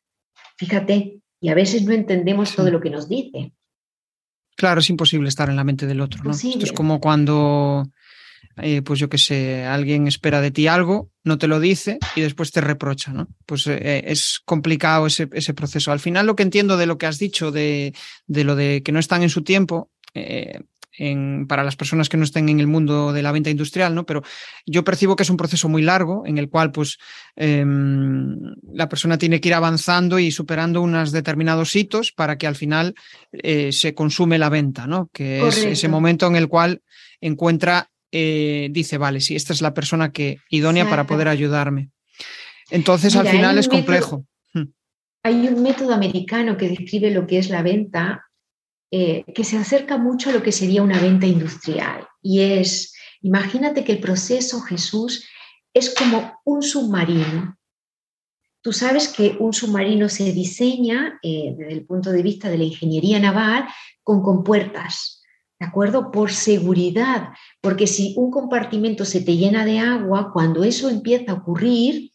Fíjate, 0.57 1.21
y 1.39 1.49
a 1.49 1.55
veces 1.55 1.85
no 1.85 1.93
entendemos 1.93 2.55
todo 2.55 2.69
lo 2.69 2.81
que 2.81 2.91
nos 2.91 3.09
dice. 3.09 3.53
Claro, 4.61 4.79
es 4.79 4.91
imposible 4.91 5.27
estar 5.27 5.49
en 5.49 5.55
la 5.55 5.63
mente 5.63 5.87
del 5.87 6.01
otro. 6.01 6.23
¿no? 6.23 6.29
Esto 6.29 6.59
es 6.61 6.71
como 6.71 6.99
cuando 6.99 7.89
eh, 8.57 8.83
pues 8.83 8.99
yo 8.99 9.09
qué 9.09 9.17
sé, 9.17 9.65
alguien 9.65 10.07
espera 10.07 10.39
de 10.39 10.51
ti 10.51 10.67
algo, 10.67 11.09
no 11.23 11.39
te 11.39 11.47
lo 11.47 11.59
dice 11.59 11.97
y 12.15 12.21
después 12.21 12.51
te 12.51 12.61
reprocha, 12.61 13.11
¿no? 13.11 13.27
Pues 13.47 13.65
eh, 13.65 14.03
es 14.05 14.39
complicado 14.45 15.07
ese, 15.07 15.25
proceso. 15.55 15.91
Al 15.91 15.99
final 15.99 16.27
lo 16.27 16.35
que 16.35 16.43
entiendo 16.43 16.77
de 16.77 16.85
lo 16.85 16.99
que 16.99 17.07
has 17.07 17.17
dicho, 17.17 17.51
de, 17.51 17.95
lo 18.27 18.55
de 18.55 18.83
que 18.83 18.91
no 18.91 18.99
están 18.99 19.23
en 19.23 19.31
su 19.31 19.41
tiempo, 19.41 19.89
eh, 20.13 20.59
para 21.47 21.63
las 21.63 21.75
personas 21.75 22.09
que 22.09 22.17
no 22.17 22.23
estén 22.23 22.49
en 22.49 22.59
el 22.59 22.67
mundo 22.67 23.13
de 23.13 23.23
la 23.23 23.31
venta 23.31 23.49
industrial, 23.49 23.95
¿no? 23.95 24.05
Pero 24.05 24.21
yo 24.65 24.83
percibo 24.83 25.15
que 25.15 25.23
es 25.23 25.29
un 25.29 25.37
proceso 25.37 25.69
muy 25.69 25.81
largo 25.81 26.23
en 26.25 26.37
el 26.37 26.49
cual 26.49 26.71
pues 26.71 26.97
em, 27.35 28.37
la 28.73 28.89
persona 28.89 29.17
tiene 29.17 29.39
que 29.39 29.49
ir 29.49 29.53
avanzando 29.53 30.19
y 30.19 30.31
superando 30.31 30.81
unos 30.81 31.11
determinados 31.11 31.75
hitos 31.75 32.11
para 32.11 32.37
que 32.37 32.47
al 32.47 32.55
final 32.55 32.93
se 33.31 33.93
consume 33.95 34.37
la 34.37 34.49
venta, 34.49 34.85
¿no? 34.85 35.09
Que 35.13 35.47
es 35.47 35.57
ese 35.57 35.87
momento 35.87 36.27
en 36.27 36.35
el 36.35 36.47
cual 36.47 36.81
encuentra 37.21 37.91
eh, 38.11 38.67
dice, 38.71 38.97
vale, 38.97 39.21
sí, 39.21 39.35
esta 39.35 39.53
es 39.53 39.61
la 39.61 39.73
persona 39.73 40.11
que 40.11 40.39
idónea 40.49 40.89
para 40.89 41.07
poder 41.07 41.29
ayudarme. 41.29 41.89
Entonces, 42.69 43.15
al 43.15 43.27
final 43.27 43.57
es 43.57 43.67
complejo. 43.67 44.25
Hmm. 44.53 44.65
hay 45.23 45.47
un 45.47 45.63
método 45.63 45.93
americano 45.93 46.57
que 46.57 46.67
describe 46.67 47.11
lo 47.11 47.25
que 47.25 47.37
es 47.37 47.49
la 47.49 47.63
venta, 47.63 48.25
eh, 48.91 49.23
que 49.33 49.43
se 49.43 49.57
acerca 49.57 49.97
mucho 49.97 50.29
a 50.29 50.33
lo 50.33 50.43
que 50.43 50.51
sería 50.51 50.83
una 50.83 50.99
venta 50.99 51.25
industrial. 51.25 52.07
Y 52.21 52.41
es, 52.41 52.93
imagínate 53.21 53.83
que 53.83 53.93
el 53.93 53.99
proceso, 53.99 54.61
Jesús, 54.61 55.25
es 55.73 55.95
como 55.95 56.33
un 56.45 56.61
submarino. 56.61 57.57
Tú 58.61 58.73
sabes 58.73 59.07
que 59.07 59.37
un 59.39 59.53
submarino 59.53 60.09
se 60.09 60.31
diseña 60.33 61.19
eh, 61.23 61.55
desde 61.57 61.73
el 61.73 61.85
punto 61.85 62.11
de 62.11 62.21
vista 62.21 62.49
de 62.49 62.57
la 62.57 62.65
ingeniería 62.65 63.19
naval 63.19 63.67
con 64.03 64.21
compuertas. 64.21 65.21
¿de 65.61 65.67
acuerdo? 65.67 66.09
Por 66.09 66.31
seguridad, 66.31 67.29
porque 67.61 67.85
si 67.85 68.15
un 68.17 68.31
compartimento 68.31 69.05
se 69.05 69.21
te 69.21 69.37
llena 69.37 69.63
de 69.63 69.77
agua, 69.77 70.31
cuando 70.33 70.63
eso 70.63 70.89
empieza 70.89 71.31
a 71.31 71.35
ocurrir, 71.35 72.11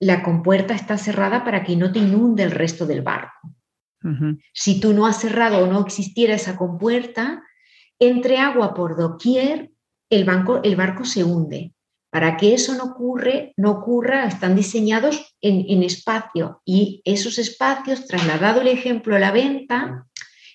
la 0.00 0.22
compuerta 0.22 0.72
está 0.72 0.96
cerrada 0.96 1.44
para 1.44 1.62
que 1.62 1.76
no 1.76 1.92
te 1.92 1.98
inunde 1.98 2.42
el 2.42 2.52
resto 2.52 2.86
del 2.86 3.02
barco. 3.02 3.54
Si 4.52 4.80
tú 4.80 4.92
no 4.92 5.06
has 5.06 5.20
cerrado 5.20 5.58
o 5.58 5.66
no 5.66 5.80
existiera 5.80 6.34
esa 6.34 6.56
compuerta, 6.56 7.42
entre 7.98 8.38
agua 8.38 8.74
por 8.74 8.96
doquier, 8.96 9.70
el, 10.10 10.26
el 10.62 10.76
barco 10.76 11.04
se 11.04 11.24
hunde. 11.24 11.72
Para 12.10 12.36
que 12.36 12.54
eso 12.54 12.74
no, 12.74 12.84
ocurre, 12.84 13.52
no 13.56 13.72
ocurra, 13.72 14.26
están 14.26 14.56
diseñados 14.56 15.36
en, 15.40 15.66
en 15.68 15.82
espacio 15.82 16.62
y 16.64 17.02
esos 17.04 17.38
espacios, 17.38 18.06
trasladado 18.06 18.60
el 18.60 18.68
ejemplo 18.68 19.16
a 19.16 19.18
la 19.18 19.32
venta, 19.32 20.06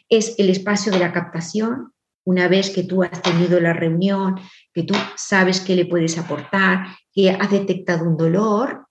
es 0.10 0.36
el 0.40 0.50
espacio 0.50 0.92
de 0.92 1.00
la 1.00 1.12
captación, 1.12 1.94
una 2.24 2.48
vez 2.48 2.70
que 2.70 2.84
tú 2.84 3.04
has 3.04 3.22
tenido 3.22 3.60
la 3.60 3.74
reunión, 3.74 4.40
que 4.74 4.84
tú 4.84 4.94
sabes 5.16 5.62
qué 5.62 5.76
le 5.76 5.86
puedes 5.86 6.18
aportar, 6.18 6.86
que 7.14 7.32
has 7.32 7.52
detectado 7.52 8.06
un 8.06 8.18
dolor 8.18 8.88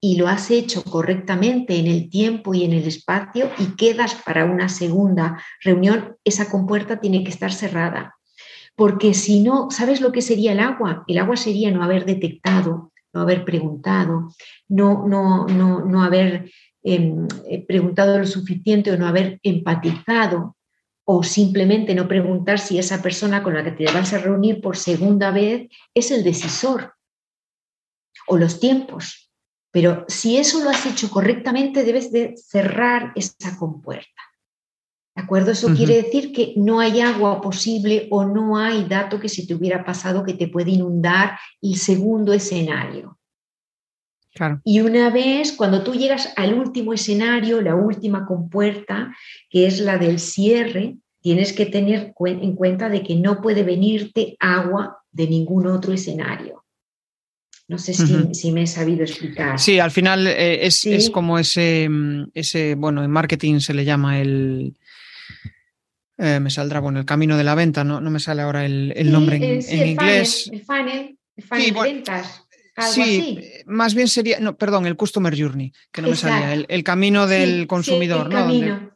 y 0.00 0.16
lo 0.16 0.28
has 0.28 0.50
hecho 0.50 0.82
correctamente 0.82 1.76
en 1.76 1.86
el 1.86 2.08
tiempo 2.08 2.54
y 2.54 2.64
en 2.64 2.72
el 2.72 2.86
espacio 2.86 3.50
y 3.58 3.76
quedas 3.76 4.14
para 4.14 4.46
una 4.46 4.68
segunda 4.68 5.42
reunión, 5.62 6.16
esa 6.24 6.50
compuerta 6.50 7.00
tiene 7.00 7.22
que 7.22 7.30
estar 7.30 7.52
cerrada. 7.52 8.16
Porque 8.74 9.12
si 9.12 9.42
no, 9.42 9.70
¿sabes 9.70 10.00
lo 10.00 10.10
que 10.10 10.22
sería 10.22 10.52
el 10.52 10.60
agua? 10.60 11.04
El 11.06 11.18
agua 11.18 11.36
sería 11.36 11.70
no 11.70 11.82
haber 11.82 12.06
detectado, 12.06 12.92
no 13.12 13.20
haber 13.20 13.44
preguntado, 13.44 14.32
no, 14.68 15.06
no, 15.06 15.46
no, 15.46 15.84
no 15.84 16.02
haber 16.02 16.50
em, 16.82 17.28
eh, 17.46 17.66
preguntado 17.66 18.18
lo 18.18 18.26
suficiente 18.26 18.90
o 18.90 18.96
no 18.96 19.06
haber 19.06 19.38
empatizado 19.42 20.56
o 21.04 21.22
simplemente 21.22 21.94
no 21.94 22.08
preguntar 22.08 22.58
si 22.58 22.78
esa 22.78 23.02
persona 23.02 23.42
con 23.42 23.52
la 23.52 23.64
que 23.64 23.72
te 23.72 23.84
vas 23.92 24.14
a 24.14 24.18
reunir 24.18 24.62
por 24.62 24.76
segunda 24.76 25.30
vez 25.30 25.68
es 25.92 26.10
el 26.10 26.24
decisor 26.24 26.94
o 28.28 28.38
los 28.38 28.60
tiempos. 28.60 29.29
Pero 29.72 30.04
si 30.08 30.36
eso 30.36 30.62
lo 30.62 30.70
has 30.70 30.84
hecho 30.86 31.10
correctamente, 31.10 31.84
debes 31.84 32.10
de 32.10 32.34
cerrar 32.36 33.12
esa 33.14 33.56
compuerta. 33.56 34.22
¿De 35.14 35.22
acuerdo? 35.22 35.50
Eso 35.52 35.74
quiere 35.74 36.02
decir 36.02 36.32
que 36.32 36.54
no 36.56 36.80
hay 36.80 37.00
agua 37.00 37.40
posible 37.40 38.08
o 38.10 38.24
no 38.24 38.56
hay 38.56 38.84
dato 38.84 39.20
que 39.20 39.28
se 39.28 39.46
te 39.46 39.54
hubiera 39.54 39.84
pasado 39.84 40.24
que 40.24 40.34
te 40.34 40.48
puede 40.48 40.70
inundar 40.70 41.38
el 41.60 41.76
segundo 41.76 42.32
escenario. 42.32 43.18
Y 44.64 44.80
una 44.80 45.10
vez, 45.10 45.52
cuando 45.52 45.82
tú 45.82 45.94
llegas 45.94 46.32
al 46.36 46.54
último 46.54 46.92
escenario, 46.92 47.60
la 47.60 47.74
última 47.74 48.26
compuerta, 48.26 49.14
que 49.50 49.66
es 49.66 49.80
la 49.80 49.98
del 49.98 50.20
cierre, 50.20 50.96
tienes 51.20 51.52
que 51.52 51.66
tener 51.66 52.14
en 52.18 52.54
cuenta 52.54 52.88
de 52.88 53.02
que 53.02 53.16
no 53.16 53.40
puede 53.40 53.62
venirte 53.62 54.36
agua 54.38 55.02
de 55.10 55.26
ningún 55.26 55.66
otro 55.66 55.92
escenario. 55.92 56.59
No 57.70 57.78
sé 57.78 57.94
si, 57.94 58.50
me 58.50 58.62
he 58.62 58.66
sabido 58.66 59.04
explicar. 59.04 59.56
Sí, 59.56 59.78
al 59.78 59.92
final 59.92 60.26
eh, 60.26 60.66
es, 60.66 61.08
como 61.10 61.38
ese, 61.38 61.88
ese, 62.34 62.74
bueno, 62.74 63.04
en 63.04 63.12
marketing 63.12 63.60
se 63.60 63.74
le 63.74 63.84
llama 63.84 64.20
el... 64.20 64.74
Eh, 66.18 66.40
me 66.40 66.50
saldrá, 66.50 66.80
bueno, 66.80 66.98
el 66.98 67.04
camino 67.04 67.36
de 67.36 67.44
la 67.44 67.54
venta, 67.54 67.84
no, 67.84 68.00
no 68.00 68.10
me 68.10 68.18
sale 68.18 68.42
ahora 68.42 68.64
el, 68.64 69.12
nombre 69.12 69.36
en, 69.36 69.44
eh, 69.44 69.86
inglés. 69.86 70.50
el 70.52 70.62
funnel, 70.62 71.16
el 71.36 71.44
funnel 71.44 71.72
de 71.72 71.80
ventas. 71.80 72.44
Algo 72.74 72.92
sí, 72.92 73.38
más 73.66 73.94
bien 73.94 74.08
sería, 74.08 74.40
no, 74.40 74.56
perdón, 74.56 74.86
el 74.86 74.96
Customer 74.96 75.40
Journey, 75.40 75.72
que 75.92 76.02
no 76.02 76.08
me 76.08 76.16
salía, 76.16 76.52
el, 76.54 76.82
camino 76.82 77.28
del 77.28 77.68
consumidor, 77.68 78.30
¿no? 78.30 78.90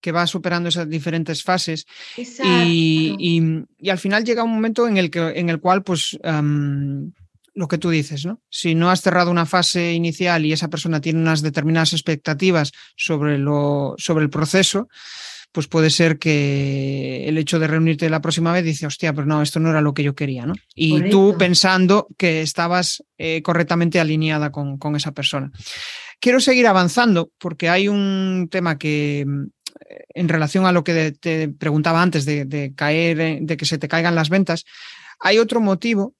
que 0.00 0.12
va 0.12 0.26
superando 0.28 0.68
esas 0.68 0.88
diferentes 0.88 1.42
fases 1.42 1.86
y, 2.16 3.16
y, 3.78 3.90
al 3.90 3.98
final 3.98 4.22
llega 4.22 4.44
un 4.44 4.52
momento 4.52 4.86
en 4.86 4.98
el, 4.98 5.10
que, 5.10 5.32
en 5.34 5.48
el 5.48 5.58
cual, 5.58 5.82
pues, 5.82 6.16
lo 7.54 7.68
que 7.68 7.78
tú 7.78 7.90
dices, 7.90 8.26
¿no? 8.26 8.40
Si 8.50 8.74
no 8.74 8.90
has 8.90 9.00
cerrado 9.00 9.30
una 9.30 9.46
fase 9.46 9.92
inicial 9.92 10.44
y 10.44 10.52
esa 10.52 10.68
persona 10.68 11.00
tiene 11.00 11.20
unas 11.20 11.40
determinadas 11.40 11.92
expectativas 11.92 12.72
sobre, 12.96 13.38
lo, 13.38 13.94
sobre 13.96 14.24
el 14.24 14.30
proceso, 14.30 14.88
pues 15.52 15.68
puede 15.68 15.90
ser 15.90 16.18
que 16.18 17.28
el 17.28 17.38
hecho 17.38 17.60
de 17.60 17.68
reunirte 17.68 18.10
la 18.10 18.20
próxima 18.20 18.52
vez 18.52 18.64
dice, 18.64 18.86
hostia, 18.86 19.12
pero 19.12 19.24
no, 19.24 19.40
esto 19.40 19.60
no 19.60 19.70
era 19.70 19.80
lo 19.80 19.94
que 19.94 20.02
yo 20.02 20.16
quería, 20.16 20.46
¿no? 20.46 20.54
Y 20.74 21.10
tú 21.10 21.36
pensando 21.38 22.08
que 22.18 22.42
estabas 22.42 23.04
eh, 23.18 23.40
correctamente 23.40 24.00
alineada 24.00 24.50
con, 24.50 24.78
con, 24.78 24.96
esa 24.96 25.12
persona. 25.12 25.52
Quiero 26.18 26.40
seguir 26.40 26.66
avanzando 26.66 27.30
porque 27.38 27.68
hay 27.68 27.86
un 27.86 28.48
tema 28.50 28.78
que 28.78 29.24
mm, 29.24 29.44
en 30.08 30.28
relación 30.28 30.66
a 30.66 30.72
lo 30.72 30.82
que 30.82 31.12
te 31.12 31.48
preguntaba 31.48 32.02
antes 32.02 32.24
de, 32.24 32.46
de 32.46 32.74
caer, 32.74 33.40
de 33.42 33.56
que 33.56 33.64
se 33.64 33.78
te 33.78 33.86
caigan 33.86 34.16
las 34.16 34.30
ventas, 34.30 34.64
hay 35.20 35.38
otro 35.38 35.60
motivo 35.60 36.16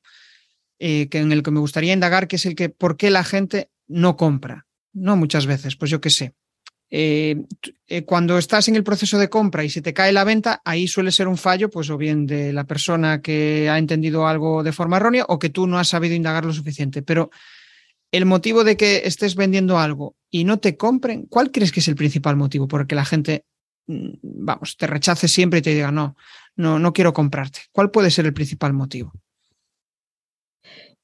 eh, 0.87 1.09
que 1.09 1.17
en 1.17 1.33
el 1.33 1.43
que 1.43 1.51
me 1.51 1.61
gustaría 1.61 1.95
indagar, 1.95 2.29
que 2.29 2.37
es 2.37 2.45
el 2.45 2.55
que 2.55 2.69
por 2.69 2.99
qué 2.99 3.09
la 3.09 3.25
gente 3.25 3.71
no 3.89 4.19
compra. 4.19 4.67
No 4.93 5.17
muchas 5.17 5.47
veces, 5.47 5.77
pues 5.77 5.91
yo 5.91 6.03
qué 6.03 6.11
sé. 6.11 6.35
Eh, 6.91 7.37
eh, 7.87 8.05
cuando 8.05 8.37
estás 8.37 8.69
en 8.69 8.77
el 8.77 8.85
proceso 8.85 9.17
de 9.17 9.31
compra 9.31 9.65
y 9.65 9.71
se 9.71 9.81
te 9.81 9.95
cae 9.95 10.13
la 10.13 10.25
venta, 10.25 10.61
ahí 10.63 10.87
suele 10.87 11.11
ser 11.11 11.27
un 11.27 11.39
fallo, 11.39 11.71
pues 11.71 11.89
o 11.89 11.97
bien 11.97 12.27
de 12.27 12.53
la 12.53 12.65
persona 12.65 13.23
que 13.23 13.71
ha 13.71 13.79
entendido 13.79 14.29
algo 14.29 14.63
de 14.63 14.73
forma 14.73 14.99
errónea 14.99 15.25
o 15.27 15.39
que 15.39 15.49
tú 15.49 15.67
no 15.67 15.79
has 15.79 15.89
sabido 15.89 16.15
indagar 16.15 16.45
lo 16.45 16.53
suficiente. 16.53 17.01
Pero 17.01 17.31
el 18.13 18.27
motivo 18.27 18.63
de 18.63 18.77
que 18.77 19.05
estés 19.07 19.37
vendiendo 19.37 19.79
algo 19.79 20.17
y 20.31 20.45
no 20.45 20.59
te 20.59 20.77
compren, 20.77 21.25
¿cuál 21.31 21.51
crees 21.51 21.73
que 21.73 21.81
es 21.81 21.89
el 21.89 21.97
principal 21.97 22.37
motivo 22.37 22.69
por 22.69 22.83
el 22.83 22.87
que 22.87 22.95
la 22.95 23.07
gente, 23.07 23.47
mm, 23.87 24.17
vamos, 24.21 24.77
te 24.77 24.87
rechace 24.87 25.29
siempre 25.29 25.61
y 25.61 25.63
te 25.63 25.73
diga, 25.73 25.91
no, 25.91 26.15
no, 26.57 26.79
no 26.79 26.93
quiero 26.93 27.15
comprarte? 27.15 27.61
¿Cuál 27.73 27.91
puede 27.91 28.11
ser 28.11 28.27
el 28.27 28.35
principal 28.35 28.75
motivo? 28.75 29.15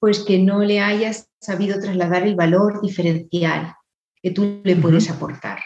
Pues 0.00 0.20
que 0.20 0.38
no 0.38 0.60
le 0.60 0.80
hayas 0.80 1.28
sabido 1.40 1.78
trasladar 1.78 2.26
el 2.26 2.34
valor 2.34 2.80
diferencial 2.80 3.74
que 4.22 4.30
tú 4.30 4.60
le 4.64 4.76
puedes 4.76 5.10
aportar. 5.10 5.60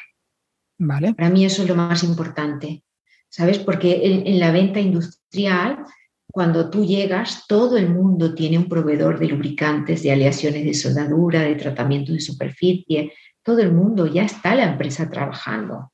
Vale. 0.78 1.14
Para 1.14 1.30
mí 1.30 1.44
eso 1.44 1.62
es 1.62 1.68
lo 1.68 1.76
más 1.76 2.02
importante, 2.02 2.82
¿sabes? 3.28 3.58
Porque 3.60 4.22
en, 4.26 4.38
la 4.40 4.50
venta 4.50 4.80
industrial, 4.80 5.84
cuando 6.30 6.68
tú 6.68 6.84
llegas, 6.84 7.46
todo 7.46 7.76
el 7.76 7.90
mundo 7.90 8.34
tiene 8.34 8.58
un 8.58 8.68
proveedor 8.68 9.20
de 9.20 9.28
lubricantes, 9.28 10.02
de 10.02 10.12
aleaciones 10.12 10.64
de 10.64 10.74
soldadura, 10.74 11.42
de 11.42 11.54
tratamiento 11.54 12.12
de 12.12 12.20
superficie, 12.20 13.12
todo 13.42 13.60
el 13.60 13.72
mundo 13.72 14.06
ya 14.06 14.24
está 14.24 14.54
la 14.54 14.64
empresa 14.64 15.08
trabajando. 15.10 15.92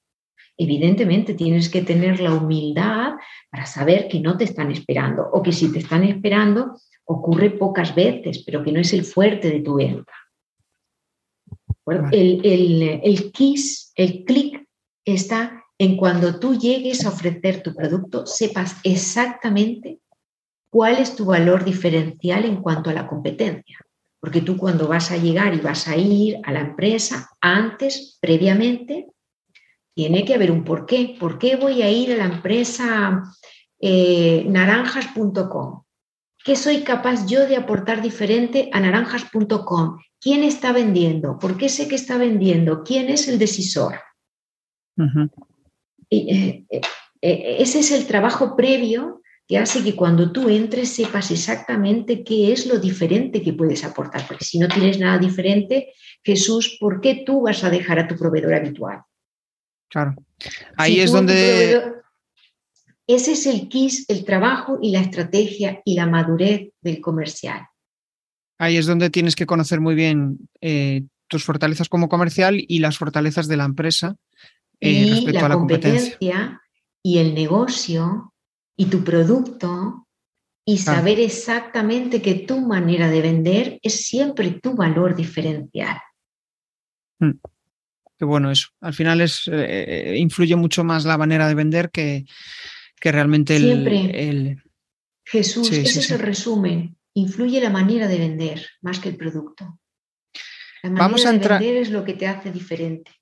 Evidentemente 0.57 1.34
tienes 1.34 1.68
que 1.68 1.82
tener 1.82 2.20
la 2.20 2.34
humildad 2.34 3.14
para 3.51 3.66
saber 3.66 4.09
que 4.09 4.20
no 4.20 4.36
te 4.36 4.45
están 4.45 4.70
esperando 4.70 5.28
o 5.30 5.43
que 5.43 5.53
si 5.53 5.72
te 5.72 5.78
están 5.78 6.05
esperando, 6.05 6.76
ocurre 7.11 7.51
pocas 7.51 7.95
veces, 7.95 8.43
pero 8.45 8.63
que 8.63 8.73
no 8.73 8.81
es 8.81 8.93
el 8.93 9.05
fuerte 9.05 9.51
de 9.51 9.61
tu 9.61 9.75
venta. 9.75 10.13
el, 12.13 12.41
el, 12.45 13.01
el 13.03 13.33
kiss, 13.33 13.93
el 13.97 14.25
clic 14.25 14.65
está 15.05 15.65
en 15.77 15.97
cuando 15.97 16.39
tú 16.39 16.57
llegues 16.57 17.05
a 17.05 17.09
ofrecer 17.09 17.63
tu 17.63 17.75
producto, 17.75 18.27
sepas 18.27 18.77
exactamente 18.85 19.99
cuál 20.71 20.99
es 20.99 21.17
tu 21.17 21.25
valor 21.25 21.65
diferencial 21.65 22.45
en 22.45 22.63
cuanto 22.63 22.91
a 22.91 22.93
la 22.93 23.09
competencia. 23.09 23.79
Porque 24.21 24.43
tú 24.43 24.57
cuando 24.57 24.87
vas 24.87 25.11
a 25.11 25.17
llegar 25.17 25.55
y 25.55 25.61
vas 25.61 25.89
a 25.89 25.97
ir 25.97 26.39
a 26.45 26.53
la 26.53 26.61
empresa, 26.61 27.31
antes, 27.41 28.19
previamente, 28.21 29.07
tiene 29.95 30.25
que 30.25 30.35
haber 30.35 30.53
un 30.53 30.63
porqué. 30.63 31.17
¿Por 31.19 31.39
qué 31.39 31.57
voy 31.57 31.83
a 31.83 31.91
ir 31.91 32.13
a 32.13 32.17
la 32.19 32.27
empresa 32.27 33.23
eh, 33.81 34.45
naranjas.com? 34.47 35.83
¿Qué 36.45 36.57
soy 36.57 36.82
capaz 36.82 37.26
yo 37.26 37.47
de 37.47 37.57
aportar 37.57 38.01
diferente 38.01 38.70
a 38.72 38.80
naranjas.com? 38.80 39.99
¿Quién 40.20 40.43
está 40.43 40.72
vendiendo? 40.72 41.38
¿Por 41.38 41.57
qué 41.57 41.68
sé 41.68 41.88
que 41.88 41.95
está 41.95 42.16
vendiendo? 42.16 42.82
¿Quién 42.82 43.11
es 43.11 43.28
el 43.28 43.38
decisor? 43.38 44.01
Eh, 46.11 46.64
eh, 46.68 46.80
eh, 47.22 47.57
ese 47.59 47.80
es 47.80 47.93
el 47.93 48.07
trabajo 48.07 48.57
previo 48.57 49.20
que 49.47 49.59
hace 49.59 49.82
que 49.82 49.97
cuando 49.97 50.32
tú 50.32 50.49
entres 50.49 50.91
sepas 50.91 51.30
exactamente 51.30 52.22
qué 52.22 52.53
es 52.53 52.66
lo 52.66 52.78
diferente 52.78 53.43
que 53.43 53.53
puedes 53.53 53.84
aportar. 53.84 54.26
Porque 54.26 54.45
si 54.45 54.59
no 54.59 54.68
tienes 54.68 54.99
nada 54.99 55.18
diferente, 55.18 55.93
Jesús, 56.22 56.78
¿por 56.80 57.01
qué 57.01 57.22
tú 57.26 57.43
vas 57.43 57.64
a 57.64 57.70
dejar 57.70 57.99
a 57.99 58.07
tu 58.07 58.16
proveedor 58.16 58.55
habitual? 58.55 59.03
Claro. 59.88 60.14
Ahí 60.76 61.01
es 61.01 61.12
donde... 61.12 62.00
Ese 63.13 63.33
es 63.33 63.45
el 63.47 63.69
KISS, 63.69 64.05
el 64.09 64.25
trabajo 64.25 64.79
y 64.81 64.93
la 64.93 65.01
estrategia 65.01 65.83
y 65.85 65.97
la 65.97 66.07
madurez 66.07 66.71
del 66.81 67.01
comercial. 67.01 67.67
Ahí 68.57 68.77
es 68.77 68.87
donde 68.87 69.11
tienes 69.11 69.35
que 69.35 69.47
conocer 69.47 69.81
muy 69.81 69.97
bien 69.97 70.49
eh, 70.61 71.03
tus 71.27 71.43
fortalezas 71.43 71.89
como 71.89 72.09
comercial 72.09 72.65
y 72.69 72.79
las 72.79 72.99
fortalezas 72.99 73.49
de 73.49 73.57
la 73.57 73.65
empresa 73.65 74.15
eh, 74.79 75.09
respecto 75.11 75.45
a 75.45 75.49
la 75.49 75.57
competencia. 75.57 76.61
Y 77.03 77.19
el 77.19 77.35
negocio 77.35 78.33
y 78.77 78.87
tu 78.87 79.03
producto 79.03 80.07
y 80.65 80.79
saber 80.79 81.19
exactamente 81.19 82.23
que 82.23 82.35
tu 82.35 82.61
manera 82.61 83.09
de 83.09 83.23
vender 83.23 83.81
es 83.83 84.07
siempre 84.07 84.53
tu 84.63 84.75
valor 84.75 85.17
diferencial. 85.17 85.99
Mm. 87.19 87.41
Qué 88.17 88.25
bueno 88.25 88.53
eso. 88.53 88.69
Al 88.81 88.95
final 88.95 89.21
es, 89.21 89.51
eh, 89.51 90.15
influye 90.17 90.55
mucho 90.55 90.85
más 90.85 91.05
la 91.05 91.19
manera 91.19 91.49
de 91.49 91.55
vender 91.57 91.91
que, 91.91 92.25
que 93.01 93.11
realmente 93.11 93.57
el... 93.57 93.63
Siempre. 93.63 94.63
Jesús, 95.25 95.71
ese 95.71 96.01
es 96.01 96.11
el 96.11 96.19
resumen. 96.19 96.97
Influye 97.15 97.61
la 97.61 97.71
manera 97.71 98.09
de 98.09 98.19
vender 98.19 98.67
más 98.83 98.99
que 98.99 99.09
el 99.09 99.17
producto. 99.17 99.79
La 100.83 100.91
manera 100.91 101.07
Vamos 101.07 101.27
a 101.27 101.33
de 101.33 101.39
vender 101.39 101.77
es 101.77 101.91
lo 101.91 102.05
que 102.05 102.15
te 102.15 102.27
hace 102.27 102.51
diferente. 102.51 103.13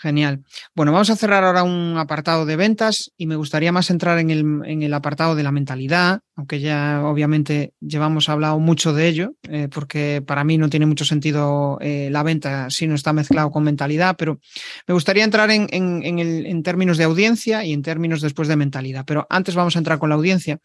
Genial. 0.00 0.44
Bueno, 0.76 0.92
vamos 0.92 1.10
a 1.10 1.16
cerrar 1.16 1.42
ahora 1.42 1.64
un 1.64 1.96
apartado 1.98 2.46
de 2.46 2.54
ventas 2.54 3.10
y 3.16 3.26
me 3.26 3.34
gustaría 3.34 3.72
más 3.72 3.90
entrar 3.90 4.20
en 4.20 4.30
el, 4.30 4.94
apartado 4.94 5.34
de 5.34 5.42
la 5.42 5.50
mentalidad, 5.50 6.20
aunque 6.36 6.60
ya 6.60 7.02
obviamente 7.04 7.72
llevamos 7.80 8.28
hablado 8.28 8.60
mucho 8.60 8.92
de 8.92 9.08
ello, 9.08 9.34
eh, 9.50 9.66
porque 9.68 10.22
para 10.24 10.44
mí 10.44 10.56
no 10.56 10.70
tiene 10.70 10.86
mucho 10.86 11.04
sentido 11.04 11.78
eh, 11.80 12.10
la 12.12 12.22
venta 12.22 12.70
si 12.70 12.86
no 12.86 12.94
está 12.94 13.12
mezclado 13.12 13.50
con 13.50 13.64
mentalidad, 13.64 14.14
pero 14.16 14.38
me 14.86 14.94
gustaría 14.94 15.24
entrar 15.24 15.50
en, 15.50 15.66
en, 15.72 16.62
términos 16.62 16.96
de 16.96 17.02
audiencia 17.02 17.64
y 17.64 17.72
en 17.72 17.82
términos 17.82 18.20
después 18.20 18.46
de 18.46 18.54
mentalidad. 18.54 19.04
Pero 19.04 19.26
antes 19.28 19.56
vamos 19.56 19.74
a 19.74 19.80
entrar 19.80 19.98
con 19.98 20.10
la 20.10 20.14
audiencia. 20.14 20.60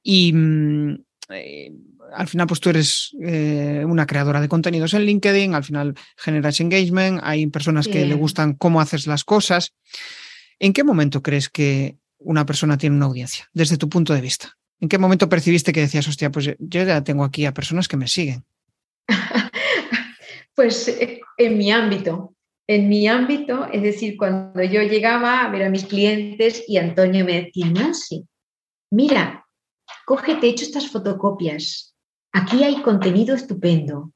Y 0.00 0.32
mm, 0.32 0.94
eh, 1.30 1.72
al 2.14 2.28
final, 2.28 2.46
pues 2.46 2.60
tú 2.60 2.70
eres 2.70 3.16
eh, 3.22 3.84
una 3.86 4.06
creadora 4.06 4.40
de 4.40 4.48
contenidos 4.48 4.94
en 4.94 5.02
LinkedIn, 5.02 5.54
al 5.54 5.64
final 5.64 5.94
generas 6.16 6.60
engagement, 6.60 7.20
hay 7.22 7.46
personas 7.46 7.88
que 7.88 8.06
le 8.06 8.14
gustan 8.14 8.54
cómo 8.54 8.80
haces 8.80 9.06
las 9.06 9.24
cosas. 9.24 9.74
¿En 10.58 10.72
qué 10.72 10.84
momento 10.84 11.22
crees 11.22 11.48
que 11.48 11.96
una 12.18 12.44
persona 12.46 12.76
tiene 12.78 12.96
una 12.96 13.06
audiencia, 13.06 13.48
desde 13.52 13.76
tu 13.76 13.88
punto 13.88 14.12
de 14.12 14.20
vista? 14.20 14.56
¿En 14.80 14.88
qué 14.88 14.98
momento 14.98 15.28
percibiste 15.28 15.72
que 15.72 15.80
decías, 15.80 16.08
hostia, 16.08 16.30
pues 16.30 16.46
yo 16.58 16.84
ya 16.84 17.04
tengo 17.04 17.24
aquí 17.24 17.44
a 17.46 17.54
personas 17.54 17.88
que 17.88 17.96
me 17.96 18.08
siguen? 18.08 18.44
pues 20.54 20.88
eh, 20.88 21.20
en 21.36 21.58
mi 21.58 21.70
ámbito, 21.70 22.34
en 22.66 22.88
mi 22.88 23.06
ámbito, 23.08 23.66
es 23.72 23.82
decir, 23.82 24.16
cuando 24.16 24.62
yo 24.62 24.82
llegaba 24.82 25.44
a 25.44 25.50
ver 25.50 25.64
a 25.64 25.70
mis 25.70 25.84
clientes 25.84 26.64
y 26.66 26.78
Antonio 26.78 27.24
me 27.24 27.42
decía, 27.42 27.66
Nancy, 27.66 28.26
mira, 28.90 29.46
cógete, 30.06 30.46
he 30.46 30.50
hecho 30.50 30.64
estas 30.64 30.88
fotocopias, 30.88 31.89
aquí 32.32 32.64
hay 32.64 32.82
contenido 32.82 33.34
estupendo. 33.34 34.12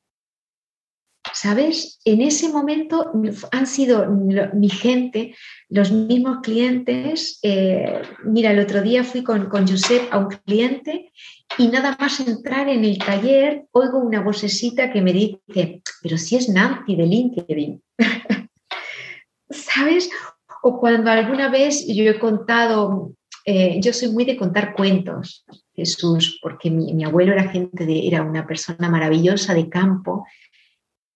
¿Sabes? 1.33 1.99
En 2.05 2.21
ese 2.21 2.49
momento 2.51 3.13
han 3.51 3.67
sido 3.67 4.07
mi 4.09 4.69
gente, 4.69 5.35
los 5.69 5.91
mismos 5.91 6.39
clientes. 6.43 7.39
Eh, 7.43 8.03
mira, 8.25 8.53
el 8.53 8.61
otro 8.61 8.83
día 8.83 9.03
fui 9.03 9.25
con, 9.25 9.49
con 9.49 9.67
Josep 9.67 10.13
a 10.13 10.19
un 10.19 10.29
cliente 10.29 11.11
y 11.59 11.69
nada 11.69 11.97
más 11.99 12.21
entrar 12.21 12.69
en 12.69 12.85
el 12.85 12.99
taller, 12.99 13.67
oigo 13.73 13.99
una 13.99 14.21
vocecita 14.21 14.93
que 14.93 15.01
me 15.01 15.13
dice, 15.13 15.83
pero 16.03 16.19
si 16.19 16.37
es 16.37 16.49
Nancy 16.49 16.95
de 16.95 17.07
LinkedIn. 17.07 17.83
¿Sabes? 19.51 20.11
O 20.63 20.79
cuando 20.79 21.11
alguna 21.11 21.49
vez 21.49 21.87
yo 21.87 22.05
he 22.05 22.19
contado 22.19 23.13
eh, 23.45 23.79
yo 23.81 23.93
soy 23.93 24.11
muy 24.11 24.25
de 24.25 24.37
contar 24.37 24.75
cuentos, 24.75 25.45
Jesús, 25.75 26.39
porque 26.43 26.71
mi, 26.71 27.05
abuelo 27.05 27.33
era 27.33 27.49
gente 27.49 27.85
de, 27.85 28.07
era 28.07 28.23
una 28.23 28.47
persona 28.47 28.89
maravillosa 28.89 29.53
de 29.55 29.69
campo 29.69 30.25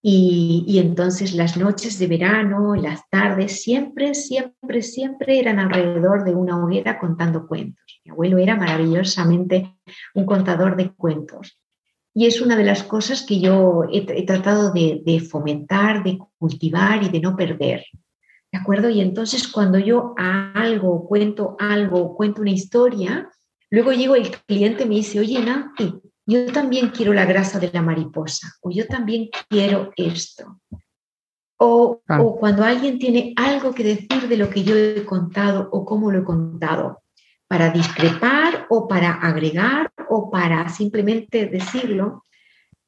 y, 0.00 0.78
entonces 0.78 1.34
las 1.34 1.56
noches 1.56 1.98
de 1.98 2.06
verano, 2.06 2.76
las 2.76 3.08
tardes, 3.10 3.62
siempre, 3.62 4.14
siempre, 4.14 4.82
siempre 4.82 5.40
eran 5.40 5.58
alrededor 5.58 6.24
de 6.24 6.34
una 6.34 6.62
hoguera 6.62 6.98
contando 6.98 7.48
cuentos. 7.48 8.00
Mi 8.04 8.12
abuelo 8.12 8.38
era 8.38 8.56
maravillosamente 8.56 9.74
un 10.14 10.24
contador 10.24 10.76
de 10.76 10.92
cuentos. 10.92 11.58
Y 12.14 12.26
es 12.26 12.40
una 12.40 12.56
de 12.56 12.64
las 12.64 12.82
cosas 12.82 13.22
que 13.22 13.40
yo 13.40 13.84
he, 13.92 14.24
tratado 14.24 14.72
de, 14.72 15.02
de, 15.04 15.20
fomentar, 15.20 16.02
de 16.02 16.18
cultivar 16.38 17.02
y 17.02 17.08
de 17.08 17.20
no 17.20 17.36
perder. 17.36 17.84
¿De 18.50 18.58
acuerdo? 18.58 18.88
Y 18.88 19.00
entonces 19.00 19.48
cuando 19.48 19.78
yo 19.78 20.14
algo, 20.16 21.06
cuento 21.06 21.56
algo, 21.58 22.16
cuento 22.16 22.40
una 22.42 22.50
historia, 22.50 23.30
luego 23.70 23.92
llego 23.92 24.16
el 24.16 24.30
cliente 24.46 24.84
y 24.84 24.88
me 24.88 24.94
dice, 24.96 25.20
oye, 25.20 25.38
Nancy, 25.40 26.00
yo 26.26 26.46
también 26.52 26.90
quiero 26.90 27.12
la 27.12 27.24
grasa 27.24 27.58
de 27.58 27.70
la 27.72 27.82
mariposa, 27.82 28.52
o 28.62 28.70
yo 28.70 28.86
también 28.86 29.28
quiero 29.48 29.92
esto. 29.96 30.60
O, 31.58 32.00
ah. 32.08 32.22
o, 32.22 32.36
cuando 32.36 32.64
alguien 32.64 32.98
tiene 32.98 33.32
algo 33.36 33.74
que 33.74 33.82
decir 33.82 34.28
de 34.28 34.36
lo 34.36 34.48
que 34.48 34.62
yo 34.62 34.76
he 34.76 35.04
contado 35.04 35.68
o 35.72 35.84
cómo 35.84 36.10
lo 36.10 36.20
he 36.20 36.24
contado, 36.24 37.02
para 37.48 37.70
discrepar 37.70 38.66
o 38.68 38.86
para 38.86 39.12
agregar 39.14 39.90
o 40.10 40.30
para 40.30 40.68
simplemente 40.68 41.46
decirlo, 41.46 42.26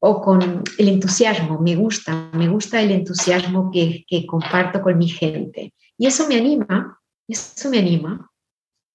o 0.01 0.21
con 0.21 0.65
el 0.79 0.89
entusiasmo, 0.89 1.61
me 1.61 1.77
gusta, 1.77 2.31
me 2.33 2.49
gusta 2.49 2.81
el 2.81 2.91
entusiasmo 2.91 3.71
que, 3.71 4.05
que 4.09 4.27
comparto 4.27 4.81
con 4.81 4.97
mi 4.97 5.09
gente. 5.09 5.75
Y 5.99 6.07
eso 6.07 6.27
me 6.27 6.37
anima, 6.37 6.99
eso 7.29 7.69
me 7.69 7.79
anima. 7.79 8.31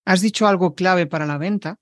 Has 0.06 0.22
dicho 0.22 0.48
algo 0.48 0.74
clave 0.74 1.06
para 1.06 1.28
la 1.28 1.38
venta, 1.38 1.78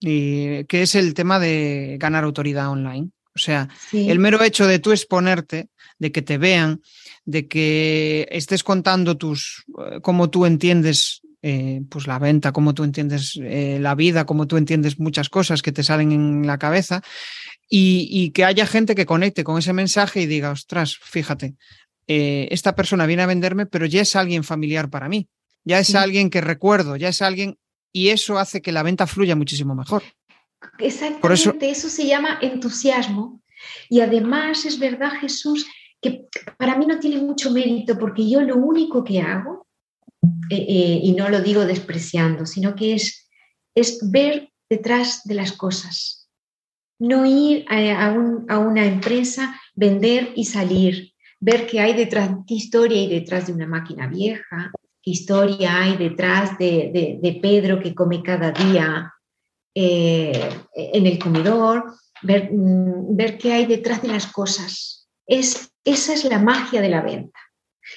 y, 0.00 0.64
que 0.64 0.82
es 0.82 0.94
el 0.96 1.14
tema 1.14 1.38
de 1.38 1.96
ganar 1.98 2.24
autoridad 2.24 2.70
online. 2.70 3.10
O 3.34 3.38
sea, 3.38 3.68
el 3.92 4.18
mero 4.18 4.42
hecho 4.42 4.66
de 4.66 4.78
tú 4.78 4.92
exponerte, 4.92 5.68
de 5.98 6.10
que 6.10 6.22
te 6.22 6.38
vean, 6.38 6.80
de 7.24 7.46
que 7.48 8.26
estés 8.30 8.64
contando 8.64 9.16
tus 9.16 9.64
eh, 9.78 10.00
cómo 10.00 10.30
tú 10.30 10.46
entiendes 10.46 11.20
eh, 11.42 11.82
pues 11.90 12.06
la 12.06 12.18
venta, 12.18 12.52
cómo 12.52 12.72
tú 12.72 12.82
entiendes 12.82 13.38
eh, 13.40 13.78
la 13.80 13.94
vida, 13.94 14.24
cómo 14.24 14.46
tú 14.46 14.56
entiendes 14.56 14.98
muchas 14.98 15.28
cosas 15.28 15.60
que 15.60 15.70
te 15.70 15.82
salen 15.82 16.12
en 16.12 16.46
la 16.46 16.58
cabeza 16.58 17.02
y, 17.68 18.08
y, 18.10 18.30
que 18.30 18.44
haya 18.44 18.66
gente 18.66 18.94
que 18.94 19.06
conecte 19.06 19.44
con 19.44 19.58
ese 19.58 19.72
mensaje 19.72 20.20
y 20.20 20.26
diga, 20.26 20.50
ostras, 20.50 20.96
fíjate, 20.96 21.56
esta 22.06 22.76
persona 22.76 23.06
viene 23.06 23.24
a 23.24 23.26
venderme, 23.26 23.66
pero 23.66 23.86
ya 23.86 24.02
es 24.02 24.14
alguien 24.14 24.44
familiar 24.44 24.90
para 24.90 25.08
mí, 25.08 25.28
ya 25.64 25.80
es 25.80 25.94
alguien 25.96 26.30
que 26.30 26.40
recuerdo, 26.40 26.94
ya 26.94 27.08
es 27.08 27.20
alguien 27.20 27.58
y 27.96 28.10
eso 28.10 28.38
hace 28.38 28.60
que 28.60 28.72
la 28.72 28.82
venta 28.82 29.06
fluya 29.06 29.34
muchísimo 29.36 29.74
mejor. 29.74 30.02
Exactamente, 30.78 31.70
eso... 31.70 31.88
se 31.88 32.06
llama 32.06 32.38
entusiasmo. 32.42 33.42
Y 33.88 34.00
además 34.00 34.66
es 34.66 34.78
verdad, 34.78 35.12
Jesús, 35.18 35.66
que 36.02 36.26
para 36.58 36.76
mí 36.76 36.84
no 36.84 36.98
tiene 36.98 37.22
mucho 37.22 37.50
mérito 37.50 37.98
porque 37.98 38.28
yo 38.28 38.42
lo 38.42 38.56
único 38.56 39.02
que 39.02 39.20
hago, 39.20 39.66
eh, 40.50 40.56
eh, 40.56 41.00
y 41.02 41.12
no 41.12 41.30
lo 41.30 41.40
digo 41.40 41.64
despreciando, 41.64 42.44
sino 42.44 42.74
que 42.74 42.94
es, 42.94 43.30
es 43.74 43.98
ver 44.10 44.52
detrás 44.68 45.22
de 45.24 45.34
las 45.34 45.52
cosas. 45.52 46.25
No 46.98 47.26
ir 47.26 47.64
a, 47.68 48.14
a 48.48 48.58
una 48.58 48.84
empresa, 48.84 49.60
vender 49.74 50.32
y 50.34 50.44
salir, 50.44 51.12
ver 51.40 51.66
qué 51.66 51.80
hay 51.80 51.92
detrás, 51.92 52.30
qué 52.46 52.54
historia 52.54 52.98
hay 52.98 53.08
detrás 53.08 53.46
de 53.46 53.52
una 53.52 53.66
máquina 53.66 54.06
vieja, 54.06 54.72
historia 55.06 55.82
hay 55.82 55.96
detrás 55.96 56.58
de, 56.58 57.38
Pedro 57.40 57.80
que 57.80 57.94
come 57.94 58.22
cada 58.22 58.50
día 58.50 59.12
eh, 59.74 60.50
en 60.74 61.06
el 61.06 61.18
comedor, 61.18 61.94
ver, 62.22 62.50
mm, 62.52 63.16
ver, 63.16 63.38
qué 63.38 63.52
hay 63.52 63.66
detrás 63.66 64.02
de 64.02 64.08
las 64.08 64.26
cosas. 64.26 65.08
Es, 65.26 65.70
esa 65.84 66.12
es 66.12 66.24
la 66.24 66.40
magia 66.40 66.80
de 66.80 66.88
la 66.88 67.02
venta. 67.02 67.38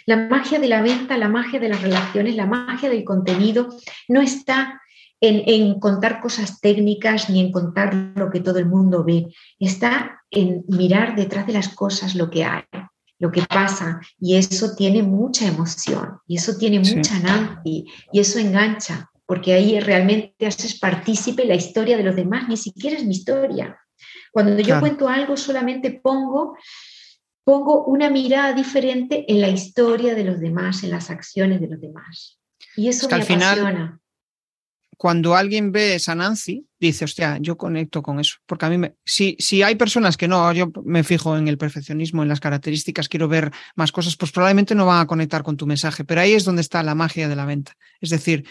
La 0.06 0.18
magia 0.18 0.60
de 0.60 0.68
la 0.68 0.84
venta, 0.84 1.18
la 1.18 1.30
magia 1.30 1.60
de 1.60 1.70
las 1.70 1.82
relaciones, 1.82 2.36
la 2.36 2.46
magia 2.46 2.90
del 2.90 3.04
contenido 3.04 3.70
no 4.08 4.22
está 4.22 4.80
en, 5.22 5.44
en, 5.46 5.80
contar 5.80 6.22
cosas 6.22 6.60
técnicas 6.62 7.30
ni 7.30 7.42
en 7.42 7.52
contar 7.52 7.94
lo 8.16 8.30
que 8.30 8.40
todo 8.40 8.60
el 8.60 8.66
mundo 8.66 9.04
ve, 9.04 9.28
está 9.60 10.22
en 10.32 10.64
mirar 10.68 11.16
detrás 11.16 11.46
de 11.48 11.54
las 11.54 11.70
cosas 11.70 12.16
lo 12.16 12.30
que 12.30 12.46
hay 12.46 12.64
lo 13.20 13.32
que 13.32 13.42
pasa 13.44 14.00
y 14.18 14.36
eso 14.36 14.76
tiene 14.76 15.04
mucha 15.04 15.46
emoción 15.46 16.20
y 16.26 16.38
eso 16.38 16.58
tiene 16.58 16.80
mucha 16.80 17.20
Nancy 17.20 17.86
y 18.14 18.20
eso 18.20 18.40
engancha 18.40 19.12
porque 19.26 19.54
ahí 19.54 19.80
realmente 19.80 20.48
haces 20.48 20.80
partícipe 20.80 21.46
la 21.46 21.54
historia 21.54 21.98
de 21.98 22.04
los 22.04 22.16
demás, 22.16 22.50
ni 22.50 22.58
siquiera 22.58 22.98
es 22.98 23.06
mi 23.06 23.12
historia. 23.12 23.78
Cuando 24.32 24.60
yo 24.60 24.80
cuento 24.80 25.08
algo 25.08 25.38
solamente 25.38 25.92
pongo 25.92 26.58
pongo 27.44 27.86
una 27.86 28.10
mirada 28.10 28.54
diferente 28.54 29.26
en 29.28 29.42
la 29.42 29.50
historia 29.50 30.16
de 30.16 30.24
los 30.24 30.40
demás, 30.40 30.84
en 30.84 30.92
las 30.92 31.10
acciones 31.10 31.60
de 31.60 31.68
los 31.68 31.82
demás. 31.82 32.40
Y 32.76 32.88
eso 32.88 33.08
me 33.10 33.16
apasiona 33.16 34.00
cuando 35.00 35.34
alguien 35.34 35.72
ve 35.72 35.96
esa 35.96 36.14
Nancy, 36.14 36.68
dice, 36.78 37.06
hostia, 37.06 37.38
yo 37.40 37.56
conecto 37.56 38.02
con 38.02 38.20
eso. 38.20 38.36
Porque 38.46 38.66
a 38.66 38.70
mí, 38.70 38.78
me, 38.78 38.96
si, 39.06 39.38
si 39.40 39.64
hay 39.64 39.76
personas 39.76 40.18
que 40.18 40.28
no, 40.28 40.52
yo 40.52 40.74
me 40.84 41.06
fijo 41.06 41.38
en 41.38 41.48
el 41.48 41.58
perfeccionismo, 41.58 42.22
en 42.22 42.28
las 42.28 42.42
características, 42.42 43.08
quiero 43.08 43.30
ver 43.30 43.50
más 43.78 43.94
cosas, 43.94 44.18
pues 44.18 44.34
probablemente 44.34 44.76
no 44.76 44.86
van 44.86 45.00
a 45.00 45.08
conectar 45.08 45.42
con 45.42 45.56
tu 45.56 45.66
mensaje. 45.66 46.04
Pero 46.04 46.20
ahí 46.20 46.34
es 46.34 46.44
donde 46.44 46.62
está 46.62 46.84
la 46.84 46.96
magia 46.96 47.30
de 47.30 47.36
la 47.38 47.46
venta. 47.46 47.78
Es 48.02 48.10
decir, 48.10 48.46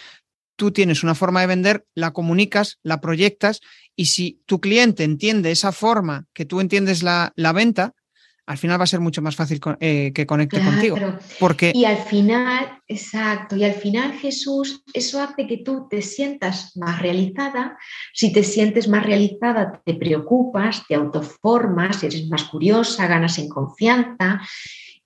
tú 0.57 0.71
tienes 0.71 1.03
una 1.03 1.15
forma 1.15 1.43
de 1.43 1.49
vender, 1.49 1.87
la 1.95 2.13
comunicas, 2.13 2.79
la 2.83 3.03
proyectas, 3.03 3.61
y 3.95 4.07
si 4.07 4.41
tu 4.47 4.59
cliente 4.59 5.05
entiende 5.05 5.51
esa 5.51 5.71
forma 5.71 6.29
que 6.33 6.47
tú 6.47 6.61
entiendes 6.61 7.03
la, 7.03 7.35
la 7.37 7.53
venta, 7.53 7.93
al 8.49 8.57
final 8.57 8.81
va 8.81 8.85
a 8.85 8.87
ser 8.87 9.01
mucho 9.01 9.21
más 9.21 9.37
fácil 9.37 9.61
eh, 9.79 10.11
que 10.15 10.27
conecte 10.27 10.59
contigo. 10.65 10.97
Porque... 11.39 11.71
Y 11.75 11.85
al 11.85 11.99
final, 11.99 12.81
exacto, 12.89 13.57
y 13.57 13.65
al 13.65 13.75
final 13.75 14.15
Jesús, 14.15 14.83
eso 14.95 15.21
hace 15.21 15.47
que 15.47 15.59
tú 15.59 15.87
te 15.91 16.01
sientas 16.01 16.75
más 16.75 17.03
realizada. 17.03 17.77
Si 18.15 18.33
te 18.33 18.43
sientes 18.43 18.89
más 18.89 19.05
realizada, 19.05 19.83
te 19.85 19.93
preocupas, 19.93 20.87
te 20.89 20.95
autoformas, 20.95 22.03
eres 22.03 22.27
más 22.29 22.45
curiosa, 22.45 23.07
ganas 23.07 23.39
en 23.39 23.51
confianza. 23.51 24.41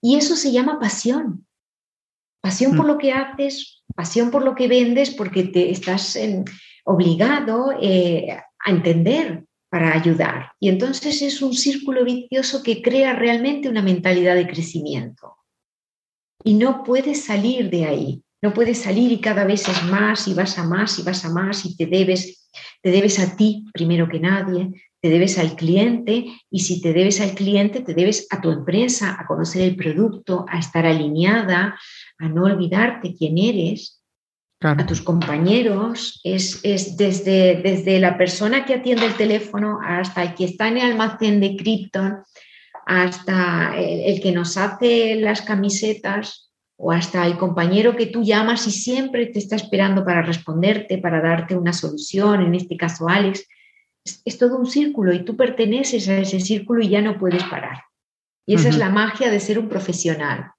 Y 0.01 0.15
eso 0.15 0.37
se 0.37 0.53
llama 0.53 0.79
pasión. 0.79 1.45
Pasión 2.41 2.77
por 2.77 2.85
mm. 2.85 2.89
lo 2.89 2.99
que 2.99 3.13
haces, 3.13 3.83
pasión 3.97 4.31
por 4.31 4.45
lo 4.45 4.55
que 4.55 4.69
vendes, 4.69 5.11
porque 5.11 5.43
te 5.43 5.73
estás 5.73 6.17
obligado 6.85 7.73
eh, 7.81 8.39
a 8.65 8.71
entender 8.71 9.47
para 9.73 9.95
ayudar. 9.95 10.53
Y 10.61 10.69
entonces 10.69 11.23
es 11.23 11.41
un 11.41 11.55
círculo 11.55 12.05
vicioso 12.05 12.63
que 12.63 12.83
crea 12.83 13.15
realmente 13.15 13.71
una 13.71 13.81
mentalidad 13.81 14.35
de 14.35 14.47
crecimiento. 14.47 15.39
Y 16.45 16.53
no 16.53 16.85
puedes 16.85 17.25
salir 17.25 17.71
de 17.71 17.87
ahí, 17.87 18.23
no 18.43 18.53
puedes 18.53 18.83
salir 18.83 19.11
y 19.11 19.19
cada 19.19 19.47
vez 19.47 19.67
es 19.67 19.83
más 19.85 20.29
y 20.29 20.35
vas 20.35 20.59
a 20.59 20.65
más 20.65 20.99
y 20.99 21.03
vas 21.03 21.25
a 21.25 21.31
más 21.31 21.65
y 21.65 21.75
te 21.75 21.87
debes, 21.87 22.51
te 22.83 22.91
debes 22.91 23.19
a 23.19 23.35
ti 23.35 23.65
primero 23.73 24.11
que 24.11 24.21
nadie, 24.21 24.69
te 25.01 25.09
debes 25.09 25.39
al 25.39 25.57
cliente 25.57 26.27
y 26.51 26.61
si 26.61 26.83
te 26.83 26.93
debes 26.93 27.23
al 27.23 27.35
cliente, 27.35 27.81
te 27.81 27.95
debes 27.95 28.27
a 28.29 28.43
tu 28.43 28.51
empresa, 28.51 29.17
a 29.19 29.27
conocer 29.27 29.63
el 29.63 29.75
producto, 29.75 30.45
a 30.51 30.59
estar 30.59 30.85
alineada, 30.85 31.79
a 32.19 32.29
no 32.29 32.45
olvidarte 32.45 33.15
quién 33.15 33.39
eres 33.39 34.02
a 34.65 34.87
tus 34.87 35.01
compañeros, 35.01 36.21
es, 36.25 36.61
es, 36.63 36.97
desde, 36.97 37.61
desde 37.63 37.99
la 37.99 38.17
persona 38.17 38.65
que 38.65 38.75
atiende 38.75 39.07
el 39.07 39.15
teléfono 39.15 39.79
hasta 39.85 40.23
el 40.23 40.35
que 40.35 40.45
está 40.45 40.69
en 40.69 40.79
el 40.79 40.93
almacén 40.93 41.41
de 41.41 41.57
Krypton, 41.57 42.23
hasta 42.87 43.77
el, 43.77 44.21
que 44.21 44.33
nos 44.33 44.57
hace 44.57 45.17
las 45.17 45.43
camisetas 45.43 46.53
o 46.77 46.91
hasta 46.91 47.27
el 47.27 47.39
compañero 47.39 47.97
que 47.97 48.07
tú 48.07 48.23
llamas 48.25 48.67
y 48.67 48.73
siempre 48.73 49.27
te 49.27 49.39
está 49.39 49.57
esperando 49.57 50.05
para 50.05 50.23
responderte, 50.23 50.99
para 50.99 51.21
darte 51.21 51.57
una 51.57 51.73
solución, 51.73 52.43
en 52.43 52.55
este 52.55 52.77
caso 52.77 53.09
Alex. 53.09 53.47
Es, 54.25 54.37
todo 54.37 54.57
un 54.57 54.67
círculo 54.67 55.13
y 55.13 55.25
tú 55.25 55.37
perteneces 55.37 56.09
a 56.09 56.19
ese 56.19 56.41
círculo 56.41 56.83
y 56.83 56.89
ya 56.89 57.01
no 57.01 57.19
puedes 57.19 57.45
parar. 57.45 57.85
Y 58.45 58.57
esa 58.57 58.69
es 58.69 58.77
la 58.77 58.89
magia 58.89 59.31
de 59.31 59.39
ser 59.39 59.61
un 59.61 59.69
profesional. 59.69 60.51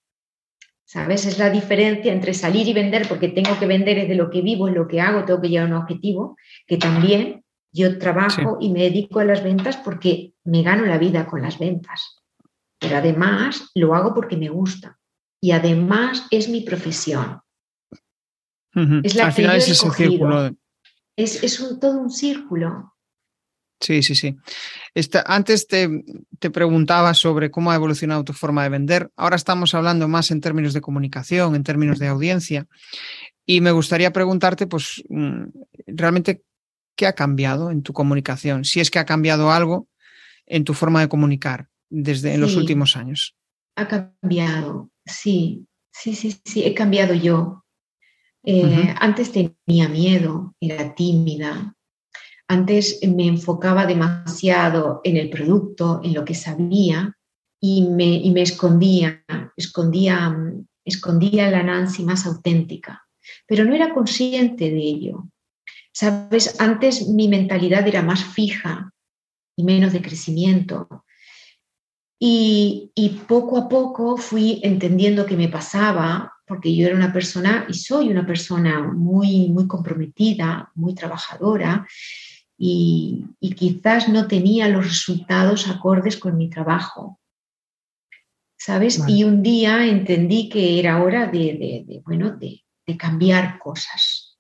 ¿Sabes? 0.94 1.26
Es 1.26 1.40
la 1.40 1.50
diferencia 1.50 2.14
entre 2.14 2.36
salir 2.36 2.68
y 2.68 2.74
vender, 2.74 3.08
porque 3.10 3.28
tengo 3.28 3.58
que 3.58 3.66
vender 3.66 3.98
es 3.98 4.08
de 4.08 4.14
lo 4.14 4.30
que 4.30 4.44
vivo, 4.44 4.68
es 4.68 4.76
lo 4.76 4.88
que 4.88 5.02
hago, 5.02 5.26
tengo 5.26 5.42
que 5.42 5.50
llegar 5.50 5.66
a 5.66 5.76
un 5.76 5.82
objetivo, 5.82 6.38
que 6.68 6.78
también 6.78 7.44
yo 7.72 7.98
trabajo 7.98 8.60
y 8.62 8.70
me 8.70 8.82
dedico 8.84 9.20
a 9.20 9.26
las 9.26 9.44
ventas 9.44 9.76
porque 9.78 10.36
me 10.44 10.62
gano 10.62 10.86
la 10.86 11.00
vida 11.00 11.26
con 11.26 11.42
las 11.42 11.58
ventas. 11.58 12.22
Pero 12.78 12.98
además 12.98 13.72
lo 13.74 13.96
hago 13.96 14.14
porque 14.14 14.38
me 14.38 14.50
gusta. 14.50 15.00
Y 15.42 15.50
además 15.50 16.28
es 16.30 16.48
mi 16.48 16.62
profesión. 16.62 17.42
Es 19.02 19.16
la 19.16 19.26
Al 19.26 19.34
final 19.34 19.58
es 19.58 19.70
ese 19.70 19.90
círculo. 19.90 20.52
Es, 21.16 21.44
es 21.44 21.60
un, 21.60 21.80
todo 21.80 22.00
un 22.02 22.12
círculo. 22.12 22.93
Sí, 23.84 24.02
sí, 24.02 24.16
sí. 24.16 24.38
antes 25.26 25.68
te, 25.68 25.90
te, 26.40 26.50
preguntaba 26.50 27.14
sobre 27.14 27.52
cómo 27.52 27.70
ha 27.70 27.76
evolucionado 27.76 28.24
tu 28.24 28.32
forma 28.32 28.64
de 28.64 28.70
vender. 28.70 29.12
Ahora 29.18 29.36
estamos 29.36 29.76
hablando 29.76 30.08
más 30.08 30.32
en 30.32 30.40
términos 30.40 30.74
de 30.74 30.80
comunicación, 30.80 31.54
en 31.54 31.64
términos 31.64 32.00
de 32.00 32.08
audiencia. 32.08 32.66
Y 33.46 33.60
me 33.60 33.72
gustaría 33.72 34.14
preguntarte, 34.14 34.68
pues, 34.68 35.04
mm, 35.10 35.44
realmente 35.88 36.44
qué 36.96 37.08
ha 37.08 37.14
cambiado 37.14 37.72
en 37.72 37.84
tu 37.84 37.92
comunicación, 37.92 38.64
si 38.64 38.80
es 38.80 38.90
que 38.90 39.00
ha 39.00 39.06
cambiado 39.06 39.52
algo 39.52 39.90
en 40.46 40.64
tu 40.64 40.74
forma 40.74 41.02
de 41.02 41.10
comunicar 41.10 41.68
desde 41.90 42.34
en 42.34 42.40
los 42.40 42.56
últimos 42.56 42.96
años. 42.96 43.36
Ha 43.76 43.88
cambiado, 43.90 44.92
sí, 45.06 45.68
sí, 45.92 46.16
sí, 46.16 46.40
sí, 46.46 46.64
he 46.64 46.74
cambiado 46.74 47.14
yo. 47.14 47.66
Eh, 48.46 48.94
antes 48.98 49.34
tenía 49.34 49.90
miedo, 49.90 50.56
era 50.62 50.96
tímida. 50.96 51.76
Antes 52.48 53.00
me 53.08 53.28
enfocaba 53.28 53.86
demasiado 53.86 55.02
en 55.04 55.18
el 55.18 55.30
producto, 55.30 56.02
en 56.04 56.14
lo 56.14 56.26
que 56.26 56.36
sabía 56.36 57.16
y 57.60 57.88
me, 57.88 58.06
y 58.06 58.32
me 58.32 58.42
escondía, 58.42 59.24
escondía, 59.56 60.36
escondía 60.84 61.50
la 61.50 61.64
Nancy 61.64 62.04
más 62.04 62.26
auténtica, 62.26 63.08
pero 63.48 63.64
no 63.64 63.74
era 63.74 63.94
consciente 63.94 64.70
de 64.70 64.82
ello. 64.82 65.30
Sabes, 65.94 66.60
antes 66.60 67.08
mi 67.08 67.28
mentalidad 67.28 67.88
era 67.88 68.02
más 68.02 68.24
fija 68.24 68.92
y 69.56 69.64
menos 69.64 69.94
de 69.94 70.02
crecimiento. 70.02 71.06
Y, 72.20 72.92
poco 73.28 73.58
a 73.58 73.68
poco 73.68 74.16
fui 74.16 74.62
entendiendo 74.64 75.26
qué 75.26 75.36
me 75.36 75.50
pasaba, 75.50 76.34
porque 76.48 76.74
yo 76.74 76.88
era 76.88 76.96
una 76.96 77.12
persona 77.12 77.66
y 77.68 77.74
soy 77.74 78.10
una 78.10 78.26
persona 78.26 78.82
muy, 78.82 79.50
muy 79.50 79.68
comprometida, 79.68 80.72
muy 80.76 80.96
trabajadora, 80.96 81.86
y, 82.66 83.54
quizás 83.56 84.08
no 84.08 84.28
tenía 84.28 84.70
los 84.70 84.86
resultados 84.88 85.68
acordes 85.68 86.16
con 86.18 86.38
mi 86.38 86.50
trabajo. 86.50 87.20
¿Sabes? 88.58 89.04
Y 89.08 89.26
un 89.26 89.44
día 89.44 89.86
entendí 89.86 90.48
que 90.48 90.80
era 90.80 91.04
hora 91.04 91.28
de, 91.28 92.02
bueno, 92.06 92.32
de, 92.32 92.64
de 92.88 92.98
cambiar 92.98 93.60
cosas, 93.60 94.34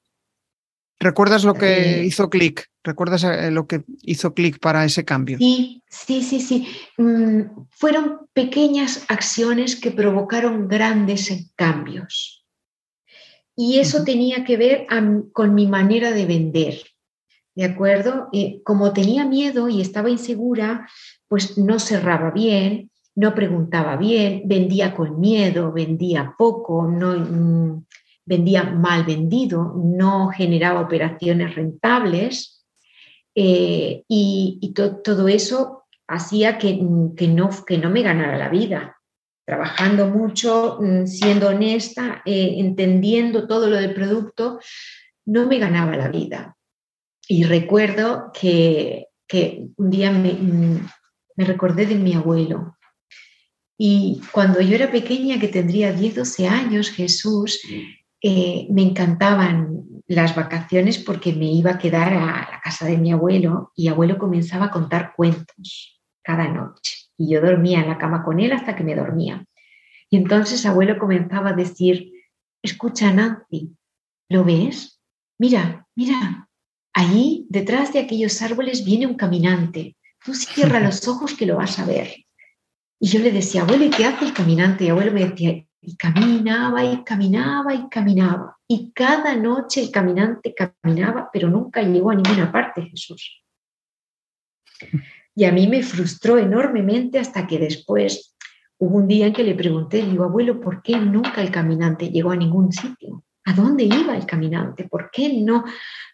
¿Recuerdas 0.99 1.43
lo 1.43 1.53
que 1.53 1.99
eh, 1.99 2.05
hizo 2.05 2.30
clic? 2.30 2.69
¿Recuerdas 2.82 3.26
eh, 3.26 3.51
lo 3.51 3.67
que 3.67 3.84
hizo 4.03 4.34
clic 4.34 4.59
para 4.59 4.86
ese 4.86 5.03
cambio? 5.03 5.38
Sí, 5.38 5.84
sí, 5.89 6.24
sí, 6.24 6.39
sí. 6.39 6.67
Mm, 6.97 7.65
fueron 7.71 8.30
pequeñas 8.32 9.03
acciones 9.09 9.76
que 9.76 9.91
provocaron 9.91 10.69
grandes 10.69 11.51
cambios. 11.57 12.45
Y 13.53 13.80
eso 13.80 14.05
tenía 14.05 14.45
que 14.45 14.55
ver 14.55 14.88
con 15.34 15.53
mi 15.53 15.67
manera 15.67 16.11
de 16.11 16.26
vender. 16.26 16.93
¿De 17.56 17.66
acuerdo? 17.66 18.30
Como 18.64 18.93
tenía 18.93 19.26
miedo 19.26 19.70
y 19.70 19.82
estaba 19.82 20.10
insegura, 20.10 20.89
pues 21.28 21.58
no 21.58 21.78
cerraba 21.78 22.32
bien, 22.32 22.89
no 23.16 23.36
preguntaba 23.36 23.95
bien, 23.95 24.43
vendía 24.45 24.95
con 24.95 25.20
miedo, 25.20 25.72
vendía 25.72 26.34
poco, 26.38 26.88
no, 26.88 27.14
mm, 27.14 27.86
vendía 28.26 28.64
mal 28.64 29.04
vendido, 29.04 29.74
no 29.76 30.30
generaba 30.30 30.82
operaciones 30.82 31.56
rentables 31.56 32.66
eh, 33.36 34.04
y, 34.08 34.74
todo 35.04 35.28
eso 35.28 35.84
hacía 36.08 36.58
que, 36.58 36.76
no, 36.76 37.49
que 37.66 37.78
no 37.78 37.89
me 37.89 38.01
ganara 38.01 38.38
la 38.38 38.49
vida. 38.49 38.97
Trabajando 39.45 40.08
mucho, 40.08 40.78
mm, 40.80 41.06
siendo 41.06 41.49
honesta, 41.49 42.22
eh, 42.26 42.56
entendiendo 42.58 43.47
todo 43.47 43.70
lo 43.70 43.78
del 43.78 43.93
producto, 43.93 44.60
no 45.26 45.47
me 45.47 45.58
ganaba 45.60 45.95
la 45.97 46.10
vida. 46.10 46.56
Y 47.28 47.43
recuerdo 47.43 48.32
que, 48.34 49.07
un 49.78 49.89
día 49.89 50.11
me, 50.11 50.34
mm, 50.34 50.88
me 51.38 51.45
recordé 51.45 51.86
de 51.86 51.95
mi 51.95 52.13
abuelo, 52.13 52.78
y 53.78 54.21
cuando 54.32 54.61
yo 54.61 54.76
era 54.76 54.91
pequeña, 54.91 55.39
que 55.39 55.47
tendría 55.47 55.91
10, 55.91 56.15
12 56.15 56.47
años, 56.47 56.91
Jesús 56.91 57.59
eh, 58.21 58.67
me 58.69 58.82
encantaban 58.82 60.01
las 60.07 60.36
vacaciones 60.36 60.99
porque 60.99 61.34
me 61.34 61.51
iba 61.51 61.71
a 61.71 61.78
quedar 61.78 62.13
a 62.13 62.49
la 62.51 62.61
casa 62.63 62.86
de 62.86 62.97
mi 62.97 63.11
abuelo 63.11 63.71
y 63.76 63.88
abuelo 63.88 64.17
comenzaba 64.17 64.65
a 64.65 64.71
contar 64.71 65.13
cuentos 65.15 66.01
cada 66.21 66.47
noche. 66.47 66.95
Y 67.17 67.34
yo 67.34 67.41
dormía 67.41 67.82
en 67.82 67.89
la 67.89 67.97
cama 67.97 68.24
con 68.24 68.39
él 68.39 68.51
hasta 68.53 68.76
que 68.76 68.84
me 68.84 68.95
dormía. 68.95 69.45
Y 70.09 70.17
entonces 70.17 70.65
abuelo 70.65 70.99
comenzaba 70.99 71.49
a 71.49 71.53
decir, 71.53 72.11
escucha 72.61 73.11
Nancy, 73.11 73.76
¿lo 74.30 74.43
ves? 74.43 75.01
Mira, 75.39 75.88
mira, 75.95 76.47
allí 76.94 77.46
detrás 77.50 77.94
de 77.94 78.00
aquellos 78.00 78.41
árboles 78.41 78.86
viene 78.86 79.08
un 79.08 79.16
caminante. 79.16 79.96
Tú 80.24 80.34
cierra 80.34 80.80
los 80.84 81.08
ojos 81.08 81.34
que 81.34 81.46
lo 81.46 81.58
vas 81.58 81.80
a 81.80 81.86
ver. 81.86 82.26
Y 83.00 83.08
yo 83.08 83.20
le 83.20 83.32
decía, 83.32 83.64
abuelo, 83.64 83.86
¿y 83.86 83.89
qué 83.89 84.06
hace 84.06 84.26
el 84.26 84.34
caminante? 84.34 84.86
Y 84.86 84.89
abuelo 84.89 85.12
me 85.12 85.26
decía, 85.26 85.66
y 85.82 85.98
caminaba 85.98 86.86
y 86.86 87.04
caminaba 87.04 87.74
y 87.74 87.89
caminaba. 87.89 88.58
Y 88.66 88.91
cada 88.94 89.36
noche 89.36 89.82
el 89.82 89.91
caminante 89.91 90.56
caminaba, 90.56 91.30
pero 91.32 91.50
nunca 91.50 91.82
llegó 91.82 92.12
a 92.12 92.16
ninguna 92.16 92.50
parte, 92.52 92.84
Jesús. 92.84 93.44
Y 95.36 95.44
a 95.44 95.52
mí 95.52 95.68
me 95.68 95.84
frustró 95.84 96.38
enormemente 96.38 97.20
hasta 97.20 97.46
que 97.46 97.60
después 97.60 98.36
hubo 98.78 98.98
un 98.98 99.08
día 99.08 99.28
en 99.28 99.34
que 99.34 99.44
le 99.44 99.56
pregunté, 99.56 100.02
digo, 100.06 100.24
abuelo, 100.24 100.62
¿por 100.62 100.82
qué 100.82 100.98
nunca 100.98 101.41
el 101.41 101.52
caminante 101.52 102.10
llegó 102.10 102.32
a 102.32 102.38
ningún 102.38 102.72
sitio? 102.72 103.24
¿A 103.46 103.54
dónde 103.54 103.84
iba 103.84 104.16
el 104.16 104.26
caminante? 104.26 104.88
¿Por 104.88 105.12
qué 105.12 105.34
no 105.34 105.66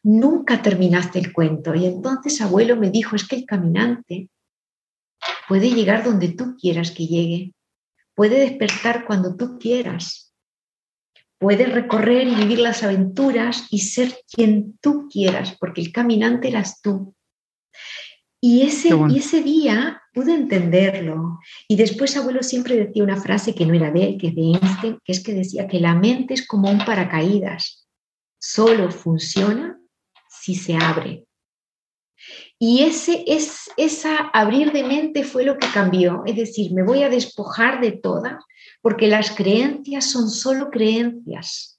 nunca 0.04 0.62
terminaste 0.62 1.20
el 1.20 1.32
cuento? 1.32 1.76
Y 1.76 1.86
entonces 1.86 2.42
abuelo 2.42 2.76
me 2.76 2.90
dijo, 2.90 3.16
es 3.16 3.28
que 3.28 3.36
el 3.36 3.46
caminante 3.46 4.30
puede 5.48 5.70
llegar 5.70 6.04
donde 6.04 6.30
tú 6.30 6.56
quieras 6.60 6.92
que 6.92 7.06
llegue, 7.06 7.54
puede 8.16 8.40
despertar 8.40 9.06
cuando 9.06 9.36
tú 9.36 9.60
quieras. 9.60 10.34
Puede 11.38 11.68
recorrer 11.68 12.28
y 12.28 12.36
vivir 12.36 12.60
las 12.60 12.84
aventuras 12.84 13.68
y 13.70 13.80
ser 13.80 14.14
quien 14.30 14.78
tú 14.80 15.08
quieras, 15.10 15.56
porque 15.58 15.82
el 15.82 15.94
caminante 15.94 16.50
eras 16.50 16.82
tú. 16.82 17.16
Y 18.42 18.62
ese, 18.62 18.90
y 19.10 19.18
ese 19.18 19.42
día 19.42 20.02
pude 20.14 20.34
entenderlo. 20.34 21.40
Y 21.68 21.76
después 21.76 22.16
abuelo 22.16 22.42
siempre 22.42 22.76
decía 22.76 23.04
una 23.04 23.22
frase 23.22 23.54
que 23.54 23.66
no 23.66 23.74
era 23.74 23.92
de 23.92 24.04
él, 24.04 24.18
que 24.18 24.28
es 24.28 24.36
de 24.36 24.42
Einstein, 24.42 25.00
que 25.04 25.12
es 25.12 25.24
que 25.24 25.34
decía 25.34 25.68
que 25.68 25.80
la 25.80 25.94
mente 25.96 26.34
es 26.34 26.48
como 26.48 26.70
un 26.70 26.80
paracaídas. 26.86 27.88
Solo 28.40 28.92
funciona 28.92 29.80
si 30.30 30.56
se 30.56 30.76
abre. 30.76 31.26
Y 32.58 32.84
ese, 32.84 33.24
es, 33.28 33.70
esa 33.78 34.18
abrir 34.34 34.72
de 34.72 34.84
mente 34.84 35.24
fue 35.24 35.44
lo 35.44 35.58
que 35.58 35.68
cambió. 35.74 36.24
Es 36.26 36.36
decir, 36.36 36.74
me 36.74 36.84
voy 36.84 37.04
a 37.04 37.10
despojar 37.10 37.82
de 37.82 37.94
todas, 37.94 38.44
porque 38.82 39.08
las 39.08 39.32
creencias 39.32 40.12
son 40.12 40.30
solo 40.30 40.70
creencias. 40.70 41.79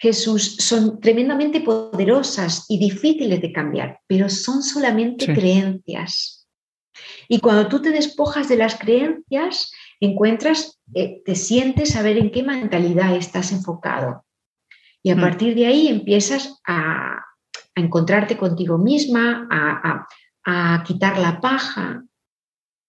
Jesús 0.00 0.56
son 0.56 0.98
tremendamente 0.98 1.60
poderosas 1.60 2.64
y 2.70 2.78
difíciles 2.78 3.42
de 3.42 3.52
cambiar, 3.52 4.00
pero 4.06 4.30
son 4.30 4.62
solamente 4.62 5.26
creencias. 5.26 6.48
Y 7.28 7.40
cuando 7.40 7.68
tú 7.68 7.82
te 7.82 7.90
despojas 7.90 8.48
de 8.48 8.56
las 8.56 8.76
creencias, 8.76 9.70
encuentras, 10.00 10.80
eh, 10.94 11.22
te 11.24 11.34
sientes 11.34 11.96
a 11.96 12.02
ver 12.02 12.16
en 12.16 12.30
qué 12.30 12.42
mentalidad 12.42 13.14
estás 13.14 13.52
enfocado. 13.52 14.24
Y 15.02 15.10
a 15.10 15.16
mm. 15.16 15.20
partir 15.20 15.54
de 15.54 15.66
ahí 15.66 15.88
empiezas 15.88 16.60
a, 16.66 17.16
a 17.74 17.80
encontrarte 17.80 18.38
contigo 18.38 18.78
misma, 18.78 19.46
a, 19.50 20.06
quitar 20.84 21.18
la 21.18 21.40
paja, 21.40 22.02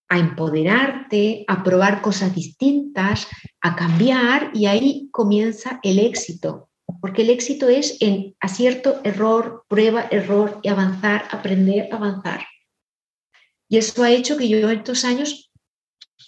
a 0.08 0.18
empoderarte, 0.18 1.44
a 1.46 1.62
probar 1.62 2.00
cosas 2.00 2.34
distintas, 2.34 3.28
a 3.60 3.76
cambiar 3.76 4.50
y 4.54 4.66
ahí 4.66 5.08
comienza 5.12 5.78
el 5.82 6.00
éxito. 6.00 6.70
Porque 7.00 7.22
el 7.22 7.30
éxito 7.30 7.68
es 7.68 7.96
en 8.00 8.34
acierto, 8.40 9.00
error, 9.04 9.64
prueba, 9.68 10.06
error 10.10 10.60
y 10.62 10.68
avanzar, 10.68 11.24
aprender, 11.30 11.88
avanzar. 11.92 12.46
Y 13.68 13.78
eso 13.78 14.02
ha 14.02 14.10
hecho 14.10 14.36
que 14.36 14.48
yo 14.48 14.70
en 14.70 14.78
estos 14.78 15.04
años 15.04 15.50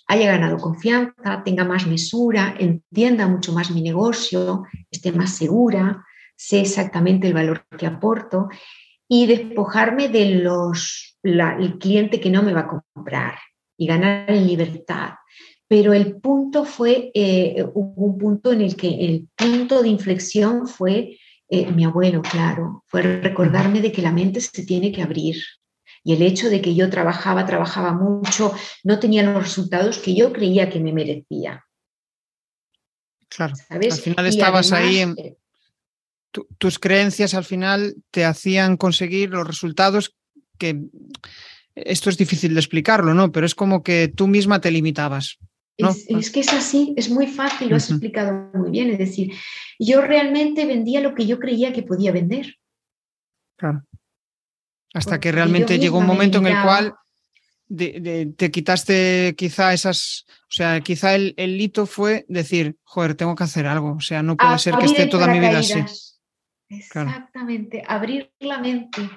haya 0.06 0.26
ganado 0.26 0.58
confianza, 0.58 1.42
tenga 1.44 1.64
más 1.64 1.86
mesura, 1.86 2.54
entienda 2.58 3.26
mucho 3.26 3.52
más 3.52 3.70
mi 3.70 3.82
negocio, 3.82 4.64
esté 4.90 5.12
más 5.12 5.36
segura, 5.36 6.04
sé 6.36 6.60
exactamente 6.60 7.26
el 7.26 7.34
valor 7.34 7.66
que 7.78 7.86
aporto 7.86 8.48
y 9.08 9.26
despojarme 9.26 10.08
de 10.08 10.36
los, 10.36 11.18
el 11.22 11.78
cliente 11.78 12.20
que 12.20 12.30
no 12.30 12.42
me 12.42 12.52
va 12.52 12.60
a 12.60 12.68
comprar 12.68 13.38
y 13.76 13.86
ganar 13.86 14.30
en 14.30 14.46
libertad. 14.46 15.14
Pero 15.68 15.92
el 15.92 16.16
punto 16.16 16.64
fue, 16.64 17.10
eh, 17.14 17.64
un 17.74 18.18
punto 18.18 18.52
en 18.52 18.60
el 18.60 18.76
que 18.76 18.88
el 19.06 19.28
punto 19.34 19.82
de 19.82 19.88
inflexión 19.88 20.66
fue 20.66 21.18
eh, 21.48 21.70
mi 21.72 21.84
abuelo, 21.84 22.22
claro, 22.22 22.84
fue 22.86 23.02
recordarme 23.02 23.80
de 23.80 23.92
que 23.92 24.02
la 24.02 24.12
mente 24.12 24.40
se 24.40 24.64
tiene 24.64 24.92
que 24.92 25.02
abrir. 25.02 25.36
Y 26.02 26.12
el 26.12 26.22
hecho 26.22 26.50
de 26.50 26.60
que 26.60 26.74
yo 26.74 26.90
trabajaba, 26.90 27.46
trabajaba 27.46 27.92
mucho, 27.92 28.54
no 28.82 28.98
tenía 28.98 29.22
los 29.22 29.42
resultados 29.42 29.98
que 29.98 30.14
yo 30.14 30.32
creía 30.32 30.68
que 30.68 30.80
me 30.80 30.92
merecía. 30.92 31.64
Claro, 33.28 33.54
al 33.70 33.92
final 33.92 34.26
estabas 34.26 34.70
ahí 34.72 34.98
en, 34.98 35.14
eh, 35.18 35.36
tus 36.58 36.78
creencias 36.78 37.34
al 37.34 37.44
final 37.44 37.96
te 38.10 38.24
hacían 38.24 38.76
conseguir 38.76 39.30
los 39.30 39.46
resultados 39.46 40.16
que 40.58 40.80
esto 41.74 42.10
es 42.10 42.16
difícil 42.16 42.54
de 42.54 42.60
explicarlo, 42.60 43.14
¿no? 43.14 43.32
Pero 43.32 43.46
es 43.46 43.54
como 43.54 43.82
que 43.82 44.08
tú 44.08 44.26
misma 44.26 44.60
te 44.60 44.70
limitabas. 44.70 45.38
Es, 45.76 46.30
que 46.30 46.40
es 46.40 46.52
así, 46.52 46.94
es 46.96 47.10
muy 47.10 47.26
fácil, 47.26 47.68
lo 47.68 47.76
has 47.76 47.90
explicado 47.90 48.50
muy 48.54 48.70
bien. 48.70 48.90
Es 48.90 48.98
decir, 48.98 49.32
yo 49.78 50.00
realmente 50.00 50.66
vendía 50.66 51.00
lo 51.00 51.14
que 51.14 51.26
yo 51.26 51.38
creía 51.38 51.72
que 51.72 51.82
podía 51.82 52.12
vender. 52.12 52.56
Claro. 53.56 53.84
Hasta 54.92 55.18
que 55.18 55.32
realmente 55.32 55.78
llegó 55.78 55.98
un 55.98 56.06
momento 56.06 56.38
en 56.38 56.46
el 56.46 56.62
cual 56.62 56.94
te 57.66 58.50
quitaste 58.52 59.34
quizá 59.36 59.72
esas, 59.72 60.26
o 60.42 60.50
sea, 60.50 60.80
quizá 60.80 61.14
el, 61.14 61.34
el, 61.36 61.60
hito 61.60 61.86
fue 61.86 62.24
decir, 62.28 62.76
joder, 62.84 63.14
tengo 63.14 63.34
que 63.34 63.44
hacer 63.44 63.66
algo, 63.66 63.94
o 63.94 64.00
sea, 64.00 64.22
no 64.22 64.36
puede 64.36 64.58
ser 64.58 64.76
que 64.76 64.86
esté 64.86 65.06
toda 65.06 65.26
mi 65.26 65.40
vida 65.40 65.58
así. 65.58 65.82
Exactamente, 66.68 67.82
abrir 67.86 68.32
la 68.38 68.58
mente. 68.58 69.08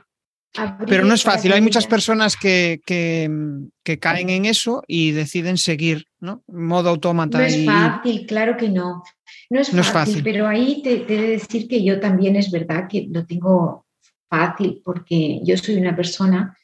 Pero 0.87 1.05
no 1.05 1.13
es 1.13 1.23
fácil, 1.23 1.53
hay 1.53 1.61
muchas 1.61 1.87
personas 1.87 2.35
que, 2.35 2.81
que, 2.85 3.99
caen 3.99 4.29
en 4.29 4.45
eso 4.45 4.83
y 4.87 5.11
deciden 5.11 5.57
seguir, 5.57 6.05
¿no? 6.19 6.43
Modo 6.47 6.89
autómata. 6.89 7.39
No 7.39 7.43
es 7.43 7.65
fácil, 7.65 8.25
claro 8.25 8.57
que 8.57 8.69
no. 8.69 9.03
No 9.49 9.61
es, 9.61 9.69
fácil, 9.87 10.23
pero 10.23 10.45
ahí 10.45 10.81
te, 10.83 10.97
te 10.99 11.15
he 11.15 11.21
de 11.21 11.27
decir 11.29 11.69
que 11.69 11.81
yo 11.83 12.01
también 12.01 12.35
es 12.35 12.51
verdad 12.51 12.87
que 12.89 13.07
lo 13.09 13.25
tengo 13.25 13.85
fácil 14.29 14.81
porque 14.83 15.39
yo 15.43 15.55
soy 15.57 15.75
una 15.75 15.95
persona 15.95 16.57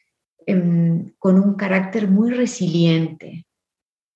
Em, 0.45 1.13
con 1.19 1.39
un 1.39 1.55
carácter 1.55 2.09
muy 2.09 2.31
resiliente. 2.31 3.45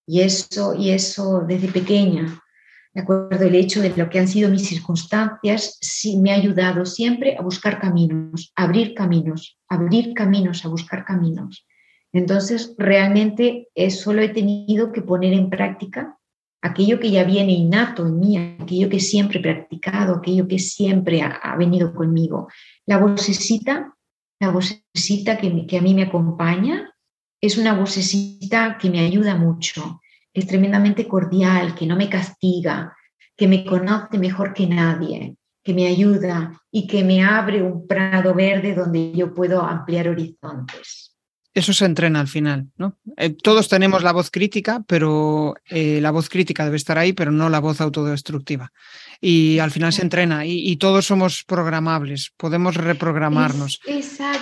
Y 0.06 0.22
eso, 0.22 0.74
y 0.74 0.92
eso 0.92 1.44
desde 1.48 1.68
pequeña, 1.68 2.42
de 2.98 3.04
acuerdo, 3.04 3.46
el 3.46 3.54
hecho 3.54 3.80
de 3.80 3.96
lo 3.96 4.10
que 4.10 4.18
han 4.18 4.28
sido 4.28 4.50
mis 4.50 4.68
circunstancias, 4.68 5.78
sí 5.82 6.18
me 6.18 6.32
ha 6.32 6.36
ayudado 6.36 6.84
siempre 6.84 7.38
a 7.38 7.44
buscar 7.44 7.80
caminos, 7.80 8.52
a 8.56 8.64
abrir 8.64 8.96
caminos, 8.96 9.60
abrir 9.70 10.16
caminos, 10.16 10.66
a 10.66 10.70
buscar 10.70 11.06
caminos. 11.06 11.68
Entonces, 12.12 12.74
realmente 12.76 13.68
solo 13.92 14.24
he 14.24 14.30
tenido 14.30 14.92
que 14.92 15.04
poner 15.04 15.34
en 15.34 15.52
práctica 15.52 16.18
aquello 16.64 17.00
que 17.00 17.12
ya 17.12 17.24
viene 17.24 17.52
innato 17.52 18.08
en 18.08 18.20
mí, 18.20 18.36
aquello 18.36 18.90
que 18.90 19.00
siempre 19.00 19.42
he 19.42 19.44
practicado, 19.44 20.16
aquello 20.16 20.48
que 20.48 20.58
siempre 20.58 21.22
ha, 21.22 21.56
venido 21.56 21.94
conmigo. 21.94 22.48
La 22.88 22.98
vocecita 22.98 23.94
la 24.40 24.50
vocecita 24.50 25.38
que, 25.38 25.68
que 25.68 25.78
a 25.78 25.82
mí 25.84 25.94
me 25.94 26.04
acompaña 26.04 26.96
es 27.42 27.60
una 27.60 27.76
vocecita 27.76 28.80
que 28.80 28.90
me 28.90 29.02
ayuda 29.02 29.36
mucho, 29.36 30.02
es 30.40 30.48
tremendamente 30.48 31.08
cordial, 31.08 31.76
que 31.76 31.86
no 31.86 31.96
me 31.96 32.10
castiga, 32.10 32.96
que 33.36 33.48
me 33.48 33.66
conoce 33.66 34.18
mejor 34.18 34.54
que 34.54 34.68
nadie, 34.68 35.36
que 35.64 35.74
me 35.74 35.88
ayuda 35.88 36.62
y 36.72 36.88
que 36.88 37.04
me 37.04 37.24
abre 37.24 37.62
un 37.62 37.88
prado 37.88 38.34
verde 38.34 38.74
donde 38.74 39.12
yo 39.14 39.34
puedo 39.34 39.62
ampliar 39.62 40.08
horizontes. 40.08 41.14
Eso 41.54 41.74
se 41.74 41.86
entrena 41.86 42.20
al 42.20 42.28
final, 42.28 42.68
¿no? 42.78 43.00
Eh, 43.18 43.32
todos 43.32 43.68
tenemos 43.68 44.04
la 44.04 44.12
voz 44.12 44.30
crítica, 44.30 44.84
pero 44.88 45.56
eh, 45.66 46.00
la 46.02 46.12
voz 46.12 46.30
crítica 46.30 46.64
debe 46.64 46.78
estar 46.78 47.00
ahí, 47.00 47.14
pero 47.14 47.32
no 47.32 47.50
la 47.50 47.60
voz 47.60 47.82
autodestructiva 47.82 48.72
y 49.20 49.60
al 49.60 49.72
final 49.72 49.94
se 49.94 50.02
entrena 50.02 50.46
y, 50.46 50.76
todos 50.78 51.06
somos 51.06 51.44
programables, 51.44 52.32
podemos 52.38 52.76
reprogramarnos 52.76 53.80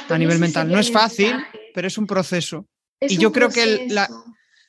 a 0.09 0.17
nivel 0.17 0.39
mental. 0.39 0.69
No 0.69 0.79
es 0.79 0.91
fácil, 0.91 1.33
pero 1.73 1.87
es 1.87 1.97
un 1.97 2.07
proceso. 2.07 2.67
y 2.99 3.17
yo 3.17 3.31
creo 3.31 3.49
que 3.49 3.87
la, 3.89 4.09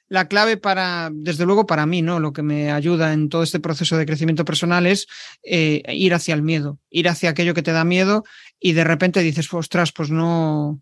la, 0.08 0.28
clave 0.28 0.56
para, 0.56 1.10
desde 1.12 1.46
luego 1.46 1.66
para 1.66 1.86
mí, 1.86 2.02
¿no? 2.02 2.20
Lo 2.20 2.32
que 2.32 2.42
me 2.42 2.70
ayuda 2.70 3.12
en 3.12 3.28
todo 3.28 3.42
este 3.42 3.60
proceso 3.60 3.96
de 3.96 4.06
crecimiento 4.06 4.44
personal 4.44 4.86
es 4.86 5.06
eh, 5.42 5.82
ir 5.88 6.14
hacia 6.14 6.34
el 6.34 6.42
miedo, 6.42 6.78
ir 6.90 7.08
hacia 7.08 7.30
aquello 7.30 7.54
que 7.54 7.62
te 7.62 7.72
da 7.72 7.84
miedo 7.84 8.24
y 8.60 8.72
de 8.72 8.84
repente 8.84 9.20
dices, 9.20 9.52
ostras, 9.52 9.92
pues 9.92 10.10
no, 10.10 10.80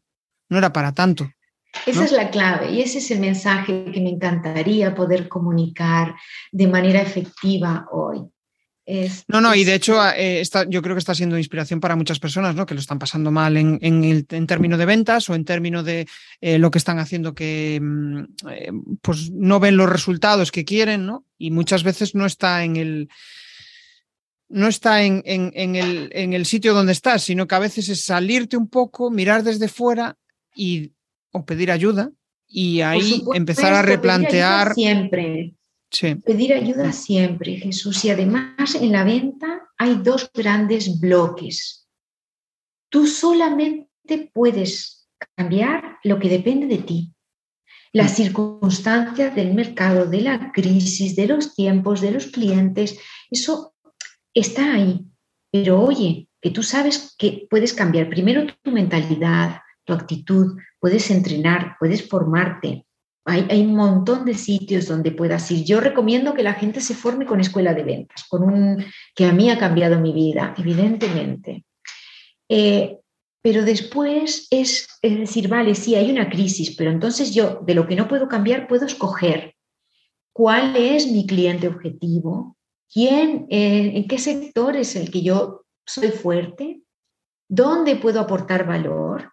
no 0.49 0.59
era 0.59 0.73
para 0.73 0.93
tanto. 0.93 1.31
Esa 1.87 2.05
es 2.05 2.13
la 2.13 2.31
clave 2.31 2.71
y 2.71 2.83
ese 2.83 2.99
es 2.99 3.11
el 3.11 3.19
mensaje 3.19 3.91
que 3.93 4.01
me 4.01 4.11
encantaría 4.11 4.95
poder 4.95 5.29
comunicar 5.29 6.15
de 6.53 6.69
manera 6.69 7.03
efectiva 7.03 7.87
hoy 7.91 8.23
no, 9.29 9.41
no, 9.41 9.55
y 9.55 9.65
de 9.65 9.75
hecho 9.75 9.97
eh, 10.15 10.43
yo 10.69 10.83
creo 10.83 10.95
que 10.95 10.99
está 10.99 11.15
siendo 11.15 11.39
inspiración 11.39 11.81
para 11.81 11.97
muchas 11.97 12.19
personas, 12.19 12.55
¿no? 12.55 12.67
Que 12.67 12.75
lo 12.75 12.81
están 12.81 12.99
pasando 12.99 13.31
mal 13.31 13.57
en, 13.57 13.79
en, 13.81 14.47
términos 14.47 14.79
de 14.79 14.85
ventas 14.85 15.29
o 15.31 15.35
en 15.35 15.45
términos 15.45 15.85
de 15.85 16.07
eh, 16.41 16.59
lo 16.59 16.71
que 16.71 16.79
están 16.79 16.99
haciendo 16.99 17.35
que 17.35 17.81
mm, 17.81 18.19
eh, 18.51 18.73
pues 19.01 19.31
no 19.31 19.59
ven 19.59 19.79
los 19.79 19.89
resultados 19.89 20.53
que 20.53 20.67
quieren, 20.67 21.07
¿no? 21.07 21.25
Y 21.39 21.51
muchas 21.51 21.83
veces 21.83 22.15
no 22.15 22.27
está 22.27 22.63
en 22.65 22.77
el 22.77 23.09
no 24.51 24.69
está 24.69 25.03
en, 25.03 25.23
en, 25.25 25.75
el, 25.75 26.11
en 26.13 26.33
el 26.35 26.45
sitio 26.45 26.75
donde 26.75 26.93
estás, 26.93 27.23
sino 27.25 27.47
que 27.49 27.55
a 27.55 27.61
veces 27.61 27.89
es 27.89 28.05
salirte 28.05 28.57
un 28.57 28.69
poco, 28.69 29.11
mirar 29.11 29.43
desde 29.43 29.69
fuera 29.69 30.17
y 30.55 30.93
o 31.33 31.45
pedir 31.45 31.73
ayuda 31.73 32.13
y 32.47 32.83
ahí 32.83 33.23
empezar 33.33 33.73
a 33.73 33.83
replantear. 33.83 34.75
Siempre 34.75 35.55
Pedir 36.25 36.55
ayuda 36.55 36.93
siempre, 36.93 37.57
Jesús. 37.57 38.05
Y 38.05 38.11
además 38.11 38.75
en 38.75 38.93
la 38.93 39.05
venta 39.05 39.69
hay 39.79 39.97
dos 39.97 40.31
grandes 40.33 41.01
bloques. 41.01 41.89
Tú 42.91 43.07
solamente 43.07 44.31
puedes 44.33 45.09
cambiar 45.37 45.99
lo 46.05 46.19
que 46.19 46.29
depende 46.29 46.67
de 46.67 46.79
ti. 46.79 47.15
Las 47.93 48.13
mm. 48.13 48.17
circunstancias 48.17 49.35
del 49.35 49.55
mercado, 49.55 50.07
de 50.07 50.21
la 50.21 50.53
crisis, 50.53 51.15
de 51.17 51.29
los 51.29 51.55
tiempos, 51.55 52.01
de 52.01 52.11
los 52.11 52.27
clientes, 52.27 52.99
eso 53.31 53.75
está 54.35 54.75
ahí. 54.75 55.07
Pero 55.51 55.81
oye, 55.81 56.29
que 56.41 56.51
tú 56.51 56.63
sabes 56.63 57.15
que 57.17 57.47
puedes 57.49 57.73
cambiar 57.73 58.09
primero 58.09 58.47
tu 58.63 58.71
mentalidad, 58.71 59.61
tu 59.85 59.93
actitud, 59.93 60.59
puedes 60.81 61.11
entrenar, 61.11 61.77
puedes 61.79 62.09
formarte, 62.09 62.87
hay, 63.27 63.63
un 63.63 63.75
montón 63.75 64.25
de 64.25 64.35
sitios 64.35 64.87
donde 64.87 65.11
puedas 65.11 65.51
ir. 65.51 65.65
Yo 65.65 65.81
recomiendo 65.81 66.35
que 66.35 66.43
la 66.43 66.55
gente 66.55 66.81
se 66.81 66.95
forme 66.95 67.25
con 67.25 67.41
escuela 67.41 67.73
de 67.73 67.83
ventas, 67.83 68.25
con 68.29 68.43
un 68.43 68.85
que 69.15 69.25
a 69.25 69.33
mí 69.33 69.51
ha 69.51 69.59
cambiado 69.59 69.99
mi 69.99 70.13
vida, 70.13 70.55
evidentemente. 70.59 71.65
Eh, 72.49 72.99
pero 73.43 73.65
después 73.65 74.47
es, 74.51 74.89
decir, 75.03 75.49
vale, 75.49 75.75
sí, 75.75 75.95
hay 75.95 76.11
una 76.11 76.29
crisis, 76.29 76.77
pero 76.77 76.91
entonces 76.91 77.35
yo 77.35 77.61
de 77.67 77.75
lo 77.75 77.87
que 77.87 77.97
no 77.97 78.09
puedo 78.09 78.29
cambiar 78.29 78.69
puedo 78.69 78.87
escoger 78.87 79.55
cuál 80.33 80.77
es 80.77 81.07
mi 81.11 81.27
cliente 81.27 81.69
objetivo, 81.69 82.57
quién, 82.93 83.47
eh, 83.49 83.93
en 83.95 84.07
qué 84.07 84.19
sector 84.19 84.77
es 84.77 84.97
el 84.97 85.11
que 85.11 85.23
yo 85.23 85.65
soy 85.87 86.09
fuerte, 86.09 86.83
dónde 87.49 87.97
puedo 87.97 88.21
aportar 88.21 88.67
valor, 88.67 89.33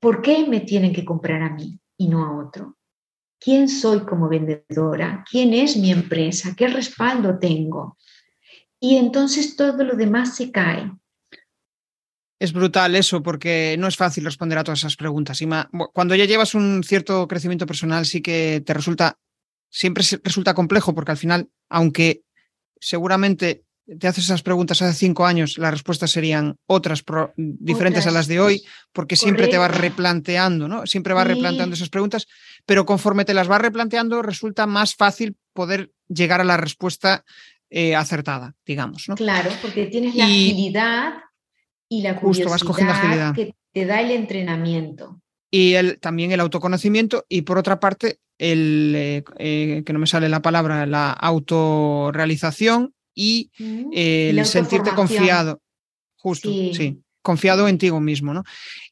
por 0.00 0.22
qué 0.22 0.46
me 0.46 0.60
tienen 0.60 0.92
que 0.92 1.04
comprar 1.04 1.42
a 1.42 1.50
mí 1.50 1.78
y 1.98 2.08
no 2.08 2.24
a 2.24 2.46
otro? 2.46 2.78
¿Quién 3.38 3.68
soy 3.68 4.00
como 4.00 4.28
vendedora? 4.28 5.24
¿Quién 5.30 5.52
es 5.52 5.76
mi 5.76 5.92
empresa? 5.92 6.54
¿Qué 6.56 6.68
respaldo 6.68 7.38
tengo? 7.38 7.98
Y 8.80 8.96
entonces 8.96 9.56
todo 9.56 9.84
lo 9.84 9.94
demás 9.96 10.36
se 10.36 10.50
cae. 10.50 10.90
Es 12.40 12.52
brutal 12.52 12.94
eso, 12.94 13.22
porque 13.22 13.76
no 13.78 13.88
es 13.88 13.96
fácil 13.96 14.24
responder 14.24 14.58
a 14.58 14.64
todas 14.64 14.78
esas 14.78 14.96
preguntas. 14.96 15.40
Cuando 15.92 16.14
ya 16.14 16.24
llevas 16.24 16.54
un 16.54 16.84
cierto 16.84 17.26
crecimiento 17.26 17.66
personal, 17.66 18.06
sí 18.06 18.22
que 18.22 18.62
te 18.64 18.74
resulta, 18.74 19.18
siempre 19.68 20.04
resulta 20.22 20.54
complejo, 20.54 20.94
porque 20.94 21.10
al 21.10 21.18
final, 21.18 21.48
aunque 21.68 22.22
seguramente 22.80 23.64
te 23.98 24.06
haces 24.06 24.24
esas 24.24 24.42
preguntas 24.42 24.82
hace 24.82 24.98
cinco 24.98 25.24
años, 25.24 25.56
las 25.56 25.70
respuestas 25.70 26.10
serían 26.10 26.56
otras 26.66 27.02
diferentes 27.36 28.06
a 28.06 28.10
las 28.10 28.26
de 28.26 28.40
hoy, 28.40 28.62
porque 28.92 29.16
siempre 29.16 29.48
te 29.48 29.56
vas 29.56 29.76
replanteando, 29.76 30.68
¿no? 30.68 30.86
Siempre 30.86 31.14
vas 31.14 31.26
replanteando 31.26 31.74
esas 31.74 31.88
preguntas, 31.88 32.26
pero 32.66 32.84
conforme 32.84 33.24
te 33.24 33.34
las 33.34 33.48
vas 33.48 33.60
replanteando, 33.60 34.20
resulta 34.20 34.66
más 34.66 34.94
fácil 34.94 35.36
poder 35.54 35.90
llegar 36.08 36.40
a 36.40 36.44
la 36.44 36.58
respuesta 36.58 37.24
eh, 37.70 37.94
acertada, 37.94 38.54
digamos, 38.66 39.08
¿no? 39.08 39.14
Claro, 39.14 39.50
porque 39.62 39.86
tienes 39.86 40.14
la 40.14 40.24
agilidad 40.24 41.14
y 41.88 42.02
la 42.02 42.20
curiosidad 42.20 43.34
que 43.34 43.54
te 43.72 43.86
da 43.86 44.00
el 44.00 44.10
entrenamiento. 44.10 45.22
Y 45.50 45.74
el, 45.74 45.98
también 45.98 46.32
el 46.32 46.40
autoconocimiento 46.40 47.24
y 47.26 47.42
por 47.42 47.56
otra 47.56 47.80
parte, 47.80 48.18
el, 48.36 48.92
eh, 48.94 49.24
eh, 49.38 49.82
que 49.84 49.92
no 49.94 49.98
me 49.98 50.06
sale 50.06 50.28
la 50.28 50.42
palabra, 50.42 50.84
la 50.84 51.10
autorrealización 51.10 52.94
y 53.20 53.50
mm, 53.58 53.90
el 53.92 54.46
sentirte 54.46 54.92
confiado. 54.94 55.60
Justo, 56.18 56.48
sí. 56.48 57.02
confiado 57.20 57.66
en 57.66 57.78
ti 57.78 57.90
mismo, 57.90 58.32
¿no? 58.32 58.44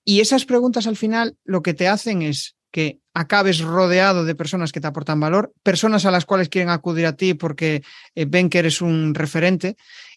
Y 0.04 0.20
esas 0.20 0.44
preguntas 0.44 0.88
al 0.88 0.96
final 0.96 1.36
lo 1.44 1.62
que 1.62 1.74
te 1.74 1.86
hacen 1.86 2.22
es 2.22 2.56
que 2.72 2.98
acabes 3.14 3.60
rodeado 3.60 4.24
de 4.24 4.34
personas 4.34 4.72
que 4.72 4.80
te 4.80 4.88
aportan 4.88 5.20
valor, 5.20 5.52
personas 5.62 6.06
a 6.06 6.10
las 6.10 6.24
cuales 6.24 6.48
quieren 6.48 6.70
acudir 6.70 7.06
a 7.06 7.16
ti 7.16 7.34
porque 7.34 7.82
eh, 8.16 8.24
ven 8.26 8.50
que 8.50 8.58
eres 8.58 8.80
un 8.80 9.14
referente 9.14 9.76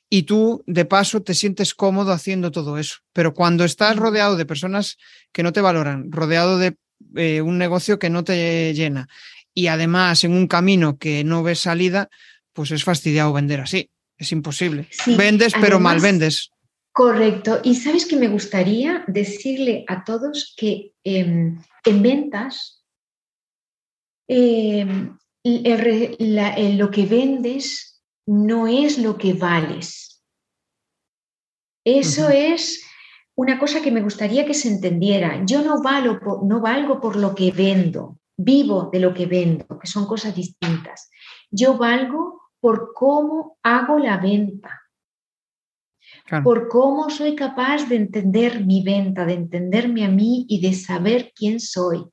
y 0.09 0.23
tú 0.23 0.63
de 0.65 0.85
paso 0.85 1.21
te 1.21 1.35
sientes 1.35 1.75
cómodo 1.75 2.11
haciendo 2.11 2.51
todo 2.51 2.79
eso. 2.79 2.97
Pero 3.13 3.35
cuando 3.35 3.63
estás 3.63 3.95
rodeado 3.95 4.37
de 4.37 4.45
personas 4.47 4.97
que 5.31 5.43
no 5.43 5.53
te 5.53 5.61
valoran, 5.61 6.11
rodeado 6.11 6.57
de 6.57 6.77
eh, 7.15 7.41
un 7.41 7.59
negocio 7.59 7.99
que 7.99 8.09
no 8.09 8.23
te 8.23 8.73
llena 8.73 9.07
y 9.53 9.67
además 9.67 10.23
en 10.23 10.33
un 10.33 10.47
camino 10.47 10.97
que 10.97 11.23
no 11.23 11.43
ves 11.43 11.59
salida, 11.59 12.09
pues 12.53 12.71
es 12.71 12.83
fastidiado 12.83 13.33
vender 13.33 13.61
así. 13.61 13.89
Es 14.19 14.33
imposible. 14.33 14.87
vendes, 15.17 15.53
pero 15.59 15.79
mal 15.79 16.01
vendes. 16.01 16.51
Correcto. 16.91 17.61
Y 17.63 17.75
sabes 17.75 18.05
que 18.05 18.17
me 18.17 18.27
gustaría 18.27 19.05
decirle 19.07 19.85
a 19.87 20.03
todos 20.03 20.53
que 20.57 20.91
em, 21.05 21.57
en 21.85 22.01
ventas 22.01 22.83
em, 24.27 25.17
lo 25.43 26.91
que 26.91 27.05
vendes 27.05 28.01
no 28.27 28.67
es 28.67 28.97
lo 28.97 29.17
que 29.17 29.33
vales. 29.33 30.21
Eso 31.85 32.29
es 32.29 32.83
una 33.35 33.57
cosa 33.57 33.81
que 33.81 33.91
me 33.91 34.01
gustaría 34.01 34.45
que 34.45 34.53
se 34.53 34.67
entendiera. 34.67 35.41
Yo 35.45 35.63
no, 35.63 35.81
valgo 35.81 36.41
no 36.45 36.59
valgo 36.59 36.99
por 36.99 37.15
lo 37.15 37.33
que 37.33 37.51
vendo, 37.51 38.19
vivo 38.37 38.89
de 38.91 38.99
lo 38.99 39.13
que 39.13 39.25
vendo, 39.27 39.65
que 39.79 39.87
son 39.87 40.05
cosas 40.05 40.35
distintas. 40.35 41.09
Yo 41.49 41.77
valgo 41.77 42.38
por 42.59 42.93
cómo 42.93 43.57
hago 43.63 43.99
la 43.99 44.17
venta, 44.17 44.81
por 46.43 46.67
cómo 46.67 47.09
soy 47.09 47.35
capaz 47.35 47.87
de 47.87 47.95
entender 47.95 48.65
mi 48.65 48.83
venta, 48.83 49.25
de 49.25 49.33
entenderme 49.33 50.05
a 50.05 50.09
mí 50.09 50.45
y 50.49 50.61
de 50.61 50.73
saber 50.73 51.31
quién 51.35 51.59
soy. 51.59 52.05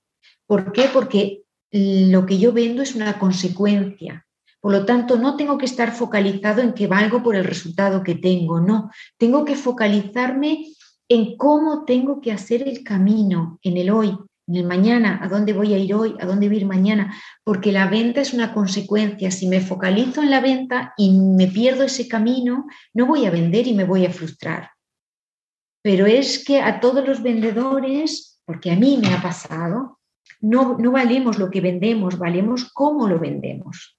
¿Por 0.47 0.73
qué? 0.73 0.89
Porque 0.93 1.43
lo 1.73 2.27
que 2.27 2.39
yo 2.39 2.53
vendo 2.53 2.83
es 2.83 2.95
una 2.95 3.19
consecuencia. 3.19 4.27
Por 4.61 4.73
lo 4.73 4.85
tanto, 4.85 5.17
no 5.17 5.37
tengo 5.37 5.59
que 5.59 5.67
estar 5.67 5.93
focalizado 5.93 6.61
en 6.61 6.73
que 6.73 6.87
valgo 6.87 7.23
por 7.23 7.37
el 7.37 7.45
resultado 7.45 8.03
que 8.03 8.15
tengo, 8.15 8.61
no. 8.61 8.91
Tengo 9.17 9.45
que 9.45 9.55
focalizarme 9.55 10.67
en 11.09 11.37
cómo 11.37 11.85
tengo 11.85 12.21
que 12.21 12.33
hacer 12.33 12.67
el 12.67 12.83
camino 12.83 13.59
en 13.63 13.77
el 13.77 13.91
hoy, 13.91 14.17
en 14.47 14.57
el 14.57 14.65
mañana, 14.65 15.19
a 15.23 15.29
dónde 15.29 15.53
voy 15.53 15.75
a 15.75 15.79
ir 15.79 15.95
hoy, 15.95 16.15
a 16.21 16.27
dónde 16.27 16.47
voy 16.49 16.57
a 16.57 16.61
ir 16.61 16.67
mañana, 16.67 17.15
porque 17.43 17.73
la 17.73 17.89
venta 17.89 18.21
es 18.21 18.33
una 18.33 18.55
consecuencia. 18.55 19.31
Si 19.31 19.49
me 19.49 19.61
focalizo 19.61 20.23
en 20.23 20.31
la 20.31 20.41
venta 20.41 20.95
y 20.97 21.19
me 21.19 21.49
pierdo 21.49 21.83
ese 21.83 22.07
camino, 22.07 22.67
no 22.95 23.07
voy 23.07 23.27
a 23.27 23.31
vender 23.31 23.67
y 23.67 23.75
me 23.75 23.85
voy 23.85 24.07
a 24.07 24.13
frustrar. 24.13 24.71
Pero 25.83 26.07
es 26.07 26.45
que 26.45 26.61
a 26.61 26.81
todos 26.81 27.07
los 27.07 27.23
vendedores, 27.23 28.41
porque 28.45 28.71
a 28.71 28.77
mí 28.77 28.99
me 29.01 29.13
ha 29.13 29.21
pasado, 29.21 29.99
no, 30.41 30.79
no 30.79 30.93
valemos 30.93 31.39
lo 31.39 31.51
que 31.51 31.61
vendemos, 31.61 32.19
valemos 32.19 32.71
cómo 32.73 33.09
lo 33.09 33.19
vendemos. 33.19 33.99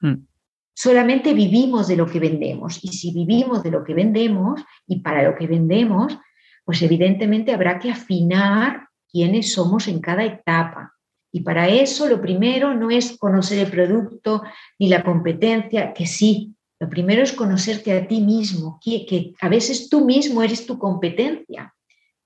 Mm. 0.00 0.26
Solamente 0.74 1.34
vivimos 1.34 1.88
de 1.88 1.96
lo 1.96 2.06
que 2.06 2.20
vendemos 2.20 2.82
y 2.82 2.88
si 2.88 3.12
vivimos 3.12 3.62
de 3.62 3.70
lo 3.70 3.84
que 3.84 3.94
vendemos 3.94 4.60
y 4.86 5.00
para 5.00 5.22
lo 5.22 5.36
que 5.36 5.46
vendemos, 5.46 6.18
pues 6.64 6.82
evidentemente 6.82 7.52
habrá 7.52 7.78
que 7.78 7.90
afinar 7.90 8.88
quiénes 9.14 9.52
somos 9.52 9.86
en 9.86 10.00
cada 10.00 10.24
etapa. 10.24 10.92
Y 11.32 11.40
para 11.40 11.68
eso 11.68 12.08
lo 12.08 12.20
primero 12.20 12.74
no 12.74 12.90
es 12.90 13.16
conocer 13.16 13.60
el 13.60 13.70
producto 13.70 14.42
ni 14.80 14.88
la 14.88 15.04
competencia, 15.04 15.92
que 15.94 16.06
sí, 16.06 16.56
lo 16.80 16.88
primero 16.88 17.22
es 17.22 17.32
conocerte 17.32 17.92
a 17.92 18.08
ti 18.08 18.20
mismo, 18.20 18.80
que, 18.84 19.06
que 19.06 19.34
a 19.40 19.48
veces 19.48 19.88
tú 19.88 20.04
mismo 20.04 20.42
eres 20.42 20.66
tu 20.66 20.80
competencia 20.80 21.72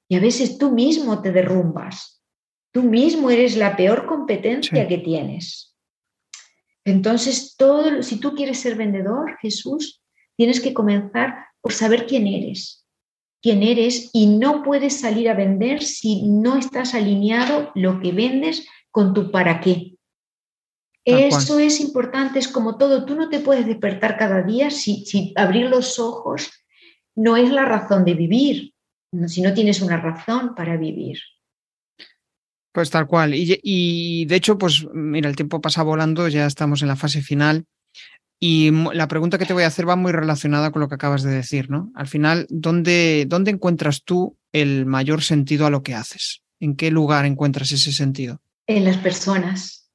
y 0.09 0.17
a 0.17 0.21
veces 0.21 0.57
tú 0.57 0.71
mismo 0.71 1.21
te 1.21 1.31
derrumbas. 1.31 2.23
Tú 2.73 2.83
mismo 2.83 3.31
eres 3.31 3.57
la 3.57 3.77
peor 3.77 4.07
competencia 4.07 4.89
que 4.89 4.99
tienes. 4.99 5.77
Entonces, 6.87 7.55
todo, 7.57 8.03
si 8.03 8.19
tú 8.19 8.35
quieres 8.35 8.61
ser 8.61 8.77
vendedor, 8.77 9.37
Jesús, 9.43 10.03
tienes 10.37 10.61
que 10.61 10.73
comenzar 10.73 11.49
por 11.61 11.73
saber 11.75 12.07
quién 12.07 12.27
eres, 12.27 12.87
quién 13.43 13.63
eres 13.63 14.11
y 14.13 14.27
no 14.27 14.63
puedes 14.63 15.01
salir 15.01 15.29
a 15.29 15.35
vender 15.35 15.83
si 15.83 16.23
no 16.29 16.57
estás 16.57 16.95
alineado 16.95 17.71
lo 17.75 18.01
que 18.01 18.13
vendes 18.13 18.67
con 18.91 19.15
tu 19.15 19.31
para 19.31 19.61
qué. 19.61 19.95
Eso 21.05 21.59
es 21.59 21.81
importante, 21.81 22.39
es 22.39 22.49
como 22.49 22.77
todo, 22.77 23.07
tú 23.07 23.15
no 23.15 23.31
te 23.31 23.41
puedes 23.41 23.67
despertar 23.67 24.19
cada 24.19 24.43
día 24.43 24.71
si, 24.71 25.07
si 25.07 25.33
abrir 25.37 25.67
los 25.67 25.99
ojos 25.99 26.51
no 27.15 27.37
es 27.37 27.51
la 27.51 27.65
razón 27.65 28.05
de 28.05 28.15
vivir, 28.15 28.75
si 29.27 29.41
no 29.41 29.55
tienes 29.55 29.81
una 29.81 29.97
razón 29.97 30.55
para 30.55 30.77
vivir. 30.77 31.19
Pues 32.73 32.91
tal 32.91 33.07
cual. 33.07 33.35
Y, 33.35 33.59
y, 33.63 34.27
de 34.27 34.37
hecho, 34.37 34.59
pues 34.59 34.87
mira, 34.93 35.31
el 35.31 35.37
tiempo 35.37 35.61
pasa 35.61 35.83
volando, 35.83 36.29
ya 36.29 36.47
estamos 36.47 36.83
en 36.83 36.89
la 36.89 36.97
fase 36.97 37.23
final. 37.23 37.65
Y 38.41 38.71
la 38.71 39.09
pregunta 39.09 39.37
que 39.37 39.47
te 39.47 39.53
voy 39.53 39.65
a 39.65 39.67
hacer 39.67 39.89
va 39.89 39.97
muy 39.97 40.13
relacionada 40.13 40.71
con 40.71 40.81
lo 40.81 40.89
que 40.89 40.95
acabas 40.95 41.23
de 41.23 41.31
decir, 41.31 41.71
¿no? 41.71 41.91
Al 41.95 42.07
final, 42.07 42.47
¿dónde, 42.51 43.25
dónde 43.27 43.51
encuentras 43.51 44.05
tú 44.05 44.37
el 44.53 44.87
mayor 44.87 45.23
sentido 45.23 45.67
a 45.67 45.71
lo 45.71 45.83
que 45.83 45.95
haces? 45.95 46.43
¿En 46.61 46.77
qué 46.77 46.91
lugar 46.91 47.27
encuentras 47.27 47.73
ese 47.73 47.93
sentido? 47.93 48.41
En 48.67 48.85
las 48.85 48.99
personas. 48.99 49.91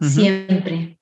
Siempre, 0.00 0.98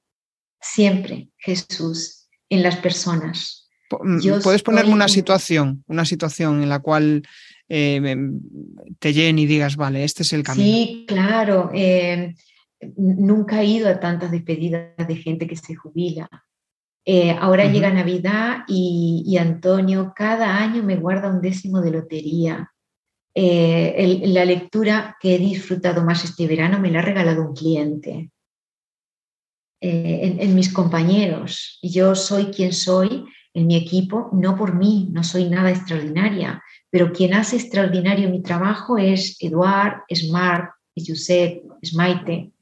siempre, 0.60 1.30
Jesús, 1.38 2.28
en 2.50 2.62
las 2.62 2.76
personas. 2.76 3.70
Mm, 3.90 4.42
¿Puedes 4.42 4.62
ponerme 4.62 4.92
una 4.92 5.08
situación, 5.08 5.82
una 5.86 6.04
situación 6.04 6.62
en 6.62 6.68
la 6.68 6.80
cual 6.80 7.22
eh, 7.68 8.16
te 8.98 9.12
llene 9.12 9.42
y 9.42 9.46
digas, 9.46 9.76
vale, 9.76 10.04
este 10.04 10.22
es 10.22 10.32
el 10.34 10.42
camino? 10.42 10.64
Sí, 10.64 11.04
claro. 11.08 11.70
Eh, 11.74 12.34
nunca 12.96 13.62
he 13.62 13.66
ido 13.66 13.88
a 13.88 13.98
tantas 13.98 14.30
despedidas 14.30 14.94
de 14.96 15.16
gente 15.16 15.46
que 15.46 15.56
se 15.56 15.74
jubila. 15.74 16.28
Eh, 17.04 17.32
ahora 17.32 17.66
llega 17.66 17.92
Navidad 17.92 18.64
y, 18.68 19.36
Antonio 19.38 20.12
cada 20.14 20.58
año 20.58 20.82
me 20.82 20.96
guarda 20.96 21.28
un 21.28 21.40
décimo 21.40 21.80
de 21.80 21.90
lotería. 21.90 22.72
Eh, 23.34 24.22
la 24.26 24.44
lectura 24.44 25.16
que 25.20 25.34
he 25.34 25.38
disfrutado 25.38 26.04
más 26.04 26.24
este 26.24 26.46
verano 26.46 26.78
me 26.78 26.90
la 26.90 27.00
ha 27.00 27.02
regalado 27.02 27.42
un 27.42 27.54
cliente. 27.54 28.30
Eh, 29.84 30.36
en, 30.38 30.54
mis 30.54 30.72
compañeros. 30.72 31.80
Yo 31.82 32.14
soy 32.14 32.52
quien 32.52 32.72
soy 32.72 33.24
en 33.52 33.66
mi 33.66 33.74
equipo, 33.74 34.30
no 34.32 34.56
por 34.56 34.76
mí, 34.76 35.08
no 35.10 35.24
soy 35.24 35.48
nada 35.48 35.70
extraordinaria, 35.70 36.62
pero 36.88 37.12
quien 37.12 37.34
hace 37.34 37.56
extraordinario 37.56 38.30
mi 38.30 38.42
trabajo 38.42 38.96
es 38.96 39.36
Eduard, 39.40 40.04
es 40.06 40.30
Marc, 40.30 40.72
es 40.94 41.06
Josep, 41.08 41.64
es 41.82 41.94
Maite, 41.94 42.52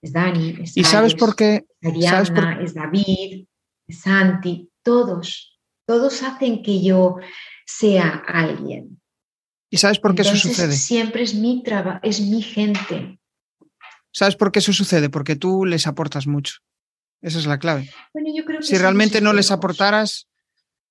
es 0.00 0.12
Dani, 0.12 0.58
es 0.60 0.76
¿Y 0.76 0.84
sabes 0.84 1.16
por 1.16 1.34
qué? 1.34 1.66
Ariana, 1.82 2.60
es 2.62 2.72
David, 2.72 3.46
Santi, 3.92 4.70
todos, 4.82 5.58
todos 5.86 6.22
hacen 6.22 6.62
que 6.62 6.82
yo 6.82 7.16
sea 7.66 8.22
alguien. 8.26 9.00
¿Y 9.70 9.76
sabes 9.76 9.98
por 9.98 10.14
qué 10.14 10.22
eso 10.22 10.36
sucede? 10.36 10.72
Siempre 10.76 11.22
es 11.22 11.34
mi 11.34 11.62
trabajo, 11.62 12.00
es 12.02 12.20
mi 12.20 12.42
gente. 12.42 13.18
¿Sabes 14.12 14.34
por 14.34 14.50
qué 14.50 14.58
eso 14.58 14.72
sucede? 14.72 15.08
Porque 15.08 15.36
tú 15.36 15.64
les 15.64 15.86
aportas 15.86 16.26
mucho. 16.26 16.54
Esa 17.22 17.38
es 17.38 17.46
la 17.46 17.58
clave. 17.58 17.90
si 18.60 18.78
realmente 18.78 19.20
no 19.20 19.32
les 19.32 19.50
aportaras, 19.50 20.28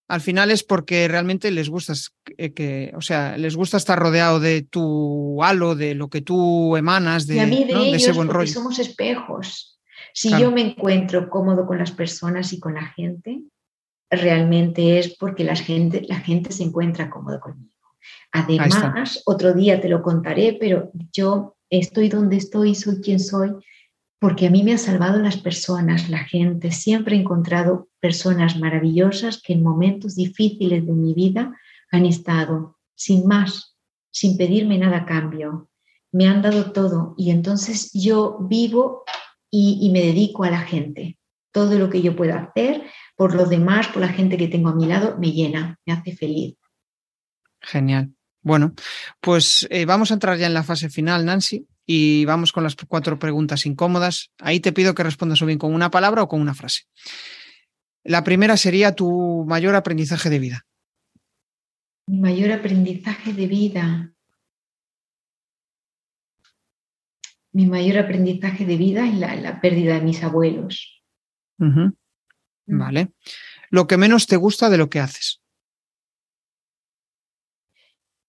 al 0.07 0.21
final 0.21 0.51
es 0.51 0.63
porque 0.63 1.07
realmente 1.07 1.51
les 1.51 1.69
gusta 1.69 1.93
eh, 2.37 2.53
que, 2.53 2.91
o 2.95 3.01
sea, 3.01 3.37
les 3.37 3.55
gusta 3.55 3.77
estar 3.77 3.97
rodeado 3.97 4.39
de 4.39 4.61
tu 4.63 5.43
halo, 5.43 5.75
de 5.75 5.95
lo 5.95 6.09
que 6.09 6.21
tú 6.21 6.77
emanas, 6.77 7.27
de, 7.27 7.93
ese 7.93 8.11
buen 8.11 8.29
rollo. 8.29 8.51
Somos 8.51 8.79
espejos. 8.79 9.78
Si 10.13 10.29
yo 10.37 10.51
me 10.51 10.61
encuentro 10.61 11.29
cómodo 11.29 11.65
con 11.65 11.77
las 11.77 11.91
personas 11.91 12.53
y 12.53 12.59
con 12.59 12.73
la 12.75 12.85
gente, 12.85 13.43
realmente 14.09 14.99
es 14.99 15.15
porque 15.17 15.43
la 15.43 15.55
gente, 15.55 16.05
la 16.07 16.19
gente 16.19 16.51
se 16.51 16.63
encuentra 16.63 17.09
cómodo 17.09 17.39
conmigo. 17.39 17.71
Además, 18.31 19.21
otro 19.25 19.53
día 19.53 19.81
te 19.81 19.89
lo 19.89 20.01
contaré, 20.01 20.57
pero 20.59 20.91
yo 21.13 21.55
estoy 21.69 22.09
donde 22.09 22.37
estoy, 22.37 22.75
soy 22.75 23.01
quien 23.01 23.19
soy, 23.19 23.51
porque 24.19 24.47
a 24.47 24.49
mí 24.49 24.63
me 24.63 24.73
han 24.73 24.79
salvado 24.79 25.19
las 25.19 25.37
personas, 25.37 26.09
la 26.09 26.19
gente. 26.19 26.71
Siempre 26.71 27.15
he 27.15 27.19
encontrado 27.19 27.87
personas 27.99 28.59
maravillosas 28.59 29.41
que 29.41 29.53
en 29.53 29.63
momentos 29.63 30.15
difíciles 30.15 30.85
de 30.85 30.93
mi 30.93 31.13
vida 31.13 31.55
han 31.91 32.05
estado 32.05 32.77
sin 32.95 33.25
más, 33.27 33.77
sin 34.11 34.37
pedirme 34.37 34.77
nada 34.77 34.97
a 34.97 35.05
cambio. 35.05 35.69
Me 36.11 36.27
han 36.27 36.41
dado 36.41 36.71
todo 36.71 37.13
y 37.17 37.31
entonces 37.31 37.91
yo 37.93 38.39
vivo 38.41 39.03
y, 39.51 39.89
me 39.91 40.01
dedico 40.01 40.43
a 40.43 40.51
la 40.51 40.61
gente. 40.61 41.17
Todo 41.51 41.79
lo 41.79 41.89
que 41.89 42.01
yo 42.01 42.15
pueda 42.15 42.37
hacer 42.37 42.83
por 43.15 43.35
los 43.35 43.49
demás, 43.49 43.87
por 43.87 44.01
la 44.01 44.09
gente 44.09 44.37
que 44.37 44.47
tengo 44.47 44.69
a 44.69 44.75
mi 44.75 44.85
lado, 44.85 45.17
me 45.19 45.31
llena, 45.31 45.79
me 45.85 45.93
hace 45.93 46.15
feliz. 46.15 46.55
Genial. 47.61 48.11
Bueno, 48.41 48.73
pues 49.19 49.67
eh, 49.69 49.85
vamos 49.85 50.11
a 50.11 50.13
entrar 50.13 50.37
ya 50.37 50.47
en 50.47 50.53
la 50.53 50.63
fase 50.63 50.89
final, 50.89 51.25
Nancy, 51.25 51.67
y 51.85 52.23
vamos 52.25 52.51
con 52.51 52.63
las 52.63 52.75
cuatro 52.75 53.19
preguntas 53.19 53.65
incómodas. 53.65 54.31
Ahí 54.39 54.59
te 54.59 54.71
pido 54.71 54.93
que 54.93 55.03
respondas 55.03 55.41
o 55.41 55.45
bien 55.45 55.59
con 55.59 55.73
una 55.73 55.91
palabra 55.91 56.23
o 56.23 56.27
con 56.27 56.39
una 56.39 56.53
frase. 56.53 56.83
La 58.03 58.23
primera 58.23 58.55
sería 58.55 58.95
tu 58.95 59.45
mayor 59.47 59.75
aprendizaje 59.75 60.29
de 60.29 60.39
vida. 60.39 60.65
Mi 62.07 62.19
mayor 62.19 62.51
aprendizaje 62.51 63.33
de 63.33 63.47
vida. 63.47 64.13
Mi 67.51 67.65
mayor 67.65 67.97
aprendizaje 67.97 68.65
de 68.65 68.77
vida 68.77 69.07
es 69.07 69.15
la, 69.15 69.59
pérdida 69.61 69.95
de 69.95 70.01
mis 70.01 70.23
abuelos. 70.23 71.03
Mm. 71.57 71.89
Vale. 72.67 73.13
Lo 73.69 73.87
que 73.87 73.97
menos 73.97 74.27
te 74.27 74.35
gusta 74.35 74.69
de 74.69 74.77
lo 74.77 74.89
que 74.89 74.99
haces. 74.99 75.41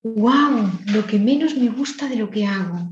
¡Wow! 0.02 0.70
Lo 0.86 1.06
que 1.06 1.18
menos 1.18 1.54
me 1.56 1.68
gusta 1.68 2.08
de 2.08 2.16
lo 2.16 2.30
que 2.30 2.46
hago. 2.46 2.90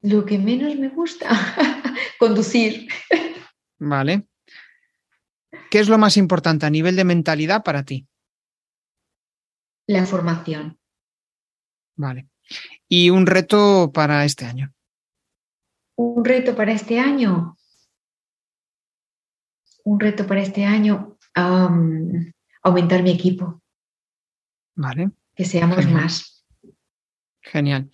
Lo 0.00 0.24
que 0.24 0.38
menos 0.38 0.74
me 0.76 0.88
gusta, 0.88 1.28
conducir. 2.18 2.88
Vale. 3.78 4.26
¿Qué 5.70 5.78
es 5.78 5.88
lo 5.88 5.96
más 5.96 6.16
importante 6.16 6.66
a 6.66 6.70
nivel 6.70 6.96
de 6.96 7.04
mentalidad 7.04 7.62
para 7.62 7.84
ti? 7.84 8.08
La 9.86 10.06
formación. 10.06 10.78
Vale. 11.96 12.28
¿Y 12.88 13.10
un 13.10 13.26
reto 13.26 13.90
para 13.92 14.24
este 14.24 14.44
año? 14.44 14.72
Un 15.96 16.24
reto 16.24 16.54
para 16.56 16.72
este 16.72 16.98
año. 16.98 17.56
Un 19.84 20.00
reto 20.00 20.26
para 20.26 20.40
este 20.40 20.64
año, 20.64 21.18
aumentar 22.62 23.02
mi 23.02 23.10
equipo. 23.10 23.62
Vale. 24.74 25.10
Que 25.34 25.44
seamos 25.44 25.86
más. 25.88 26.44
Genial. 27.40 27.90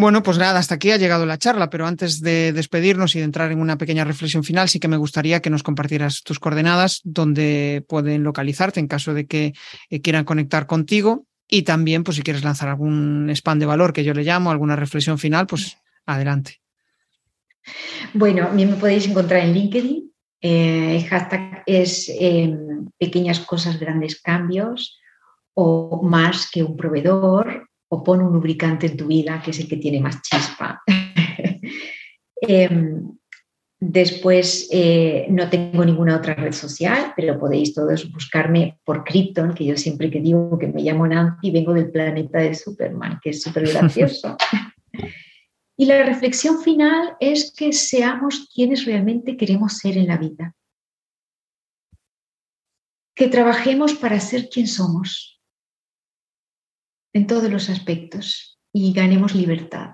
Bueno, 0.00 0.22
pues 0.22 0.38
nada, 0.38 0.60
hasta 0.60 0.76
aquí 0.76 0.92
ha 0.92 0.96
llegado 0.96 1.26
la 1.26 1.38
charla, 1.38 1.70
pero 1.70 1.84
antes 1.84 2.20
de 2.20 2.52
despedirnos 2.52 3.16
y 3.16 3.18
de 3.18 3.24
entrar 3.24 3.50
en 3.50 3.60
una 3.60 3.78
pequeña 3.78 4.04
reflexión 4.04 4.44
final, 4.44 4.68
sí 4.68 4.78
que 4.78 4.86
me 4.86 4.96
gustaría 4.96 5.42
que 5.42 5.50
nos 5.50 5.64
compartieras 5.64 6.22
tus 6.22 6.38
coordenadas, 6.38 7.00
donde 7.02 7.84
pueden 7.88 8.22
localizarte 8.22 8.78
en 8.78 8.86
caso 8.86 9.12
de 9.12 9.26
que 9.26 9.54
eh, 9.90 10.00
quieran 10.00 10.24
conectar 10.24 10.68
contigo 10.68 11.26
y 11.48 11.62
también, 11.62 12.04
pues 12.04 12.16
si 12.16 12.22
quieres 12.22 12.44
lanzar 12.44 12.68
algún 12.68 13.28
spam 13.30 13.58
de 13.58 13.66
valor 13.66 13.92
que 13.92 14.04
yo 14.04 14.14
le 14.14 14.22
llamo, 14.22 14.52
alguna 14.52 14.76
reflexión 14.76 15.18
final, 15.18 15.48
pues 15.48 15.78
adelante. 16.06 16.60
Bueno, 18.14 18.46
a 18.46 18.50
mí 18.50 18.66
me 18.66 18.76
podéis 18.76 19.08
encontrar 19.08 19.40
en 19.40 19.52
LinkedIn. 19.52 20.12
Eh, 20.40 21.06
hashtag 21.10 21.64
es 21.66 22.08
em, 22.08 22.88
pequeñas 22.96 23.40
cosas, 23.40 23.80
grandes 23.80 24.22
cambios 24.22 24.96
o 25.54 26.04
más 26.04 26.48
que 26.48 26.62
un 26.62 26.76
proveedor 26.76 27.67
o 27.88 28.02
pon 28.04 28.20
un 28.20 28.32
lubricante 28.32 28.86
en 28.86 28.96
tu 28.96 29.06
vida, 29.06 29.40
que 29.42 29.50
es 29.50 29.60
el 29.60 29.68
que 29.68 29.76
tiene 29.76 30.00
más 30.00 30.20
chispa. 30.22 30.82
Em, 32.40 33.18
después, 33.80 34.68
eh, 34.70 35.26
no 35.28 35.50
tengo 35.50 35.84
ninguna 35.84 36.16
otra 36.16 36.34
red 36.34 36.52
social, 36.52 37.12
pero 37.16 37.36
podéis 37.36 37.74
todos 37.74 38.10
buscarme 38.12 38.78
por 38.84 39.02
Krypton, 39.02 39.54
que 39.54 39.64
yo 39.64 39.76
siempre 39.76 40.08
que 40.08 40.20
digo 40.20 40.56
que 40.56 40.68
me 40.68 40.82
llamo 40.82 41.08
Nancy, 41.08 41.50
vengo 41.50 41.74
del 41.74 41.90
planeta 41.90 42.38
de 42.38 42.54
Superman, 42.54 43.18
que 43.20 43.30
es 43.30 43.42
súper 43.42 43.68
gracioso. 43.68 44.36
y 45.76 45.86
la 45.86 46.04
reflexión 46.04 46.60
final 46.60 47.16
es 47.18 47.52
que 47.52 47.72
seamos 47.72 48.48
quienes 48.54 48.84
realmente 48.84 49.36
queremos 49.36 49.78
ser 49.78 49.96
en 49.98 50.06
la 50.06 50.16
vida. 50.16 50.54
Que 53.16 53.26
trabajemos 53.26 53.94
para 53.94 54.20
ser 54.20 54.48
quien 54.48 54.68
somos, 54.68 55.37
en 57.12 57.26
todos 57.26 57.50
los 57.50 57.70
aspectos 57.70 58.58
y 58.72 58.92
ganemos 58.92 59.34
libertad. 59.34 59.92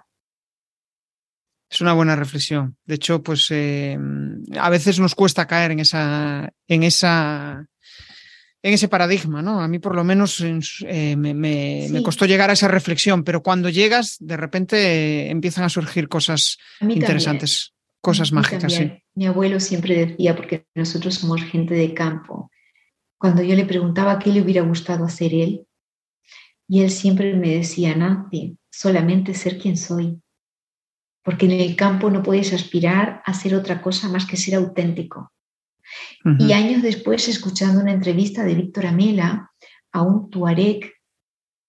Es 1.71 1.81
una 1.81 1.93
buena 1.93 2.15
reflexión. 2.15 2.77
De 2.85 2.95
hecho, 2.97 3.23
pues 3.23 3.49
eh, 3.51 3.99
a 4.59 4.71
veces 4.71 5.01
nos 5.01 5.15
cuesta 5.15 5.47
caer 5.47 5.73
en 5.73 5.81
esa, 5.81 6.53
en 6.69 6.83
esa, 6.85 7.67
en 8.63 8.75
ese 8.75 8.89
paradigma, 8.89 9.43
¿no? 9.43 9.61
A 9.61 9.67
mí 9.67 9.79
por 9.79 9.97
lo 9.97 10.05
menos 10.05 10.41
eh, 10.41 11.17
me, 11.17 12.03
costó 12.05 12.27
llegar 12.27 12.51
a 12.51 12.53
esa 12.53 12.69
reflexión, 12.69 13.25
pero 13.25 13.43
cuando 13.43 13.71
llegas, 13.71 14.17
de 14.21 14.37
repente 14.37 15.31
empiezan 15.31 15.65
a 15.65 15.69
surgir 15.69 16.09
cosas 16.09 16.59
interesantes, 16.81 17.75
cosas 18.01 18.31
mágicas. 18.31 18.81
Mi 19.15 19.27
abuelo 19.27 19.59
siempre 19.59 20.07
decía, 20.07 20.37
porque 20.37 20.67
nosotros 20.75 21.15
somos 21.15 21.43
gente 21.43 21.75
de 21.75 21.93
campo, 21.93 22.51
cuando 23.19 23.43
yo 23.43 23.57
le 23.57 23.65
preguntaba 23.65 24.19
qué 24.19 24.31
le 24.31 24.43
hubiera 24.43 24.63
gustado 24.63 25.05
hacer 25.05 25.35
él, 25.35 25.67
y 26.75 26.83
él 26.83 26.91
siempre 26.91 27.33
me 27.35 27.51
decía, 27.51 27.95
Nancy, 27.95 28.59
solamente 28.69 29.33
ser 29.33 29.61
quien 29.61 29.77
soy, 29.77 30.21
porque 31.23 31.47
en 31.47 31.53
el 31.53 31.77
campo 31.77 32.11
no 32.11 32.21
puedes 32.21 32.53
aspirar 32.53 33.23
a 33.25 33.33
ser 33.33 33.55
otra 33.55 33.81
cosa 33.81 34.09
más 34.09 34.27
que 34.27 34.37
ser 34.37 34.57
auténtico. 34.57 35.33
Y 36.41 36.51
años 36.51 36.83
después, 36.83 37.29
escuchando 37.29 37.81
una 37.81 37.93
entrevista 37.93 38.43
de 38.43 38.57
Víctor 38.57 38.87
Amela 38.87 39.53
a 39.93 40.03
un 40.03 40.31
tuareg, 40.31 40.95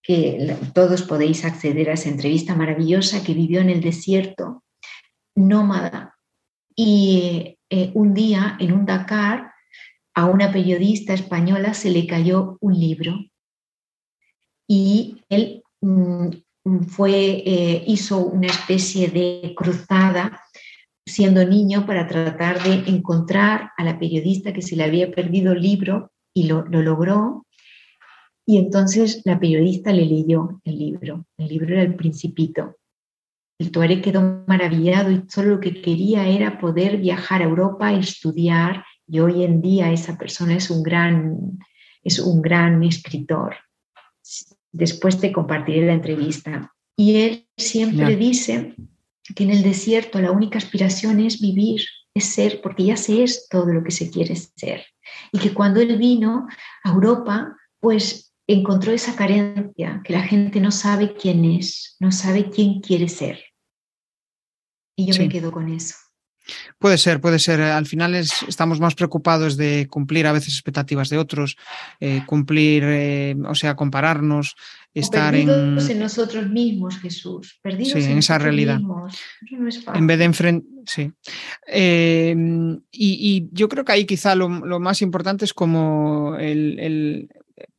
que 0.01 0.57
todos 0.73 1.03
podéis 1.03 1.45
acceder 1.45 1.91
a 1.91 1.93
esa 1.93 2.09
entrevista 2.09 2.55
maravillosa, 2.55 3.23
que 3.23 3.35
vivió 3.35 3.61
en 3.61 3.69
el 3.69 3.81
desierto, 3.81 4.63
nómada. 5.35 6.17
Y 6.75 7.59
eh, 7.69 7.91
un 7.93 8.15
día, 8.15 8.57
en 8.59 8.71
un 8.71 8.87
Dakar, 8.87 9.51
a 10.15 10.25
una 10.25 10.51
periodista 10.51 11.13
española 11.13 11.75
se 11.75 11.91
le 11.91 12.07
cayó 12.07 12.57
un 12.59 12.73
libro 12.73 13.13
y 14.67 15.23
él 15.29 15.63
mm, 15.81 16.29
fue, 16.87 17.43
eh, 17.45 17.83
hizo 17.87 18.25
una 18.25 18.47
especie 18.47 19.07
de 19.09 19.53
cruzada 19.55 20.41
siendo 21.05 21.45
niño 21.45 21.85
para 21.85 22.07
tratar 22.07 22.63
de 22.63 22.89
encontrar 22.89 23.71
a 23.77 23.83
la 23.83 23.99
periodista 23.99 24.53
que 24.53 24.63
se 24.63 24.75
le 24.75 24.83
había 24.83 25.11
perdido 25.11 25.53
el 25.53 25.61
libro 25.61 26.11
y 26.33 26.47
lo, 26.47 26.63
logró. 26.65 27.45
Y 28.47 28.57
entonces 28.57 29.21
la 29.25 29.39
periodista 29.39 29.91
le 29.91 30.05
leyó 30.05 30.61
el 30.63 30.79
libro. 30.79 31.25
El 31.37 31.47
libro 31.47 31.73
era 31.73 31.83
El 31.83 31.95
Principito. 31.95 32.75
El 33.59 33.71
Tuareg 33.71 34.01
quedó 34.01 34.43
maravillado 34.47 35.11
y 35.11 35.23
solo 35.29 35.51
lo 35.51 35.59
que 35.59 35.81
quería 35.81 36.27
era 36.27 36.59
poder 36.59 36.97
viajar 36.97 37.41
a 37.41 37.45
Europa 37.45 37.93
estudiar. 37.93 38.83
Y 39.07 39.19
hoy 39.19 39.43
en 39.43 39.61
día 39.61 39.91
esa 39.91 40.17
persona 40.17 40.55
es 40.55 40.69
un 40.71 40.81
gran, 40.81 41.59
es 42.03 42.19
un 42.19 42.41
gran 42.41 42.83
escritor 42.83 43.55
después 44.75 45.19
te 45.19 45.31
compartiré 45.31 45.85
la 45.85 45.93
entrevista. 45.93 46.73
Y 46.97 47.17
él 47.17 47.47
siempre 47.57 48.15
dice 48.15 48.75
que 49.35 49.43
en 49.43 49.51
el 49.51 49.63
desierto 49.63 50.21
la 50.21 50.31
única 50.31 50.57
aspiración 50.57 51.19
es 51.19 51.41
vivir, 51.41 51.81
es 52.13 52.25
ser, 52.25 52.61
porque 52.61 52.85
ya 52.85 52.97
se 52.97 53.23
es 53.23 53.47
todo 53.49 53.73
lo 53.73 53.83
que 53.83 53.91
se 53.91 54.09
quiere 54.09 54.35
ser. 54.35 54.85
Y 55.31 55.39
que 55.39 55.53
cuando 55.53 55.79
él 55.79 55.97
vino 55.97 56.47
a 56.83 56.89
Europa, 56.89 57.55
pues 57.79 58.33
encontró 58.47 58.91
esa 58.91 59.15
carencia, 59.15 60.01
que 60.03 60.13
la 60.13 60.21
gente 60.21 60.59
no 60.59 60.71
sabe 60.71 61.13
quién 61.13 61.45
es, 61.45 61.95
no 61.99 62.11
sabe 62.11 62.49
quién 62.49 62.81
quiere 62.81 63.07
ser. 63.07 63.39
Y 64.97 65.11
yo 65.11 65.17
me 65.21 65.29
quedo 65.29 65.51
con 65.51 65.69
eso. 65.69 65.95
Puede 66.79 66.97
ser, 66.97 67.19
puede 67.21 67.39
ser. 67.39 67.61
Al 67.61 67.85
final 67.85 68.15
estamos 68.15 68.79
más 68.79 68.95
preocupados 68.95 69.57
de 69.57 69.87
cumplir 69.89 70.27
a 70.27 70.31
veces 70.31 70.53
expectativas 70.53 71.09
de 71.09 71.17
otros, 71.17 71.57
eh, 71.99 72.21
cumplir, 72.25 72.83
eh, 72.85 73.35
o 73.47 73.55
sea, 73.55 73.75
compararnos, 73.75 74.55
estar 74.93 75.35
en... 75.35 75.49
en 75.49 75.99
nosotros 75.99 76.47
mismos, 76.47 76.97
Jesús. 76.99 77.59
Perdidos 77.61 78.05
en, 78.05 78.17
esa 78.17 78.37
realidad. 78.37 78.79
En 79.93 80.07
vez 80.07 80.19
de 80.19 80.25
enfrentar. 80.25 80.69
Sí. 80.85 81.11
Em, 81.65 82.79
y, 82.91 83.49
yo 83.51 83.67
creo 83.67 83.83
que 83.83 83.91
ahí 83.91 84.05
quizá 84.05 84.35
lo, 84.35 84.49
más 84.49 85.01
importante 85.01 85.43
es 85.43 85.53
como 85.53 86.35
el, 86.39 87.27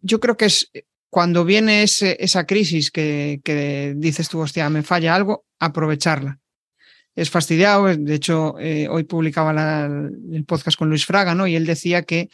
Yo 0.01 0.19
creo 0.19 0.37
que 0.37 0.47
es 0.47 0.73
cuando 1.09 1.45
viene 1.45 1.85
esa 1.85 2.47
crisis 2.47 2.91
que, 2.91 3.41
que 3.45 3.95
dices 3.97 4.29
tú, 4.29 4.41
hostia, 4.41 4.69
me 4.71 4.83
falla 4.83 5.15
algo, 5.15 5.47
aprovecharla 5.61 6.41
es 7.17 7.31
fastidiado. 7.31 7.87
De 7.97 8.15
hecho, 8.15 8.57
eh, 8.61 8.87
hoy 8.89 9.05
publicaba 9.05 9.87
el 10.31 10.45
podcast 10.45 10.79
con 10.79 10.91
Luis 10.91 11.07
Fraga, 11.07 11.35
¿no? 11.35 11.47
Y 11.47 11.57
él 11.57 11.67
decía 11.67 12.03
que 12.03 12.29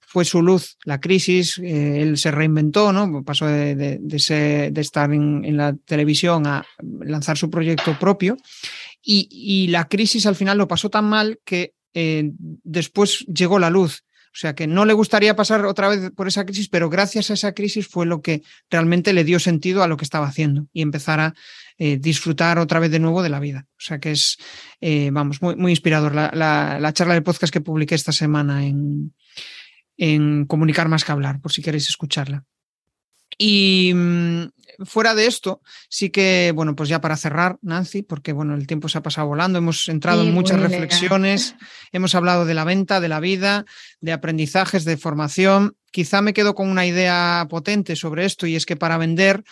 fue 0.00 0.24
su 0.24 0.40
luz 0.40 0.78
la 0.84 1.00
crisis, 1.00 1.58
eh, 1.58 2.00
él 2.00 2.16
se 2.16 2.30
reinventó, 2.30 2.92
¿no? 2.92 3.22
Pasó 3.24 3.46
de, 3.46 4.00
estar 4.76 5.12
en, 5.12 5.56
la 5.56 5.74
televisión 5.84 6.46
a 6.46 6.64
lanzar 7.00 7.36
su 7.36 7.50
proyecto 7.50 7.98
propio. 7.98 8.36
Y, 9.02 9.68
la 9.68 9.88
crisis 9.88 10.26
al 10.26 10.34
final 10.36 10.58
lo 10.58 10.68
pasó 10.68 10.90
tan 10.90 11.06
mal 11.06 11.40
que 11.44 11.72
eh, 11.94 12.30
después 12.64 13.24
llegó 13.26 13.58
la 13.58 13.70
luz. 13.70 14.04
O 14.28 14.40
sea 14.40 14.54
que 14.54 14.66
no 14.66 14.84
le 14.84 14.92
gustaría 14.92 15.34
pasar 15.34 15.64
otra 15.64 15.88
vez 15.88 16.10
por 16.10 16.28
esa 16.28 16.44
crisis, 16.44 16.68
pero 16.68 16.90
gracias 16.90 17.30
a 17.30 17.34
esa 17.34 17.52
crisis 17.52 17.86
fue 17.88 18.06
lo 18.06 18.20
que 18.22 18.42
realmente 18.70 19.12
le 19.12 19.24
dio 19.24 19.40
sentido 19.40 19.82
a 19.82 19.88
lo 19.88 19.96
que 19.96 20.04
estaba 20.04 20.26
haciendo 20.26 20.68
y 20.72 20.82
empezar 20.82 21.20
a 21.20 21.34
eh, 21.78 21.96
disfrutar 21.96 22.58
otra 22.58 22.80
vez 22.80 22.90
de 22.90 22.98
nuevo 22.98 23.22
de 23.22 23.28
la 23.28 23.38
vida. 23.38 23.66
O 23.70 23.80
sea 23.80 24.00
que 24.00 24.10
es, 24.10 24.36
eh, 24.80 25.10
vamos, 25.12 25.40
muy, 25.40 25.54
muy 25.54 25.72
inspirador. 25.72 26.12
La, 26.14 26.92
charla 26.92 27.14
de 27.14 27.22
podcast 27.22 27.52
que 27.52 27.60
publiqué 27.60 27.94
esta 27.94 28.12
semana 28.12 28.66
en, 28.66 29.14
en 29.96 30.44
Comunicar 30.46 30.88
más 30.88 31.04
que 31.04 31.12
hablar, 31.12 31.40
por 31.40 31.52
si 31.52 31.62
queréis 31.62 31.88
escucharla. 31.88 32.44
Y 33.36 33.92
mm, 33.94 34.48
fuera 34.84 35.14
de 35.14 35.26
esto, 35.26 35.60
sí 35.88 36.10
que, 36.10 36.52
bueno, 36.52 36.74
pues 36.74 36.88
ya 36.88 37.00
para 37.00 37.16
cerrar, 37.16 37.58
Nancy, 37.62 38.02
porque 38.02 38.32
bueno, 38.32 38.54
el 38.54 38.66
tiempo 38.66 38.88
se 38.88 38.98
ha 38.98 39.02
pasado 39.02 39.28
volando, 39.28 39.58
hemos 39.58 39.88
entrado 39.88 40.22
en 40.22 40.34
muchas 40.34 40.60
reflexiones, 40.60 41.54
hemos 41.92 42.16
hablado 42.16 42.44
de 42.44 42.54
la 42.54 42.64
venta, 42.64 43.00
de 43.00 43.08
la 43.08 43.20
vida, 43.20 43.64
de 44.00 44.12
aprendizajes, 44.12 44.84
de 44.84 44.96
formación. 44.96 45.76
Quizá 45.92 46.22
me 46.22 46.32
quedo 46.32 46.56
con 46.56 46.68
una 46.68 46.86
idea 46.86 47.46
potente 47.48 47.94
sobre 47.94 48.24
esto 48.24 48.46
y 48.46 48.56
es 48.56 48.66
que 48.66 48.76
para 48.76 48.98
vender 48.98 49.44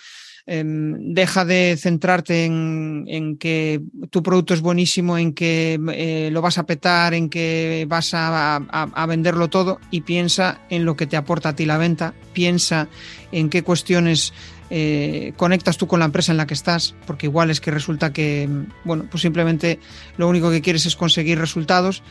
Em, 0.49 1.13
deja 1.13 1.45
de 1.45 1.77
centrarte 1.77 2.45
en, 2.45 3.37
que 3.37 3.83
tu 4.11 4.23
producto 4.23 4.55
es 4.55 4.61
buenísimo, 4.61 5.19
en 5.19 5.33
que 5.33 5.77
eh, 5.93 6.31
lo 6.31 6.41
vas 6.41 6.59
a 6.59 6.67
petar, 6.67 7.15
en 7.15 7.29
que 7.29 7.85
vas 7.89 8.11
a, 8.15 8.61
venderlo 9.09 9.49
todo 9.49 9.81
y 9.91 10.03
piensa 10.03 10.61
en 10.71 10.85
lo 10.85 10.95
que 10.95 11.09
te 11.09 11.17
aporta 11.17 11.49
a 11.49 11.57
ti 11.57 11.67
la 11.67 11.79
venta, 11.79 12.15
piensa 12.33 12.87
en 13.33 13.51
qué 13.51 13.65
cuestiones 13.65 14.33
eh, 14.71 15.33
conectas 15.37 15.79
tú 15.79 15.89
con 15.89 15.99
la 15.99 16.07
empresa 16.07 16.31
en 16.31 16.39
la 16.39 16.47
que 16.47 16.55
estás, 16.55 16.95
porque 17.09 17.27
igual 17.27 17.51
es 17.51 17.61
que 17.61 17.73
resulta 17.73 18.13
que, 18.13 18.49
bueno, 18.85 19.07
pues 19.11 19.23
simplemente 19.23 19.81
lo 20.17 20.29
único 20.29 20.53
que 20.53 20.63
quieres 20.63 20.87
es 20.87 20.95
conseguir 20.95 21.41
resultados 21.41 22.05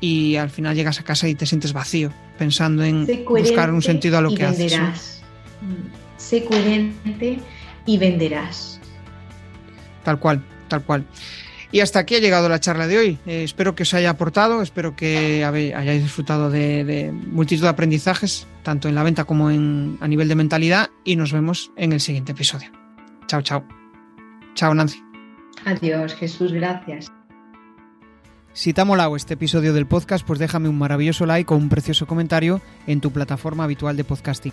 y 0.00 0.34
al 0.34 0.50
final 0.50 0.74
llegas 0.74 0.98
a 0.98 1.04
casa 1.04 1.28
y 1.28 1.36
te 1.36 1.46
sientes 1.46 1.72
vacío, 1.72 2.12
pensando 2.36 2.82
en 2.82 3.06
buscar 3.28 3.72
un 3.72 3.80
sentido 3.80 4.18
a 4.18 4.22
lo 4.22 4.34
que 4.34 4.44
haces. 4.44 5.22
Sé 6.16 6.44
coherente 6.44 7.38
y 7.86 7.98
venderás. 7.98 8.80
Tal 10.04 10.18
cual, 10.18 10.44
tal 10.68 10.84
cual. 10.84 11.06
Y 11.72 11.80
hasta 11.80 11.98
aquí 11.98 12.14
ha 12.14 12.20
llegado 12.20 12.48
la 12.48 12.60
charla 12.60 12.86
de 12.86 12.98
hoy. 12.98 13.18
Eh, 13.26 13.42
espero 13.42 13.74
que 13.74 13.82
os 13.82 13.94
haya 13.94 14.10
aportado, 14.10 14.62
espero 14.62 14.94
que 14.94 15.44
hayáis 15.44 16.02
disfrutado 16.02 16.50
de, 16.50 17.12
multitud 17.12 17.62
de 17.62 17.68
aprendizajes, 17.68 18.46
tanto 18.62 18.88
en 18.88 18.94
la 18.94 19.02
venta 19.02 19.24
como 19.24 19.50
en, 19.50 19.98
a 20.00 20.08
nivel 20.08 20.28
de 20.28 20.36
mentalidad, 20.36 20.90
y 21.04 21.16
nos 21.16 21.32
vemos 21.32 21.72
en 21.76 21.92
el 21.92 22.00
siguiente 22.00 22.32
episodio. 22.32 22.70
Chao, 23.26 23.42
chao. 23.42 23.64
Chao, 24.54 24.74
Nancy. 24.74 25.02
Adiós, 25.64 26.14
Jesús, 26.14 26.52
gracias. 26.52 27.10
Si 28.52 28.72
te 28.72 28.80
ha 28.80 28.84
molado 28.86 29.16
este 29.16 29.34
episodio 29.34 29.74
del 29.74 29.86
podcast, 29.86 30.26
pues 30.26 30.38
déjame 30.38 30.68
un 30.68 30.78
maravilloso 30.78 31.26
like 31.26 31.52
o 31.52 31.56
un 31.56 31.68
precioso 31.68 32.06
comentario 32.06 32.62
en 32.86 33.02
tu 33.02 33.10
plataforma 33.10 33.64
habitual 33.64 33.96
de 33.96 34.04
podcasting. 34.04 34.52